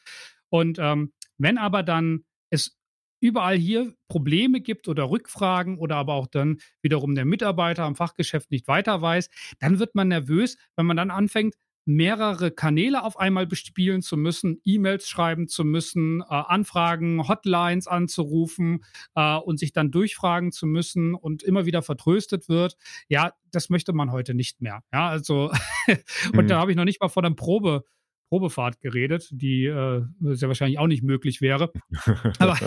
Und 0.50 0.78
ähm, 0.78 1.12
wenn 1.38 1.56
aber 1.58 1.82
dann 1.82 2.24
es 2.50 2.78
überall 3.24 3.56
hier 3.56 3.94
Probleme 4.06 4.60
gibt 4.60 4.86
oder 4.86 5.08
Rückfragen 5.08 5.78
oder 5.78 5.96
aber 5.96 6.12
auch 6.12 6.26
dann 6.26 6.58
wiederum 6.82 7.14
der 7.14 7.24
Mitarbeiter 7.24 7.84
am 7.84 7.96
Fachgeschäft 7.96 8.50
nicht 8.50 8.68
weiter 8.68 9.00
weiß, 9.00 9.30
dann 9.60 9.78
wird 9.78 9.94
man 9.94 10.08
nervös, 10.08 10.58
wenn 10.76 10.84
man 10.84 10.98
dann 10.98 11.10
anfängt, 11.10 11.54
mehrere 11.86 12.50
Kanäle 12.50 13.02
auf 13.02 13.18
einmal 13.18 13.46
bespielen 13.46 14.02
zu 14.02 14.18
müssen, 14.18 14.60
E-Mails 14.64 15.08
schreiben 15.08 15.48
zu 15.48 15.64
müssen, 15.64 16.20
äh, 16.20 16.24
Anfragen, 16.28 17.26
Hotlines 17.26 17.86
anzurufen 17.86 18.84
äh, 19.14 19.36
und 19.36 19.58
sich 19.58 19.72
dann 19.72 19.90
durchfragen 19.90 20.52
zu 20.52 20.66
müssen 20.66 21.14
und 21.14 21.42
immer 21.42 21.64
wieder 21.64 21.80
vertröstet 21.80 22.50
wird. 22.50 22.76
Ja, 23.08 23.32
das 23.52 23.70
möchte 23.70 23.94
man 23.94 24.12
heute 24.12 24.34
nicht 24.34 24.60
mehr. 24.60 24.82
Ja, 24.92 25.08
also 25.08 25.50
und 26.34 26.44
mhm. 26.44 26.46
da 26.46 26.60
habe 26.60 26.72
ich 26.72 26.76
noch 26.76 26.84
nicht 26.84 27.00
mal 27.00 27.08
von 27.08 27.24
einem 27.24 27.36
Probe 27.36 27.84
Probefahrt 28.28 28.80
geredet, 28.80 29.28
die 29.30 29.66
äh, 29.66 30.02
sehr 30.20 30.48
wahrscheinlich 30.48 30.78
auch 30.78 30.86
nicht 30.86 31.02
möglich 31.02 31.40
wäre. 31.40 31.72
Aber, 32.38 32.58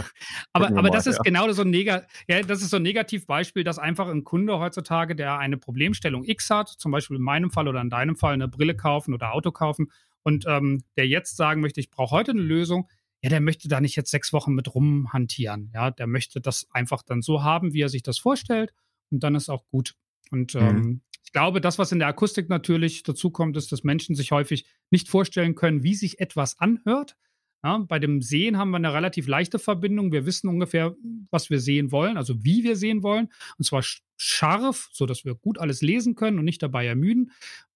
aber, 0.53 0.77
aber 0.77 0.89
das 0.89 1.07
ist 1.07 1.23
genau 1.23 1.51
so 1.51 1.61
ein, 1.61 1.69
Neg 1.69 1.87
ja, 1.87 2.41
das 2.41 2.61
ist 2.61 2.69
so 2.69 2.77
ein 2.77 2.83
Negativbeispiel, 2.83 3.63
dass 3.63 3.79
einfach 3.79 4.07
ein 4.07 4.23
Kunde 4.23 4.59
heutzutage, 4.59 5.15
der 5.15 5.37
eine 5.37 5.57
Problemstellung 5.57 6.23
X 6.23 6.49
hat, 6.49 6.69
zum 6.69 6.91
Beispiel 6.91 7.17
in 7.17 7.23
meinem 7.23 7.51
Fall 7.51 7.67
oder 7.67 7.81
in 7.81 7.89
deinem 7.89 8.15
Fall 8.15 8.33
eine 8.33 8.47
Brille 8.47 8.75
kaufen 8.75 9.13
oder 9.13 9.33
Auto 9.33 9.51
kaufen 9.51 9.91
und 10.23 10.45
ähm, 10.47 10.83
der 10.95 11.07
jetzt 11.07 11.37
sagen 11.37 11.61
möchte, 11.61 11.79
ich 11.79 11.89
brauche 11.89 12.15
heute 12.15 12.31
eine 12.31 12.41
Lösung, 12.41 12.89
ja, 13.21 13.29
der 13.29 13.41
möchte 13.41 13.67
da 13.67 13.81
nicht 13.81 13.95
jetzt 13.95 14.11
sechs 14.11 14.33
Wochen 14.33 14.53
mit 14.53 14.73
rumhantieren. 14.73 15.71
Ja, 15.73 15.91
der 15.91 16.07
möchte 16.07 16.39
das 16.39 16.67
einfach 16.71 17.01
dann 17.03 17.21
so 17.21 17.43
haben, 17.43 17.73
wie 17.73 17.81
er 17.81 17.89
sich 17.89 18.03
das 18.03 18.19
vorstellt 18.19 18.73
und 19.09 19.23
dann 19.23 19.35
ist 19.35 19.49
auch 19.49 19.65
gut. 19.67 19.95
Und 20.31 20.55
mhm. 20.55 21.01
Ich 21.27 21.33
glaube, 21.33 21.59
das, 21.59 21.77
was 21.77 21.91
in 21.91 21.99
der 21.99 22.07
Akustik 22.07 22.47
natürlich 22.47 23.03
dazu 23.03 23.31
kommt, 23.31 23.57
ist, 23.57 23.69
dass 23.73 23.83
Menschen 23.83 24.15
sich 24.15 24.31
häufig 24.31 24.65
nicht 24.91 25.09
vorstellen 25.09 25.55
können, 25.55 25.83
wie 25.83 25.93
sich 25.93 26.21
etwas 26.21 26.57
anhört. 26.57 27.17
Ja, 27.65 27.79
bei 27.79 27.99
dem 27.99 28.21
Sehen 28.21 28.57
haben 28.57 28.69
wir 28.69 28.77
eine 28.77 28.93
relativ 28.93 29.27
leichte 29.27 29.59
Verbindung. 29.59 30.13
Wir 30.13 30.25
wissen 30.25 30.47
ungefähr, 30.47 30.95
was 31.29 31.49
wir 31.49 31.59
sehen 31.59 31.91
wollen, 31.91 32.15
also 32.15 32.45
wie 32.45 32.63
wir 32.63 32.77
sehen 32.77 33.03
wollen. 33.03 33.27
Und 33.57 33.65
zwar 33.65 33.83
scharf, 34.15 34.87
sodass 34.93 35.25
wir 35.25 35.35
gut 35.35 35.57
alles 35.57 35.81
lesen 35.81 36.15
können 36.15 36.39
und 36.39 36.45
nicht 36.45 36.63
dabei 36.63 36.85
ermüden. 36.85 37.31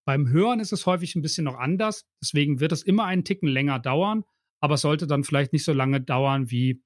Beim 0.06 0.30
Hören 0.30 0.62
ist 0.62 0.72
es 0.72 0.86
häufig 0.86 1.18
ein 1.18 1.22
bisschen 1.22 1.44
noch 1.44 1.58
anders. 1.58 2.06
Deswegen 2.22 2.62
wird 2.62 2.72
es 2.72 2.84
immer 2.84 3.04
einen 3.04 3.26
Ticken 3.26 3.50
länger 3.50 3.80
dauern, 3.80 4.24
aber 4.62 4.76
es 4.76 4.82
sollte 4.82 5.08
dann 5.08 5.26
vielleicht 5.26 5.52
nicht 5.52 5.66
so 5.66 5.74
lange 5.74 6.00
dauern 6.00 6.52
wie 6.52 6.82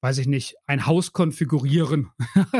weiß 0.00 0.18
ich 0.18 0.26
nicht, 0.26 0.56
ein 0.66 0.86
Haus 0.86 1.12
konfigurieren 1.12 2.10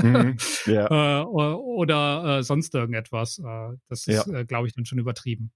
mhm, 0.03 0.37
ja. 0.67 1.21
äh, 1.21 1.25
oder 1.25 2.39
äh, 2.39 2.43
sonst 2.43 2.75
irgendetwas. 2.75 3.39
Äh, 3.39 3.77
das 3.89 4.07
ist, 4.07 4.27
ja. 4.27 4.41
Äh, 4.41 4.45
glaube 4.45 4.67
ich, 4.67 4.75
dann 4.75 4.85
schon 4.85 4.99
übertrieben. 4.99 5.53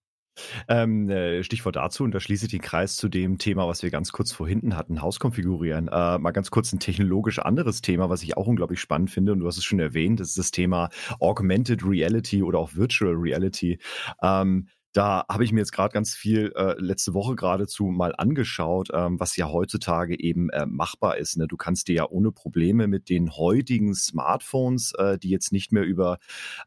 Ähm, 0.68 1.09
äh, 1.11 1.43
Stichwort 1.43 1.76
dazu, 1.76 2.05
und 2.05 2.12
da 2.12 2.20
schließe 2.20 2.47
ich 2.47 2.51
den 2.51 2.61
Kreis 2.61 2.97
zu 2.97 3.09
dem 3.09 3.39
Thema, 3.39 3.66
was 3.66 3.83
wir 3.83 3.91
ganz 3.91 4.12
kurz 4.12 4.33
vorhin 4.33 4.76
hatten, 4.76 5.03
Haus 5.03 5.18
konfigurieren. 5.18 5.89
Äh, 5.89 6.18
mal 6.18 6.31
ganz 6.31 6.51
kurz 6.51 6.72
ein 6.72 6.81
technologisch 6.81 7.39
anderes 7.39 7.83
Thema, 7.83 8.09
was 8.09 8.22
ich 8.22 8.37
auch 8.37 8.47
unglaublich 8.47 8.81
spannend 8.81 9.11
finde, 9.11 9.33
und 9.33 9.41
du 9.41 9.47
hast 9.47 9.59
es 9.59 9.64
schon 9.64 9.81
erwähnt, 9.81 10.20
das 10.20 10.28
ist 10.28 10.39
das 10.39 10.51
Thema 10.51 10.89
Augmented 11.18 11.85
Reality 11.85 12.43
oder 12.43 12.59
auch 12.59 12.74
Virtual 12.74 13.14
Reality. 13.14 13.78
Ähm, 14.22 14.68
Da 14.93 15.24
habe 15.28 15.45
ich 15.45 15.53
mir 15.53 15.61
jetzt 15.61 15.72
gerade 15.72 15.93
ganz 15.93 16.14
viel 16.14 16.53
äh, 16.57 16.74
letzte 16.78 17.14
Woche 17.14 17.36
geradezu 17.36 17.84
mal 17.84 18.12
angeschaut, 18.16 18.88
ähm, 18.93 19.20
was 19.20 19.36
ja 19.36 19.49
heutzutage 19.49 20.18
eben 20.18 20.51
äh, 20.51 20.66
machbar 20.66 21.16
ist. 21.16 21.36
Ne? 21.36 21.47
Du 21.47 21.57
kannst 21.57 21.86
dir 21.86 21.95
ja 21.95 22.09
ohne 22.09 22.32
Probleme 22.32 22.88
mit 22.88 23.09
den 23.09 23.30
heutigen 23.36 23.95
Smartphones, 23.95 24.93
äh, 24.99 25.16
die 25.18 25.30
jetzt 25.30 25.53
nicht 25.53 25.70
mehr 25.70 25.84
über 25.84 26.18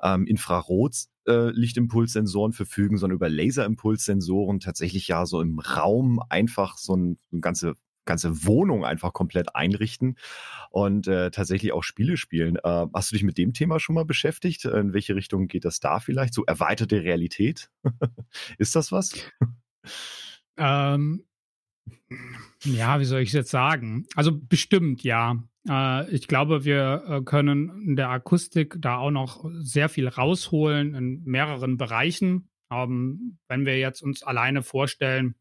ähm, 0.02 0.26
Infrarot 0.26 1.08
äh, 1.28 1.50
Lichtimpulssensoren 1.50 2.54
verfügen, 2.54 2.98
sondern 2.98 3.18
über 3.18 3.30
Laserimpulssensoren 3.30 4.60
tatsächlich 4.62 5.08
ja 5.08 5.26
so 5.26 5.42
im 5.42 5.60
Raum 5.60 6.22
einfach 6.30 6.78
so 6.78 6.96
ein, 6.96 7.18
eine 7.32 7.42
ganze 7.42 7.76
ganze 8.06 8.46
Wohnung 8.46 8.86
einfach 8.86 9.14
komplett 9.14 9.56
einrichten 9.56 10.18
und 10.70 11.08
äh, 11.08 11.32
tatsächlich 11.32 11.72
auch 11.72 11.84
Spiele 11.84 12.18
spielen. 12.18 12.58
Äh, 12.58 12.86
hast 12.94 13.12
du 13.12 13.16
dich 13.16 13.24
mit 13.24 13.38
dem 13.38 13.54
Thema 13.54 13.80
schon 13.80 13.96
mal 13.96 14.06
beschäftigt? 14.06 14.66
In 14.66 14.94
welche 14.94 15.16
Richtung 15.16 15.48
geht 15.48 15.66
das 15.66 15.80
da 15.80 16.00
vielleicht? 16.00 16.34
So 16.34 16.46
erweiterte 16.46 17.04
Realität? 17.04 17.70
Ist 18.58 18.76
das 18.76 18.92
was? 18.92 19.14
Ähm, 20.58 21.26
ja, 22.64 23.00
wie 23.00 23.06
soll 23.06 23.22
ich 23.22 23.30
es 23.30 23.34
jetzt 23.34 23.52
sagen? 23.52 24.06
Also 24.16 24.32
bestimmt 24.38 25.04
ja. 25.04 25.44
Äh, 25.68 26.10
ich 26.12 26.28
glaube, 26.28 26.66
wir 26.66 27.04
äh, 27.08 27.22
können 27.22 27.82
in 27.86 27.96
der 27.96 28.10
Akustik 28.10 28.76
da 28.80 28.98
auch 28.98 29.12
noch 29.12 29.46
sehr 29.60 29.90
viel 29.90 30.08
rausholen 30.08 30.96
in 30.96 31.24
mehreren 31.24 31.78
Bereichen. 31.78 32.50
Ähm, 32.72 33.38
wenn 33.48 33.66
wir 33.66 33.78
jetzt 33.80 34.02
uns 34.02 34.24
alleine 34.24 34.64
vorstellen, 34.64 35.36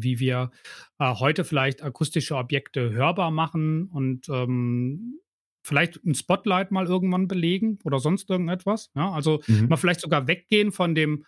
wie 0.00 0.18
wir 0.18 0.50
äh, 0.98 1.14
heute 1.14 1.44
vielleicht 1.44 1.82
akustische 1.82 2.36
Objekte 2.36 2.90
hörbar 2.92 3.30
machen 3.30 3.88
und 3.88 4.28
ähm, 4.28 5.18
vielleicht 5.62 6.04
ein 6.04 6.14
Spotlight 6.14 6.70
mal 6.70 6.86
irgendwann 6.86 7.28
belegen 7.28 7.78
oder 7.84 7.98
sonst 7.98 8.30
irgendetwas. 8.30 8.90
Ja? 8.94 9.12
Also 9.12 9.42
mhm. 9.46 9.68
mal 9.68 9.76
vielleicht 9.76 10.00
sogar 10.00 10.26
weggehen 10.26 10.72
von 10.72 10.94
dem, 10.94 11.24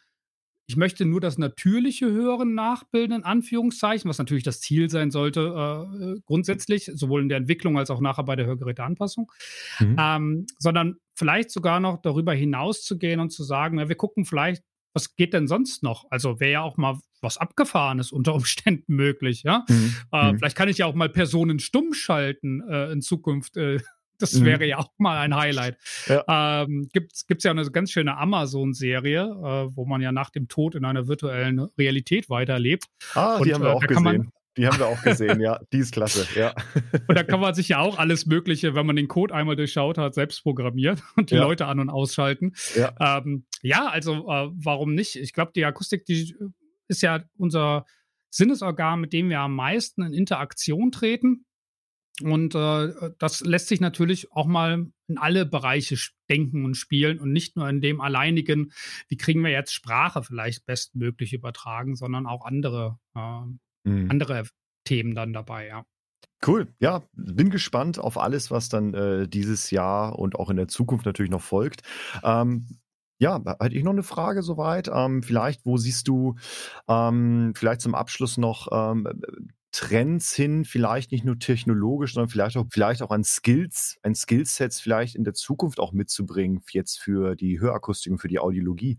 ich 0.67 0.77
möchte 0.77 1.05
nur 1.05 1.21
das 1.21 1.37
natürliche 1.37 2.11
Hören 2.11 2.55
nachbilden, 2.55 3.17
in 3.17 3.25
Anführungszeichen, 3.25 4.09
was 4.09 4.19
natürlich 4.19 4.45
das 4.45 4.61
Ziel 4.61 4.89
sein 4.89 5.11
sollte, 5.11 5.41
äh, 5.41 6.21
grundsätzlich, 6.25 6.91
sowohl 6.95 7.23
in 7.23 7.29
der 7.29 7.39
Entwicklung 7.39 7.77
als 7.77 7.91
auch 7.91 8.01
nachher 8.01 8.25
bei 8.25 8.35
der 8.35 8.47
Hörgeräteanpassung, 8.47 9.31
mhm. 9.79 9.97
ähm, 9.99 10.47
sondern 10.59 10.97
vielleicht 11.15 11.51
sogar 11.51 11.81
noch 11.81 12.01
darüber 12.01 12.33
hinaus 12.33 12.83
zu 12.83 12.97
gehen 12.97 13.21
und 13.21 13.31
zu 13.31 13.45
sagen, 13.45 13.79
ja, 13.79 13.89
wir 13.89 13.97
gucken 13.97 14.25
vielleicht 14.25 14.63
was 14.95 15.17
geht 15.17 15.35
denn 15.35 15.47
sonst 15.47 15.83
noch? 15.83 16.07
Also 16.11 16.41
wäre 16.41 16.53
ja 16.53 16.63
auch 16.63 16.77
mal 16.77 16.99
was 17.21 17.37
Abgefahrenes 17.37 18.13
unter 18.13 18.35
Umständen 18.35 18.95
möglich, 18.95 19.43
ja. 19.43 19.65
Mhm. 19.69 19.97
Äh, 20.13 20.33
mhm. 20.33 20.39
Vielleicht 20.39 20.57
kann 20.57 20.69
ich 20.69 20.79
ja 20.79 20.87
auch 20.87 20.95
mal 20.95 21.09
Personen 21.09 21.59
stumm 21.59 21.93
schalten 21.93 22.63
äh, 22.69 22.93
in 22.93 23.03
Zukunft. 23.03 23.57
Äh, 23.57 23.81
das 24.19 24.35
mhm. 24.35 24.45
wäre 24.45 24.65
ja 24.65 24.79
auch 24.79 24.91
mal 24.97 25.19
ein 25.19 25.35
Highlight. 25.35 25.77
Ja. 26.07 26.63
Ähm, 26.63 26.89
Gibt 26.93 27.13
es 27.13 27.43
ja 27.43 27.51
eine 27.51 27.69
ganz 27.71 27.91
schöne 27.91 28.17
Amazon-Serie, 28.17 29.23
äh, 29.23 29.77
wo 29.77 29.85
man 29.85 30.01
ja 30.01 30.13
nach 30.13 30.31
dem 30.31 30.49
Tod 30.49 30.77
in 30.77 30.85
einer 30.85 31.09
virtuellen 31.09 31.59
Realität 31.77 32.31
weiterlebt. 32.31 32.85
Ah, 33.15 33.37
Und, 33.37 33.47
die 33.47 33.55
haben 33.55 33.63
wir 33.63 33.71
äh, 33.71 33.73
auch 33.73 33.81
gesehen. 33.81 34.31
Die 34.57 34.67
haben 34.67 34.79
wir 34.79 34.87
auch 34.87 35.03
gesehen, 35.03 35.41
ja. 35.41 35.61
Die 35.73 35.79
ist 35.79 35.93
klasse, 35.93 36.27
ja. 36.39 36.55
Und 37.09 37.17
da 37.17 37.25
kann 37.25 37.41
man 37.41 37.55
sich 37.55 37.69
ja 37.69 37.81
auch 37.81 37.99
alles 37.99 38.27
Mögliche, 38.27 38.75
wenn 38.75 38.87
man 38.87 38.97
den 38.97 39.09
Code 39.09 39.35
einmal 39.35 39.57
durchschaut 39.57 39.99
hat, 39.99 40.15
selbst 40.15 40.43
programmieren 40.43 41.01
und 41.17 41.31
die 41.31 41.37
ja. 41.37 41.43
Leute 41.43 41.67
an- 41.67 41.81
und 41.81 41.91
ausschalten. 41.91 42.53
Ja, 42.77 42.95
ähm, 43.01 43.47
ja 43.63 43.89
also 43.89 44.29
äh, 44.29 44.51
warum 44.55 44.95
nicht? 44.95 45.17
Ich 45.17 45.33
glaube, 45.33 45.53
die 45.55 45.65
Akustik, 45.65 46.05
die 46.05 46.37
ist 46.89 47.03
ja 47.03 47.25
unser 47.37 47.85
Sinnesorgan, 48.31 49.01
mit 49.01 49.13
dem 49.13 49.29
wir 49.29 49.41
am 49.41 49.55
meisten 49.55 50.03
in 50.03 50.13
Interaktion 50.13 50.93
treten. 50.93 51.47
Und 52.23 52.55
äh, 52.55 53.11
das 53.19 53.41
lässt 53.41 53.67
sich 53.67 53.81
natürlich 53.81 54.31
auch 54.31 54.47
mal 54.47 54.87
in 55.09 55.19
alle 55.19 55.47
Bereiche 55.47 55.97
denken 56.29 56.65
und 56.65 56.77
spielen 56.77 57.19
und 57.19 57.33
nicht 57.33 57.57
nur 57.57 57.69
in 57.69 57.81
dem 57.81 58.01
alleinigen, 58.01 58.73
wie 59.09 59.17
kriegen 59.17 59.43
wir 59.43 59.51
jetzt 59.51 59.75
Sprache 59.75 60.23
vielleicht 60.23 60.65
bestmöglich 60.65 61.33
übertragen, 61.33 61.97
sondern 61.97 62.27
auch 62.27 62.45
andere 62.45 62.99
äh, 63.17 63.43
mhm. 63.85 64.11
andere 64.11 64.45
Themen 64.85 65.15
dann 65.15 65.33
dabei, 65.33 65.67
ja. 65.67 65.85
Cool, 66.47 66.69
ja, 66.79 67.03
bin 67.13 67.49
gespannt 67.49 67.99
auf 67.99 68.19
alles, 68.19 68.51
was 68.51 68.69
dann 68.69 68.93
äh, 68.93 69.27
dieses 69.27 69.71
Jahr 69.71 70.19
und 70.19 70.37
auch 70.37 70.51
in 70.51 70.57
der 70.57 70.69
Zukunft 70.69 71.07
natürlich 71.07 71.31
noch 71.31 71.41
folgt. 71.41 71.83
Ähm, 72.23 72.67
ja, 73.19 73.43
hatte 73.45 73.75
ich 73.75 73.85
noch 73.85 73.93
eine 73.93 74.03
Frage 74.03 74.43
soweit. 74.43 74.91
Ähm, 74.93 75.23
vielleicht, 75.23 75.65
wo 75.65 75.79
siehst 75.79 76.09
du 76.09 76.35
ähm, 76.89 77.55
vielleicht 77.57 77.81
zum 77.81 77.95
Abschluss 77.95 78.37
noch 78.37 78.69
ähm, 78.73 79.09
Trends 79.73 80.35
hin, 80.35 80.65
vielleicht 80.65 81.11
nicht 81.13 81.25
nur 81.25 81.39
technologisch, 81.39 82.15
sondern 82.15 82.29
vielleicht 82.29 82.57
auch, 82.57 82.67
vielleicht 82.71 83.03
auch 83.03 83.11
an 83.11 83.25
Skills, 83.25 83.99
ein 84.03 84.15
Skillsets 84.15 84.81
vielleicht 84.81 85.15
in 85.15 85.25
der 85.25 85.35
Zukunft 85.35 85.81
auch 85.81 85.93
mitzubringen, 85.93 86.61
jetzt 86.71 87.01
für 87.01 87.35
die 87.37 87.59
Hörakustik 87.59 88.13
und 88.13 88.19
für 88.19 88.29
die 88.29 88.39
Audiologie? 88.39 88.99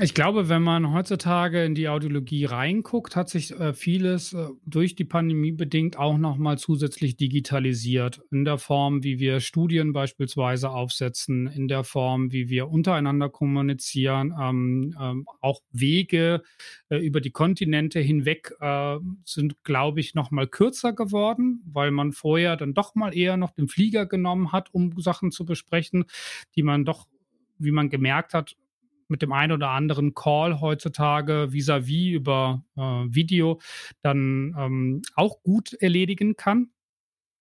Ich 0.00 0.14
glaube, 0.14 0.48
wenn 0.48 0.62
man 0.62 0.92
heutzutage 0.92 1.64
in 1.64 1.74
die 1.74 1.88
Audiologie 1.88 2.44
reinguckt, 2.44 3.16
hat 3.16 3.28
sich 3.28 3.50
äh, 3.58 3.72
vieles 3.72 4.32
äh, 4.32 4.46
durch 4.64 4.94
die 4.94 5.04
Pandemie 5.04 5.50
bedingt 5.50 5.98
auch 5.98 6.18
nochmal 6.18 6.56
zusätzlich 6.56 7.16
digitalisiert. 7.16 8.20
In 8.30 8.44
der 8.44 8.58
Form, 8.58 9.02
wie 9.02 9.18
wir 9.18 9.40
Studien 9.40 9.92
beispielsweise 9.92 10.70
aufsetzen, 10.70 11.48
in 11.48 11.66
der 11.66 11.82
Form, 11.82 12.30
wie 12.30 12.48
wir 12.48 12.68
untereinander 12.68 13.28
kommunizieren, 13.28 14.32
ähm, 14.40 14.94
ähm, 15.00 15.26
auch 15.40 15.62
Wege 15.72 16.42
äh, 16.90 16.98
über 16.98 17.20
die 17.20 17.32
Kontinente 17.32 17.98
hinweg 17.98 18.52
äh, 18.60 18.98
sind, 19.24 19.64
glaube 19.64 19.98
ich, 19.98 20.14
nochmal 20.14 20.46
kürzer 20.46 20.92
geworden, 20.92 21.60
weil 21.66 21.90
man 21.90 22.12
vorher 22.12 22.56
dann 22.56 22.72
doch 22.72 22.94
mal 22.94 23.16
eher 23.16 23.36
noch 23.36 23.50
den 23.50 23.66
Flieger 23.66 24.06
genommen 24.06 24.52
hat, 24.52 24.72
um 24.72 24.92
Sachen 25.00 25.32
zu 25.32 25.44
besprechen, 25.44 26.04
die 26.54 26.62
man 26.62 26.84
doch 26.84 27.08
wie 27.60 27.72
man 27.72 27.90
gemerkt 27.90 28.34
hat, 28.34 28.54
mit 29.08 29.22
dem 29.22 29.32
einen 29.32 29.52
oder 29.52 29.70
anderen 29.70 30.14
Call 30.14 30.60
heutzutage 30.60 31.48
vis-à-vis 31.52 31.86
-vis 31.86 32.12
über 32.12 32.64
äh, 32.76 32.80
Video 32.80 33.60
dann 34.02 34.54
ähm, 34.58 35.02
auch 35.14 35.42
gut 35.42 35.72
erledigen 35.74 36.36
kann. 36.36 36.70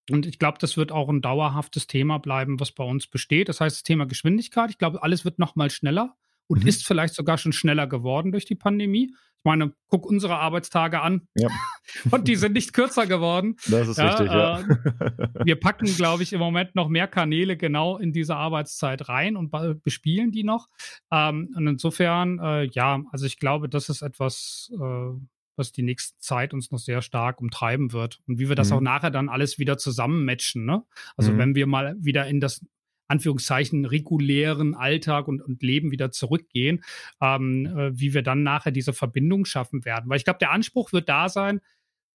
Und 0.10 0.26
ich 0.26 0.40
glaube, 0.40 0.58
das 0.60 0.78
wird 0.78 0.92
auch 0.92 1.10
ein 1.10 1.22
dauerhaftes 1.22 1.88
Thema 1.88 2.18
bleiben, 2.18 2.60
was 2.60 2.72
bei 2.72 2.84
uns 2.84 3.08
besteht. 3.08 3.50
Das 3.50 3.60
heißt, 3.60 3.78
das 3.78 3.84
Thema 3.84 4.06
Geschwindigkeit. 4.06 4.70
Ich 4.70 4.78
glaube, 4.78 5.04
alles 5.04 5.26
wird 5.26 5.38
noch 5.38 5.56
mal 5.56 5.70
schneller 5.70 6.16
und 6.48 6.64
mhm. 6.64 6.68
ist 6.68 6.86
vielleicht 6.86 7.14
sogar 7.14 7.38
schon 7.38 7.52
schneller 7.52 7.88
geworden 7.88 8.32
durch 8.32 8.46
die 8.46 8.56
Pandemie. 8.56 9.14
Ich 9.48 9.50
meine, 9.50 9.72
guck 9.88 10.06
unsere 10.06 10.36
Arbeitstage 10.40 11.00
an. 11.00 11.22
Ja. 11.36 11.48
und 12.12 12.28
die 12.28 12.36
sind 12.36 12.52
nicht 12.52 12.74
kürzer 12.74 13.08
geworden. 13.08 13.56
Das 13.70 13.88
ist 13.88 13.98
ja, 13.98 14.10
richtig, 14.10 14.28
ja. 14.28 14.60
Äh, 14.60 15.46
wir 15.46 15.56
packen, 15.58 15.86
glaube 15.86 16.24
ich, 16.24 16.34
im 16.34 16.40
Moment 16.40 16.76
noch 16.76 16.90
mehr 16.90 17.08
Kanäle 17.08 17.56
genau 17.56 17.98
in 17.98 18.12
diese 18.12 18.36
Arbeitszeit 18.36 19.08
rein 19.08 19.38
und 19.38 19.54
bespielen 19.84 20.34
die 20.34 20.44
noch. 20.44 20.68
Ähm, 21.14 21.54
und 21.56 21.66
insofern, 21.66 22.40
äh, 22.40 22.66
ja, 22.66 23.02
also 23.14 23.26
ich 23.26 23.40
glaube, 23.40 23.70
das 23.70 23.88
ist 23.88 24.02
etwas, 24.02 24.70
äh, 24.74 25.14
was 25.56 25.72
die 25.72 25.84
nächste 25.84 26.20
Zeit 26.20 26.54
uns 26.54 26.70
noch 26.72 26.80
sehr 26.80 27.02
stark 27.02 27.40
umtreiben 27.40 27.94
wird. 27.94 28.20
Und 28.28 28.40
wie 28.40 28.50
wir 28.50 28.56
das 28.58 28.72
mhm. 28.72 28.76
auch 28.76 28.82
nachher 28.82 29.12
dann 29.12 29.30
alles 29.30 29.60
wieder 29.60 29.78
zusammenmatchen. 29.78 30.66
Ne? 30.66 30.84
Also 31.16 31.32
mhm. 31.32 31.38
wenn 31.38 31.56
wir 31.56 31.68
mal 31.68 31.96
wieder 32.00 32.28
in 32.28 32.42
das 32.42 32.66
Anführungszeichen 33.08 33.86
regulären 33.86 34.76
Alltag 34.76 35.28
und, 35.28 35.42
und 35.42 35.64
Leben 35.64 35.92
wieder 35.92 36.12
zurückgehen, 36.12 36.84
ähm, 37.22 37.66
äh, 37.66 38.00
wie 38.00 38.14
wir 38.14 38.22
dann 38.22 38.44
nachher 38.44 38.72
diese 38.72 38.94
Verbindung 38.94 39.46
schaffen 39.46 39.86
werden. 39.86 40.10
Weil 40.10 40.18
ich 40.18 40.26
glaube, 40.26 40.40
der 40.40 40.52
Anspruch 40.52 40.94
wird 40.94 41.10
da 41.10 41.30
sein, 41.30 41.62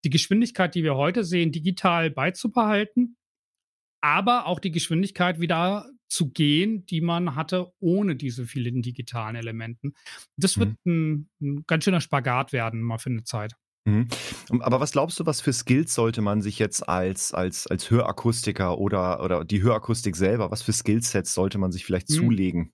die 0.05 0.11
Geschwindigkeit, 0.11 0.75
die 0.75 0.83
wir 0.83 0.97
heute 0.97 1.25
sehen, 1.25 1.53
digital 1.53 2.11
beizubehalten, 2.11 3.17
aber 4.01 4.47
auch 4.47 4.59
die 4.59 4.73
Geschwindigkeit 4.73 5.41
wieder 5.41 5.89
zu 6.09 6.31
gehen, 6.31 6.85
die 6.87 7.01
man 7.01 7.37
hatte 7.37 7.73
ohne 7.79 8.17
diese 8.17 8.47
vielen 8.47 8.83
digitalen 8.83 9.37
Elementen. 9.37 9.95
Das 10.37 10.59
wird 10.59 10.75
mhm. 10.85 11.29
ein, 11.41 11.59
ein 11.59 11.65
ganz 11.67 11.85
schöner 11.85 12.01
Spagat 12.01 12.53
werden, 12.53 12.83
mal 12.83 12.99
für 12.99 13.11
eine 13.11 13.25
Zeit. 13.25 13.55
Mhm. 13.85 14.09
Aber 14.61 14.81
was 14.81 14.93
glaubst 14.93 15.19
du, 15.19 15.27
was 15.27 15.41
für 15.41 15.53
Skills 15.53 15.95
sollte 15.95 16.23
man 16.23 16.41
sich 16.41 16.59
jetzt 16.59 16.89
als, 16.89 17.35
als, 17.35 17.67
als 17.67 17.91
Hörakustiker 17.91 18.79
oder, 18.79 19.23
oder 19.23 19.45
die 19.45 19.63
Hörakustik 19.63 20.15
selber, 20.15 20.51
was 20.51 20.63
für 20.63 20.73
Skillsets 20.73 21.35
sollte 21.35 21.59
man 21.59 21.73
sich 21.73 21.85
vielleicht 21.85 22.11
mhm. 22.11 22.15
zulegen? 22.15 22.73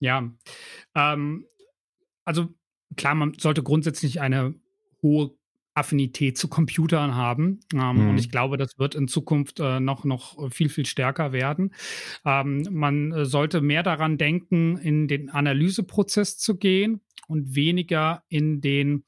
Ja, 0.00 0.30
ähm, 0.94 1.46
also 2.24 2.48
klar, 2.96 3.14
man 3.14 3.34
sollte 3.38 3.62
grundsätzlich 3.62 4.20
eine 4.20 4.54
hohe 5.02 5.32
Affinität 5.74 6.36
zu 6.36 6.48
Computern 6.48 7.14
haben. 7.14 7.60
Ähm, 7.72 8.02
mhm. 8.02 8.10
Und 8.10 8.18
ich 8.18 8.30
glaube, 8.30 8.56
das 8.56 8.78
wird 8.78 8.94
in 8.94 9.08
Zukunft 9.08 9.60
äh, 9.60 9.78
noch, 9.78 10.04
noch 10.04 10.50
viel, 10.50 10.68
viel 10.68 10.86
stärker 10.86 11.32
werden. 11.32 11.74
Ähm, 12.24 12.66
man 12.70 13.12
äh, 13.12 13.24
sollte 13.24 13.60
mehr 13.60 13.82
daran 13.82 14.18
denken, 14.18 14.76
in 14.78 15.06
den 15.06 15.30
Analyseprozess 15.30 16.38
zu 16.38 16.56
gehen 16.56 17.00
und 17.28 17.54
weniger 17.54 18.24
in 18.28 18.60
den 18.60 19.04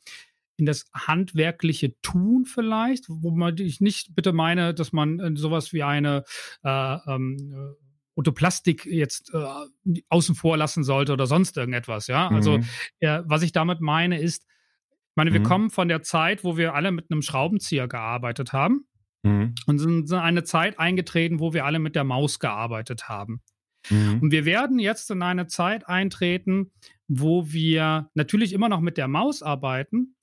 in 0.61 0.67
das 0.67 0.85
handwerkliche 0.95 1.99
Tun 2.03 2.45
vielleicht, 2.45 3.07
wo 3.09 3.31
man 3.33 3.57
ich 3.59 3.81
nicht 3.81 4.15
bitte 4.15 4.33
meine, 4.33 4.75
dass 4.75 4.93
man 4.93 5.19
äh, 5.19 5.37
sowas 5.37 5.73
wie 5.73 5.83
eine 5.83 6.25
äh, 6.63 6.97
ähm, 7.07 7.75
Otoplastik 8.15 8.87
jetzt 8.87 9.33
äh, 9.35 10.01
außen 10.09 10.35
vor 10.35 10.57
lassen 10.57 10.85
sollte 10.85 11.13
oder 11.13 11.27
sonst 11.27 11.57
irgendetwas, 11.57 12.07
ja. 12.07 12.29
Also 12.29 12.59
mhm. 12.59 12.65
äh, 13.01 13.23
was 13.25 13.43
ich 13.43 13.53
damit 13.53 13.81
meine 13.81 14.21
ist, 14.21 14.45
ich 14.45 15.17
meine, 15.17 15.33
wir 15.33 15.41
mhm. 15.41 15.45
kommen 15.45 15.71
von 15.71 15.89
der 15.89 16.03
Zeit, 16.03 16.45
wo 16.45 16.57
wir 16.57 16.75
alle 16.75 16.93
mit 16.93 17.11
einem 17.11 17.23
Schraubenzieher 17.23 17.89
gearbeitet 17.89 18.53
haben 18.53 18.87
mhm. 19.23 19.55
und 19.67 19.79
sind 19.79 20.11
in 20.11 20.17
eine 20.19 20.45
Zeit 20.45 20.79
eingetreten, 20.79 21.41
wo 21.41 21.53
wir 21.53 21.65
alle 21.65 21.79
mit 21.79 21.97
der 21.97 22.05
Maus 22.05 22.39
gearbeitet 22.39 23.09
haben. 23.09 23.43
Mhm. 23.89 24.21
Und 24.21 24.31
wir 24.31 24.45
werden 24.45 24.79
jetzt 24.79 25.11
in 25.11 25.23
eine 25.23 25.47
Zeit 25.47 25.89
eintreten, 25.89 26.73
wo 27.09 27.51
wir 27.51 28.11
natürlich 28.15 28.53
immer 28.53 28.69
noch 28.69 28.81
mit 28.81 28.97
der 28.97 29.09
Maus 29.09 29.43
arbeiten, 29.43 30.15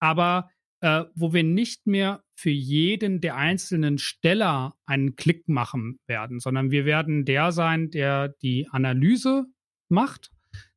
aber 0.00 0.50
äh, 0.80 1.04
wo 1.14 1.32
wir 1.32 1.44
nicht 1.44 1.86
mehr 1.86 2.22
für 2.34 2.50
jeden 2.50 3.20
der 3.20 3.36
einzelnen 3.36 3.98
Steller 3.98 4.74
einen 4.86 5.14
Klick 5.14 5.48
machen 5.48 5.98
werden, 6.06 6.40
sondern 6.40 6.70
wir 6.70 6.86
werden 6.86 7.24
der 7.24 7.52
sein, 7.52 7.90
der 7.90 8.28
die 8.42 8.66
Analyse 8.70 9.44
macht, 9.88 10.30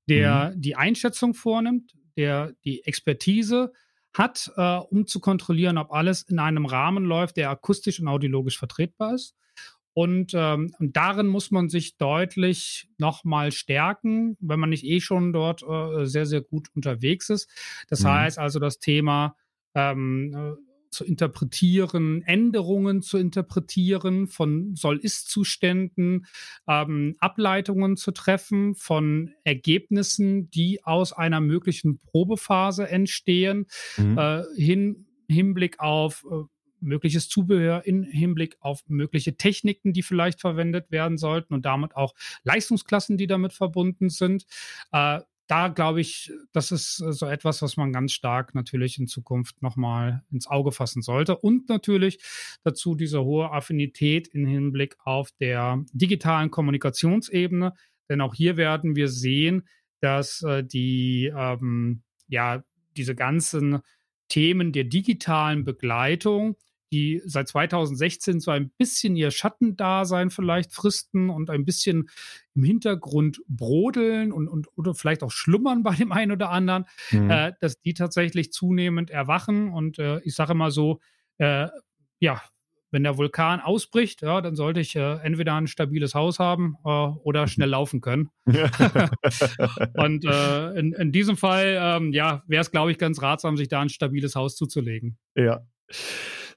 der 0.09 0.51
mhm. 0.55 0.61
die 0.61 0.75
Einschätzung 0.75 1.33
vornimmt, 1.33 1.93
der 2.17 2.53
die 2.65 2.83
Expertise 2.83 3.71
hat, 4.13 4.51
äh, 4.57 4.77
um 4.77 5.07
zu 5.07 5.19
kontrollieren, 5.19 5.77
ob 5.77 5.91
alles 5.91 6.23
in 6.23 6.37
einem 6.37 6.65
Rahmen 6.65 7.05
läuft, 7.05 7.37
der 7.37 7.49
akustisch 7.49 7.99
und 7.99 8.07
audiologisch 8.07 8.59
vertretbar 8.59 9.15
ist. 9.15 9.35
Und, 9.93 10.31
ähm, 10.33 10.73
und 10.79 10.95
darin 10.97 11.27
muss 11.27 11.51
man 11.51 11.69
sich 11.69 11.97
deutlich 11.97 12.87
nochmal 12.97 13.51
stärken, 13.51 14.37
wenn 14.39 14.59
man 14.59 14.71
nicht 14.71 14.85
eh 14.85 14.99
schon 14.99 15.33
dort 15.33 15.63
äh, 15.63 16.05
sehr, 16.05 16.25
sehr 16.25 16.41
gut 16.41 16.69
unterwegs 16.75 17.29
ist. 17.29 17.49
Das 17.89 18.01
mhm. 18.01 18.09
heißt 18.09 18.39
also 18.39 18.59
das 18.59 18.79
Thema 18.79 19.35
ähm, 19.75 20.33
äh, 20.35 20.73
zu 20.93 21.03
interpretieren, 21.03 22.21
Änderungen 22.21 23.01
zu 23.01 23.17
interpretieren 23.17 24.27
von 24.27 24.75
Soll-Ist-Zuständen, 24.75 26.25
ähm, 26.67 27.15
Ableitungen 27.19 27.97
zu 27.97 28.11
treffen 28.11 28.75
von 28.75 29.33
Ergebnissen, 29.43 30.49
die 30.51 30.83
aus 30.83 31.11
einer 31.11 31.41
möglichen 31.41 31.99
Probephase 31.99 32.87
entstehen, 32.87 33.65
mhm. 33.97 34.17
äh, 34.17 34.43
hin 34.55 35.07
Hinblick 35.29 35.79
auf 35.79 36.25
äh, 36.29 36.43
mögliches 36.83 37.29
Zubehör 37.29 37.85
in 37.85 38.03
Hinblick 38.03 38.57
auf 38.59 38.83
mögliche 38.87 39.35
Techniken, 39.37 39.93
die 39.93 40.03
vielleicht 40.03 40.41
verwendet 40.41 40.91
werden 40.91 41.17
sollten 41.17 41.53
und 41.53 41.65
damit 41.65 41.95
auch 41.95 42.13
Leistungsklassen, 42.43 43.17
die 43.17 43.27
damit 43.27 43.53
verbunden 43.53 44.09
sind. 44.09 44.45
Äh, 44.91 45.21
da 45.47 45.67
glaube 45.67 46.01
ich, 46.01 46.31
das 46.51 46.71
ist 46.71 47.01
äh, 47.01 47.11
so 47.11 47.25
etwas, 47.25 47.61
was 47.61 47.77
man 47.77 47.91
ganz 47.91 48.13
stark 48.13 48.55
natürlich 48.55 48.97
in 48.97 49.07
Zukunft 49.07 49.61
nochmal 49.61 50.23
ins 50.31 50.47
Auge 50.47 50.71
fassen 50.71 51.01
sollte. 51.01 51.37
Und 51.37 51.69
natürlich 51.69 52.19
dazu 52.63 52.95
diese 52.95 53.23
hohe 53.23 53.51
Affinität 53.51 54.27
im 54.29 54.45
Hinblick 54.45 54.95
auf 55.03 55.31
der 55.39 55.83
digitalen 55.91 56.49
Kommunikationsebene. 56.49 57.73
Denn 58.09 58.21
auch 58.21 58.33
hier 58.33 58.57
werden 58.57 58.95
wir 58.95 59.09
sehen, 59.09 59.67
dass 59.99 60.41
äh, 60.43 60.63
die, 60.63 61.31
ähm, 61.35 62.03
ja, 62.27 62.63
diese 62.95 63.15
ganzen 63.15 63.79
Themen 64.29 64.71
der 64.71 64.85
digitalen 64.85 65.63
Begleitung 65.63 66.55
die 66.93 67.23
seit 67.25 67.47
2016 67.47 68.39
so 68.39 68.51
ein 68.51 68.69
bisschen 68.77 69.15
ihr 69.15 69.31
Schattendasein 69.31 70.29
vielleicht 70.29 70.71
fristen 70.73 71.31
und 71.31 71.49
ein 71.49 71.65
bisschen 71.65 72.07
im 72.53 72.63
Hintergrund 72.63 73.41
brodeln 73.47 74.31
und, 74.31 74.47
und 74.47 74.67
oder 74.75 74.93
vielleicht 74.93 75.23
auch 75.23 75.31
schlummern 75.31 75.81
bei 75.81 75.95
dem 75.95 76.11
einen 76.11 76.31
oder 76.31 76.51
anderen, 76.51 76.85
mhm. 77.09 77.31
äh, 77.31 77.53
dass 77.59 77.81
die 77.81 77.95
tatsächlich 77.95 78.53
zunehmend 78.53 79.09
erwachen. 79.09 79.73
Und 79.73 79.97
äh, 79.97 80.19
ich 80.19 80.35
sage 80.35 80.51
immer 80.51 80.69
so, 80.69 80.99
äh, 81.39 81.67
ja, 82.19 82.43
wenn 82.91 83.01
der 83.01 83.17
Vulkan 83.17 83.59
ausbricht, 83.59 84.21
ja, 84.21 84.39
dann 84.39 84.55
sollte 84.55 84.79
ich 84.79 84.95
äh, 84.95 85.15
entweder 85.23 85.55
ein 85.55 85.65
stabiles 85.65 86.13
Haus 86.13 86.37
haben 86.37 86.75
äh, 86.85 86.89
oder 86.89 87.47
schnell 87.47 87.69
laufen 87.69 88.01
können. 88.01 88.29
und 89.95 90.25
äh, 90.25 90.69
in, 90.77 90.93
in, 90.93 91.11
diesem 91.11 91.37
Fall, 91.37 91.75
ähm, 91.81 92.13
ja, 92.13 92.43
wäre 92.45 92.61
es, 92.61 92.69
glaube 92.69 92.91
ich, 92.91 92.99
ganz 92.99 93.19
ratsam, 93.19 93.57
sich 93.57 93.67
da 93.67 93.81
ein 93.81 93.89
stabiles 93.89 94.35
Haus 94.35 94.55
zuzulegen. 94.55 95.17
Ja. 95.33 95.65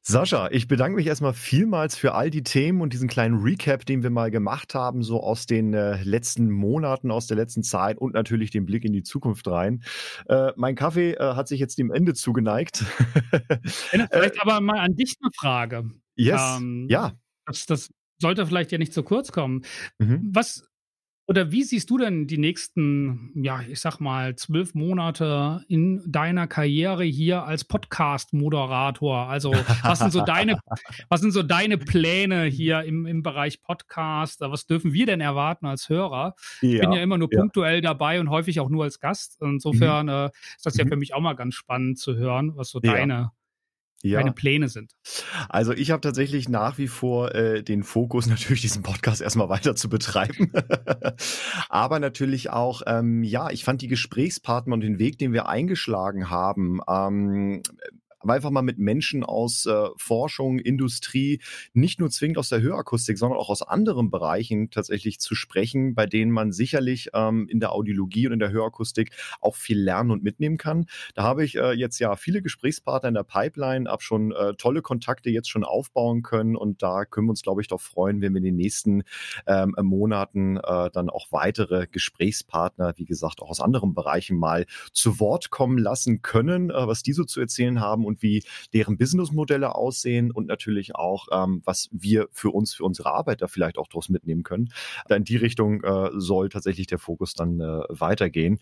Sascha, 0.08 0.48
ich 0.52 0.68
bedanke 0.68 0.94
mich 0.94 1.08
erstmal 1.08 1.32
vielmals 1.32 1.96
für 1.96 2.14
all 2.14 2.30
die 2.30 2.44
Themen 2.44 2.80
und 2.80 2.92
diesen 2.92 3.08
kleinen 3.08 3.42
Recap, 3.42 3.84
den 3.84 4.04
wir 4.04 4.10
mal 4.10 4.30
gemacht 4.30 4.72
haben, 4.72 5.02
so 5.02 5.20
aus 5.20 5.46
den 5.46 5.74
äh, 5.74 6.00
letzten 6.04 6.48
Monaten, 6.48 7.10
aus 7.10 7.26
der 7.26 7.36
letzten 7.36 7.64
Zeit 7.64 7.98
und 7.98 8.14
natürlich 8.14 8.52
den 8.52 8.66
Blick 8.66 8.84
in 8.84 8.92
die 8.92 9.02
Zukunft 9.02 9.48
rein. 9.48 9.82
Äh, 10.28 10.52
mein 10.54 10.76
Kaffee 10.76 11.14
äh, 11.14 11.34
hat 11.34 11.48
sich 11.48 11.58
jetzt 11.58 11.76
dem 11.78 11.90
Ende 11.90 12.14
zugeneigt. 12.14 12.84
vielleicht 13.64 14.40
aber 14.40 14.60
mal 14.60 14.78
an 14.78 14.94
dich 14.94 15.16
eine 15.20 15.32
Frage. 15.36 15.90
Yes, 16.14 16.58
ähm, 16.58 16.86
ja. 16.88 17.14
Das, 17.44 17.66
das 17.66 17.90
sollte 18.20 18.46
vielleicht 18.46 18.70
ja 18.70 18.78
nicht 18.78 18.92
zu 18.92 19.02
kurz 19.02 19.32
kommen. 19.32 19.64
Mhm. 19.98 20.30
Was 20.32 20.65
oder 21.28 21.50
wie 21.50 21.64
siehst 21.64 21.90
du 21.90 21.98
denn 21.98 22.28
die 22.28 22.38
nächsten, 22.38 23.32
ja, 23.34 23.60
ich 23.68 23.80
sag 23.80 23.98
mal, 23.98 24.36
zwölf 24.36 24.74
Monate 24.74 25.64
in 25.68 26.00
deiner 26.06 26.46
Karriere 26.46 27.02
hier 27.02 27.42
als 27.42 27.64
Podcast-Moderator? 27.64 29.28
Also, 29.28 29.52
was 29.82 29.98
sind 29.98 30.12
so 30.12 30.24
deine, 30.24 30.58
was 31.08 31.20
sind 31.20 31.32
so 31.32 31.42
deine 31.42 31.78
Pläne 31.78 32.44
hier 32.44 32.82
im, 32.84 33.06
im 33.06 33.24
Bereich 33.24 33.60
Podcast? 33.60 34.40
Was 34.40 34.66
dürfen 34.66 34.92
wir 34.92 35.06
denn 35.06 35.20
erwarten 35.20 35.66
als 35.66 35.88
Hörer? 35.88 36.36
Ja, 36.60 36.70
ich 36.70 36.80
bin 36.80 36.92
ja 36.92 37.02
immer 37.02 37.18
nur 37.18 37.28
ja. 37.32 37.40
punktuell 37.40 37.80
dabei 37.80 38.20
und 38.20 38.30
häufig 38.30 38.60
auch 38.60 38.68
nur 38.68 38.84
als 38.84 39.00
Gast. 39.00 39.38
Insofern 39.40 40.06
mhm. 40.06 40.12
äh, 40.12 40.26
ist 40.56 40.64
das 40.64 40.76
ja 40.76 40.84
mhm. 40.84 40.90
für 40.90 40.96
mich 40.96 41.12
auch 41.12 41.20
mal 41.20 41.34
ganz 41.34 41.56
spannend 41.56 41.98
zu 41.98 42.14
hören, 42.14 42.52
was 42.54 42.70
so 42.70 42.78
ja. 42.80 42.92
deine 42.92 43.32
ja. 44.10 44.18
deine 44.18 44.32
Pläne 44.32 44.68
sind? 44.68 44.92
Also 45.48 45.72
ich 45.72 45.90
habe 45.90 46.00
tatsächlich 46.00 46.48
nach 46.48 46.78
wie 46.78 46.88
vor 46.88 47.34
äh, 47.34 47.62
den 47.62 47.82
Fokus, 47.82 48.26
natürlich 48.28 48.62
diesen 48.62 48.82
Podcast 48.82 49.20
erstmal 49.20 49.48
weiter 49.48 49.76
zu 49.76 49.88
betreiben. 49.88 50.52
Aber 51.68 51.98
natürlich 51.98 52.50
auch, 52.50 52.82
ähm, 52.86 53.22
ja, 53.22 53.50
ich 53.50 53.64
fand 53.64 53.82
die 53.82 53.88
Gesprächspartner 53.88 54.74
und 54.74 54.80
den 54.80 54.98
Weg, 54.98 55.18
den 55.18 55.32
wir 55.32 55.48
eingeschlagen 55.48 56.30
haben, 56.30 56.80
ähm, 56.88 57.62
einfach 58.30 58.50
mal 58.50 58.62
mit 58.62 58.78
Menschen 58.78 59.24
aus 59.24 59.66
äh, 59.66 59.88
Forschung, 59.96 60.58
Industrie, 60.58 61.40
nicht 61.72 62.00
nur 62.00 62.10
zwingend 62.10 62.38
aus 62.38 62.48
der 62.48 62.60
Hörakustik, 62.60 63.18
sondern 63.18 63.38
auch 63.38 63.48
aus 63.48 63.62
anderen 63.62 64.10
Bereichen 64.10 64.70
tatsächlich 64.70 65.20
zu 65.20 65.34
sprechen, 65.34 65.94
bei 65.94 66.06
denen 66.06 66.30
man 66.32 66.52
sicherlich 66.52 67.10
ähm, 67.14 67.48
in 67.48 67.60
der 67.60 67.72
Audiologie 67.72 68.26
und 68.26 68.34
in 68.34 68.38
der 68.38 68.50
Hörakustik 68.50 69.10
auch 69.40 69.56
viel 69.56 69.78
lernen 69.78 70.10
und 70.10 70.22
mitnehmen 70.22 70.56
kann. 70.56 70.86
Da 71.14 71.22
habe 71.22 71.44
ich 71.44 71.56
äh, 71.56 71.72
jetzt 71.72 71.98
ja 71.98 72.16
viele 72.16 72.42
Gesprächspartner 72.42 73.08
in 73.08 73.14
der 73.14 73.24
Pipeline, 73.24 73.90
habe 73.90 74.02
schon 74.02 74.32
äh, 74.32 74.54
tolle 74.54 74.82
Kontakte 74.82 75.30
jetzt 75.30 75.48
schon 75.48 75.64
aufbauen 75.64 76.22
können 76.22 76.56
und 76.56 76.82
da 76.82 77.04
können 77.04 77.26
wir 77.26 77.30
uns, 77.30 77.42
glaube 77.42 77.62
ich, 77.62 77.68
doch 77.68 77.80
freuen, 77.80 78.20
wenn 78.20 78.32
wir 78.32 78.38
in 78.38 78.44
den 78.44 78.56
nächsten 78.56 79.02
ähm, 79.46 79.74
Monaten 79.80 80.56
äh, 80.56 80.90
dann 80.92 81.10
auch 81.10 81.32
weitere 81.32 81.86
Gesprächspartner, 81.86 82.94
wie 82.96 83.04
gesagt, 83.04 83.42
auch 83.42 83.50
aus 83.50 83.60
anderen 83.60 83.94
Bereichen 83.94 84.36
mal 84.36 84.66
zu 84.92 85.20
Wort 85.20 85.50
kommen 85.50 85.78
lassen 85.78 86.22
können, 86.22 86.70
äh, 86.70 86.86
was 86.86 87.02
die 87.02 87.12
so 87.12 87.24
zu 87.24 87.40
erzählen 87.40 87.80
haben 87.80 88.04
und 88.04 88.15
wie 88.20 88.44
deren 88.72 88.96
Businessmodelle 88.96 89.74
aussehen 89.74 90.30
und 90.30 90.46
natürlich 90.46 90.94
auch, 90.94 91.26
ähm, 91.32 91.62
was 91.64 91.88
wir 91.92 92.28
für 92.32 92.50
uns, 92.50 92.74
für 92.74 92.84
unsere 92.84 93.12
Arbeiter 93.12 93.48
vielleicht 93.48 93.78
auch 93.78 93.88
daraus 93.88 94.08
mitnehmen 94.08 94.42
können. 94.42 94.68
Da 95.08 95.16
in 95.16 95.24
die 95.24 95.36
Richtung 95.36 95.82
äh, 95.82 96.10
soll 96.14 96.48
tatsächlich 96.48 96.86
der 96.86 96.98
Fokus 96.98 97.34
dann 97.34 97.60
äh, 97.60 97.82
weitergehen. 97.88 98.58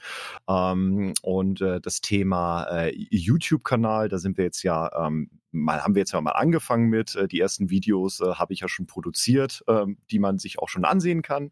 Ähm, 0.48 1.14
und 1.22 1.60
äh, 1.60 1.80
das 1.80 2.00
Thema 2.00 2.64
äh, 2.64 2.92
YouTube-Kanal, 2.94 4.08
da 4.08 4.18
sind 4.18 4.36
wir 4.36 4.44
jetzt 4.44 4.62
ja 4.62 5.06
ähm, 5.06 5.30
mal 5.54 5.82
haben 5.82 5.94
wir 5.94 6.00
jetzt 6.00 6.12
ja 6.12 6.20
mal 6.20 6.32
angefangen 6.32 6.88
mit. 6.88 7.14
Äh, 7.14 7.28
die 7.28 7.40
ersten 7.40 7.70
Videos 7.70 8.20
äh, 8.20 8.34
habe 8.34 8.52
ich 8.52 8.60
ja 8.60 8.68
schon 8.68 8.86
produziert, 8.86 9.62
äh, 9.66 9.86
die 10.10 10.18
man 10.18 10.38
sich 10.38 10.58
auch 10.58 10.68
schon 10.68 10.84
ansehen 10.84 11.22
kann. 11.22 11.50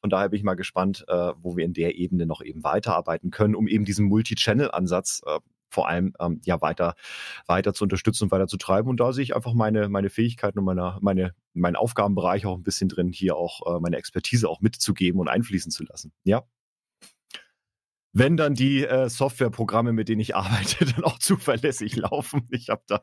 Von 0.00 0.10
daher 0.10 0.28
bin 0.28 0.38
ich 0.38 0.44
mal 0.44 0.54
gespannt, 0.54 1.04
äh, 1.08 1.32
wo 1.40 1.56
wir 1.56 1.64
in 1.64 1.72
der 1.72 1.96
Ebene 1.96 2.26
noch 2.26 2.42
eben 2.42 2.64
weiterarbeiten 2.64 3.30
können, 3.30 3.54
um 3.54 3.68
eben 3.68 3.84
diesen 3.84 4.06
Multi-Channel-Ansatz 4.06 5.22
äh, 5.26 5.38
vor 5.74 5.88
allem 5.88 6.14
ähm, 6.20 6.40
ja 6.44 6.60
weiter, 6.62 6.94
weiter 7.46 7.74
zu 7.74 7.84
unterstützen 7.84 8.24
und 8.24 8.30
weiter 8.30 8.46
zu 8.46 8.56
treiben. 8.56 8.88
Und 8.88 9.00
da 9.00 9.12
sehe 9.12 9.24
ich 9.24 9.36
einfach 9.36 9.52
meine, 9.52 9.88
meine 9.88 10.08
Fähigkeiten 10.08 10.58
und 10.58 10.64
meine, 10.64 10.98
meine, 11.02 11.34
meinen 11.52 11.76
Aufgabenbereich 11.76 12.46
auch 12.46 12.56
ein 12.56 12.62
bisschen 12.62 12.88
drin, 12.88 13.12
hier 13.12 13.36
auch 13.36 13.76
äh, 13.76 13.80
meine 13.80 13.96
Expertise 13.96 14.48
auch 14.48 14.60
mitzugeben 14.60 15.20
und 15.20 15.28
einfließen 15.28 15.70
zu 15.70 15.84
lassen. 15.84 16.12
Ja 16.24 16.44
wenn 18.16 18.36
dann 18.36 18.54
die 18.54 18.86
äh, 18.86 19.08
Softwareprogramme, 19.08 19.92
mit 19.92 20.08
denen 20.08 20.20
ich 20.20 20.36
arbeite, 20.36 20.84
dann 20.94 21.04
auch 21.04 21.18
zuverlässig 21.18 21.96
laufen. 21.96 22.46
Ich 22.50 22.68
habe 22.70 22.82
da, 22.86 23.02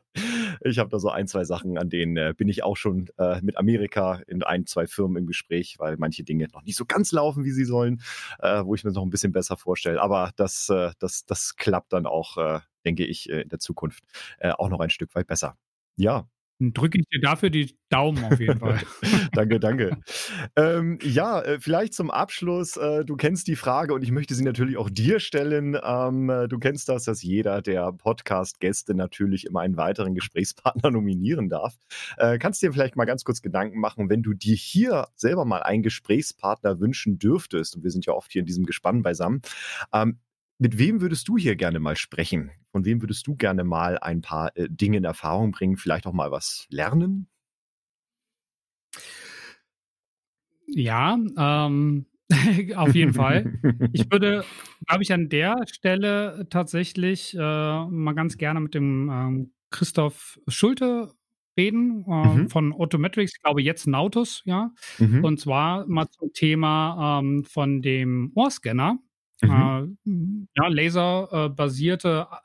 ich 0.60 0.78
habe 0.78 0.90
da 0.90 0.98
so 0.98 1.08
ein, 1.08 1.26
zwei 1.26 1.44
Sachen, 1.44 1.78
an 1.78 1.88
denen 1.88 2.16
äh, 2.16 2.34
bin 2.36 2.48
ich 2.48 2.62
auch 2.62 2.76
schon 2.76 3.08
äh, 3.18 3.40
mit 3.42 3.56
Amerika 3.56 4.20
in 4.26 4.42
ein, 4.42 4.66
zwei 4.66 4.86
Firmen 4.86 5.18
im 5.18 5.26
Gespräch, 5.26 5.76
weil 5.78 5.96
manche 5.96 6.24
Dinge 6.24 6.48
noch 6.52 6.62
nicht 6.62 6.76
so 6.76 6.84
ganz 6.84 7.12
laufen, 7.12 7.44
wie 7.44 7.50
sie 7.50 7.64
sollen, 7.64 8.02
äh, 8.40 8.64
wo 8.64 8.74
ich 8.74 8.84
mir 8.84 8.90
das 8.90 8.96
noch 8.96 9.04
ein 9.04 9.10
bisschen 9.10 9.32
besser 9.32 9.56
vorstelle. 9.56 10.00
Aber 10.00 10.32
das, 10.36 10.68
äh, 10.68 10.90
das, 10.98 11.24
das 11.26 11.56
klappt 11.56 11.92
dann 11.92 12.06
auch, 12.06 12.36
äh, 12.38 12.60
denke 12.84 13.04
ich, 13.04 13.30
äh, 13.30 13.42
in 13.42 13.48
der 13.48 13.58
Zukunft 13.58 14.04
äh, 14.38 14.50
auch 14.50 14.68
noch 14.68 14.80
ein 14.80 14.90
Stück 14.90 15.14
weit 15.14 15.26
besser. 15.26 15.56
Ja, 15.96 16.26
drücke 16.72 16.98
ich 16.98 17.06
dir 17.08 17.20
dafür 17.20 17.50
die 17.50 17.76
Daumen 17.88 18.24
auf 18.24 18.38
jeden 18.38 18.60
Fall. 18.60 18.80
danke, 19.32 19.58
danke. 19.58 19.98
Ähm, 20.56 20.98
ja, 21.02 21.40
äh, 21.40 21.58
vielleicht 21.60 21.94
zum 21.94 22.10
Abschluss. 22.10 22.76
Äh, 22.76 23.04
du 23.04 23.16
kennst 23.16 23.48
die 23.48 23.56
Frage 23.56 23.94
und 23.94 24.02
ich 24.02 24.12
möchte 24.12 24.34
sie 24.34 24.44
natürlich 24.44 24.76
auch 24.76 24.88
dir 24.88 25.20
stellen. 25.20 25.76
Ähm, 25.82 26.30
äh, 26.30 26.48
du 26.48 26.58
kennst 26.58 26.88
das, 26.88 27.04
dass 27.04 27.22
jeder 27.22 27.60
der 27.60 27.92
Podcast-Gäste 27.92 28.94
natürlich 28.94 29.46
immer 29.46 29.60
einen 29.60 29.76
weiteren 29.76 30.14
Gesprächspartner 30.14 30.90
nominieren 30.92 31.48
darf. 31.48 31.74
Äh, 32.16 32.38
kannst 32.38 32.62
dir 32.62 32.72
vielleicht 32.72 32.96
mal 32.96 33.04
ganz 33.04 33.24
kurz 33.24 33.42
Gedanken 33.42 33.80
machen, 33.80 34.08
wenn 34.08 34.22
du 34.22 34.32
dir 34.32 34.54
hier 34.54 35.08
selber 35.16 35.44
mal 35.44 35.62
einen 35.62 35.82
Gesprächspartner 35.82 36.80
wünschen 36.80 37.18
dürftest, 37.18 37.76
und 37.76 37.84
wir 37.84 37.90
sind 37.90 38.06
ja 38.06 38.12
oft 38.12 38.32
hier 38.32 38.40
in 38.40 38.46
diesem 38.46 38.64
Gespann 38.64 39.02
beisammen, 39.02 39.42
ähm, 39.92 40.18
mit 40.62 40.78
wem 40.78 41.00
würdest 41.00 41.26
du 41.26 41.36
hier 41.36 41.56
gerne 41.56 41.80
mal 41.80 41.96
sprechen? 41.96 42.52
Von 42.70 42.84
wem 42.84 43.02
würdest 43.02 43.26
du 43.26 43.34
gerne 43.34 43.64
mal 43.64 43.98
ein 43.98 44.22
paar 44.22 44.56
äh, 44.56 44.68
Dinge 44.70 44.98
in 44.98 45.04
Erfahrung 45.04 45.50
bringen, 45.50 45.76
vielleicht 45.76 46.06
auch 46.06 46.12
mal 46.12 46.30
was 46.30 46.66
lernen? 46.70 47.26
Ja, 50.68 51.18
ähm, 51.36 52.06
auf 52.76 52.94
jeden 52.94 53.12
Fall. 53.12 53.58
Ich 53.92 54.08
würde, 54.12 54.44
glaube 54.86 55.02
ich, 55.02 55.12
an 55.12 55.28
der 55.28 55.56
Stelle 55.66 56.46
tatsächlich 56.48 57.34
äh, 57.34 57.38
mal 57.38 58.14
ganz 58.14 58.38
gerne 58.38 58.60
mit 58.60 58.74
dem 58.74 59.10
ähm, 59.10 59.52
Christoph 59.70 60.38
Schulte 60.46 61.12
reden 61.58 62.04
äh, 62.06 62.26
mhm. 62.26 62.48
von 62.50 62.72
Autometrics, 62.72 63.32
ich 63.34 63.42
glaube 63.42 63.62
jetzt 63.62 63.88
Nautus, 63.88 64.42
ja. 64.44 64.70
Mhm. 64.98 65.24
Und 65.24 65.40
zwar 65.40 65.88
mal 65.88 66.08
zum 66.08 66.32
Thema 66.32 67.18
ähm, 67.20 67.42
von 67.42 67.82
dem 67.82 68.30
Ohrscanner. 68.36 69.00
Mhm. 69.42 70.48
Äh, 70.54 70.62
ja, 70.62 70.68
laserbasierte 70.68 72.26
äh, 72.30 72.36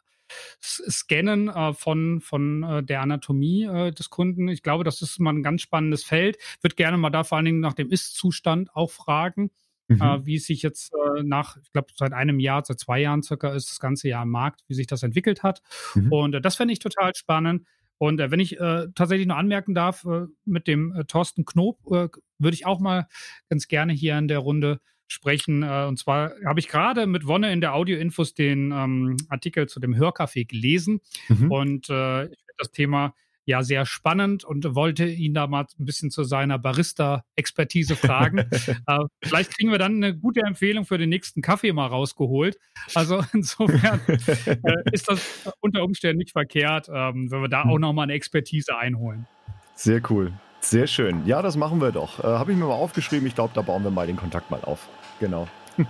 Scannen 0.62 1.48
äh, 1.48 1.74
von, 1.74 2.20
von 2.22 2.64
äh, 2.64 2.84
der 2.84 3.02
Anatomie 3.02 3.64
äh, 3.64 3.92
des 3.92 4.10
Kunden. 4.10 4.50
Ich 4.50 4.62
glaube, 4.62 4.84
das 4.84 5.02
ist 5.02 5.20
mal 5.20 5.34
ein 5.34 5.44
ganz 5.44 5.62
spannendes 5.62 6.04
Feld. 6.04 6.38
Würde 6.62 6.76
gerne 6.76 6.98
mal 6.98 7.10
da 7.10 7.24
vor 7.24 7.38
allen 7.38 7.46
Dingen 7.46 7.60
nach 7.60 7.74
dem 7.74 7.90
Ist-Zustand 7.90 8.76
auch 8.76 8.92
fragen. 8.92 9.52
Mhm. 9.88 10.02
Äh, 10.02 10.26
wie 10.26 10.36
es 10.36 10.46
sich 10.46 10.64
jetzt 10.64 10.92
nach, 11.24 11.56
ich 11.64 11.72
glaube, 11.72 11.88
seit 11.96 12.12
einem 12.12 12.42
Jahr, 12.42 12.66
seit 12.66 12.80
zwei 12.80 13.00
Jahren 13.00 13.24
circa 13.24 13.54
ist 13.54 13.70
das 13.70 13.80
ganze 13.80 14.10
Jahr 14.10 14.24
im 14.24 14.32
Markt, 14.32 14.64
wie 14.68 14.74
sich 14.74 14.88
das 14.88 15.02
entwickelt 15.02 15.44
hat. 15.44 15.62
Mhm. 15.96 16.12
Und 16.12 16.32
das 16.44 16.58
fände 16.58 16.74
ich 16.74 16.80
total 16.80 17.16
spannend. 17.16 17.66
Und 17.98 18.20
wenn 18.20 18.40
ich 18.40 18.58
tatsächlich 18.94 19.26
nur 19.26 19.38
anmerken 19.38 19.74
darf, 19.74 20.06
mit 20.46 20.68
dem 20.68 20.94
Thorsten 21.08 21.46
Knob 21.46 21.80
würde 21.86 22.20
ich 22.52 22.66
auch 22.66 22.80
mal 22.80 23.08
ganz 23.50 23.68
gerne 23.68 23.94
hier 23.94 24.18
in 24.18 24.28
der 24.28 24.40
Runde 24.40 24.82
sprechen. 25.08 25.64
Äh, 25.64 25.86
und 25.88 25.98
zwar 25.98 26.34
habe 26.46 26.60
ich 26.60 26.68
gerade 26.68 27.08
mit 27.08 27.28
Wonne 27.28 27.52
in 27.52 27.62
der 27.62 27.74
Audioinfos 27.74 28.34
den 28.34 28.72
ähm, 28.72 29.18
Artikel 29.30 29.68
zu 29.68 29.80
dem 29.80 29.96
Hörcafé 29.96 30.48
gelesen. 30.48 31.02
Mhm. 31.30 31.52
Und 31.52 31.90
äh, 31.90 32.24
ich 32.26 32.30
finde 32.30 32.54
das 32.58 32.72
Thema 32.72 33.14
ja 33.48 33.64
sehr 33.64 33.86
spannend 33.86 34.44
und 34.44 34.76
wollte 34.76 35.06
ihn 35.06 35.34
da 35.34 35.48
mal 35.48 35.66
ein 35.80 35.86
bisschen 35.86 36.12
zu 36.12 36.26
seiner 36.26 36.60
Barista-Expertise 36.60 37.96
fragen. 37.96 38.40
äh, 38.88 39.00
vielleicht 39.24 39.58
kriegen 39.58 39.72
wir 39.72 39.80
dann 39.80 39.96
eine 39.96 40.16
gute 40.16 40.42
Empfehlung 40.42 40.86
für 40.86 40.98
den 40.98 41.10
nächsten 41.10 41.42
Kaffee 41.42 41.72
mal 41.72 41.88
rausgeholt. 41.88 42.60
Also 42.94 43.24
insofern 43.34 44.02
äh, 44.08 44.58
ist 44.92 45.10
das 45.10 45.50
unter 45.62 45.84
Umständen 45.84 46.18
nicht 46.18 46.34
verkehrt, 46.34 46.90
ähm, 46.94 47.32
wenn 47.32 47.42
wir 47.42 47.48
da 47.48 47.64
auch 47.64 47.80
nochmal 47.80 48.04
eine 48.04 48.14
Expertise 48.14 48.78
einholen. 48.78 49.28
Sehr 49.76 50.02
cool. 50.10 50.34
Sehr 50.70 50.86
schön. 50.86 51.26
Ja, 51.26 51.42
das 51.42 51.56
machen 51.56 51.80
wir 51.80 51.94
doch. 51.94 52.20
Äh, 52.20 52.24
Habe 52.24 52.52
ich 52.52 52.58
mir 52.58 52.66
mal 52.66 52.74
aufgeschrieben. 52.74 53.26
Ich 53.26 53.36
glaube, 53.36 53.52
da 53.54 53.62
bauen 53.62 53.86
wir 53.86 53.90
mal 53.90 54.06
den 54.06 54.18
Kontakt 54.18 54.52
mal 54.52 54.60
auf. 54.66 54.90
Genau. 55.22 55.48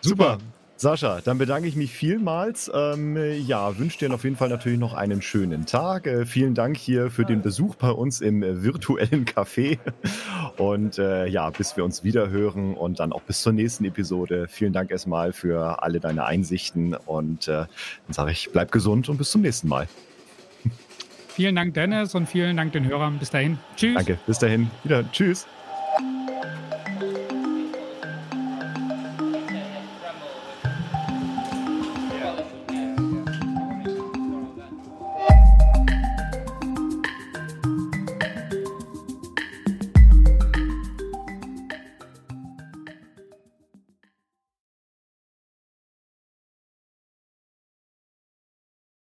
Super. 0.00 0.38
Sascha, 0.76 1.20
dann 1.20 1.38
bedanke 1.38 1.68
ich 1.68 1.76
mich 1.76 1.92
vielmals. 1.92 2.68
Ähm, 2.74 3.16
ja, 3.46 3.78
wünsche 3.78 4.00
dir 4.00 4.12
auf 4.12 4.24
jeden 4.24 4.34
Fall 4.34 4.48
natürlich 4.48 4.80
noch 4.80 4.92
einen 4.92 5.22
schönen 5.22 5.66
Tag. 5.66 6.08
Äh, 6.08 6.26
vielen 6.26 6.54
Dank 6.54 6.76
hier 6.76 7.12
für 7.12 7.24
den 7.24 7.42
Besuch 7.42 7.76
bei 7.76 7.90
uns 7.90 8.20
im 8.20 8.42
äh, 8.42 8.64
virtuellen 8.64 9.24
Café. 9.24 9.78
Und 10.56 10.98
äh, 10.98 11.26
ja, 11.28 11.48
bis 11.50 11.76
wir 11.76 11.84
uns 11.84 12.02
wieder 12.02 12.30
hören 12.30 12.74
und 12.74 12.98
dann 12.98 13.12
auch 13.12 13.22
bis 13.22 13.42
zur 13.42 13.52
nächsten 13.52 13.84
Episode. 13.84 14.46
Vielen 14.48 14.72
Dank 14.72 14.90
erstmal 14.90 15.32
für 15.32 15.80
alle 15.82 16.00
deine 16.00 16.24
Einsichten 16.26 16.94
und 16.94 17.48
äh, 17.48 17.52
dann 17.52 17.68
sage 18.10 18.30
ich, 18.30 18.50
bleib 18.52 18.70
gesund 18.70 19.08
und 19.08 19.16
bis 19.16 19.30
zum 19.32 19.42
nächsten 19.42 19.68
Mal. 19.68 19.88
Vielen 21.34 21.56
Dank, 21.56 21.74
Dennis, 21.74 22.14
und 22.14 22.28
vielen 22.28 22.56
Dank 22.56 22.72
den 22.74 22.86
Hörern. 22.86 23.18
Bis 23.18 23.30
dahin. 23.30 23.58
Tschüss. 23.76 23.94
Danke. 23.94 24.18
Bis 24.24 24.38
dahin. 24.38 24.70
Wieder. 24.84 25.04
Tschüss. 25.10 25.48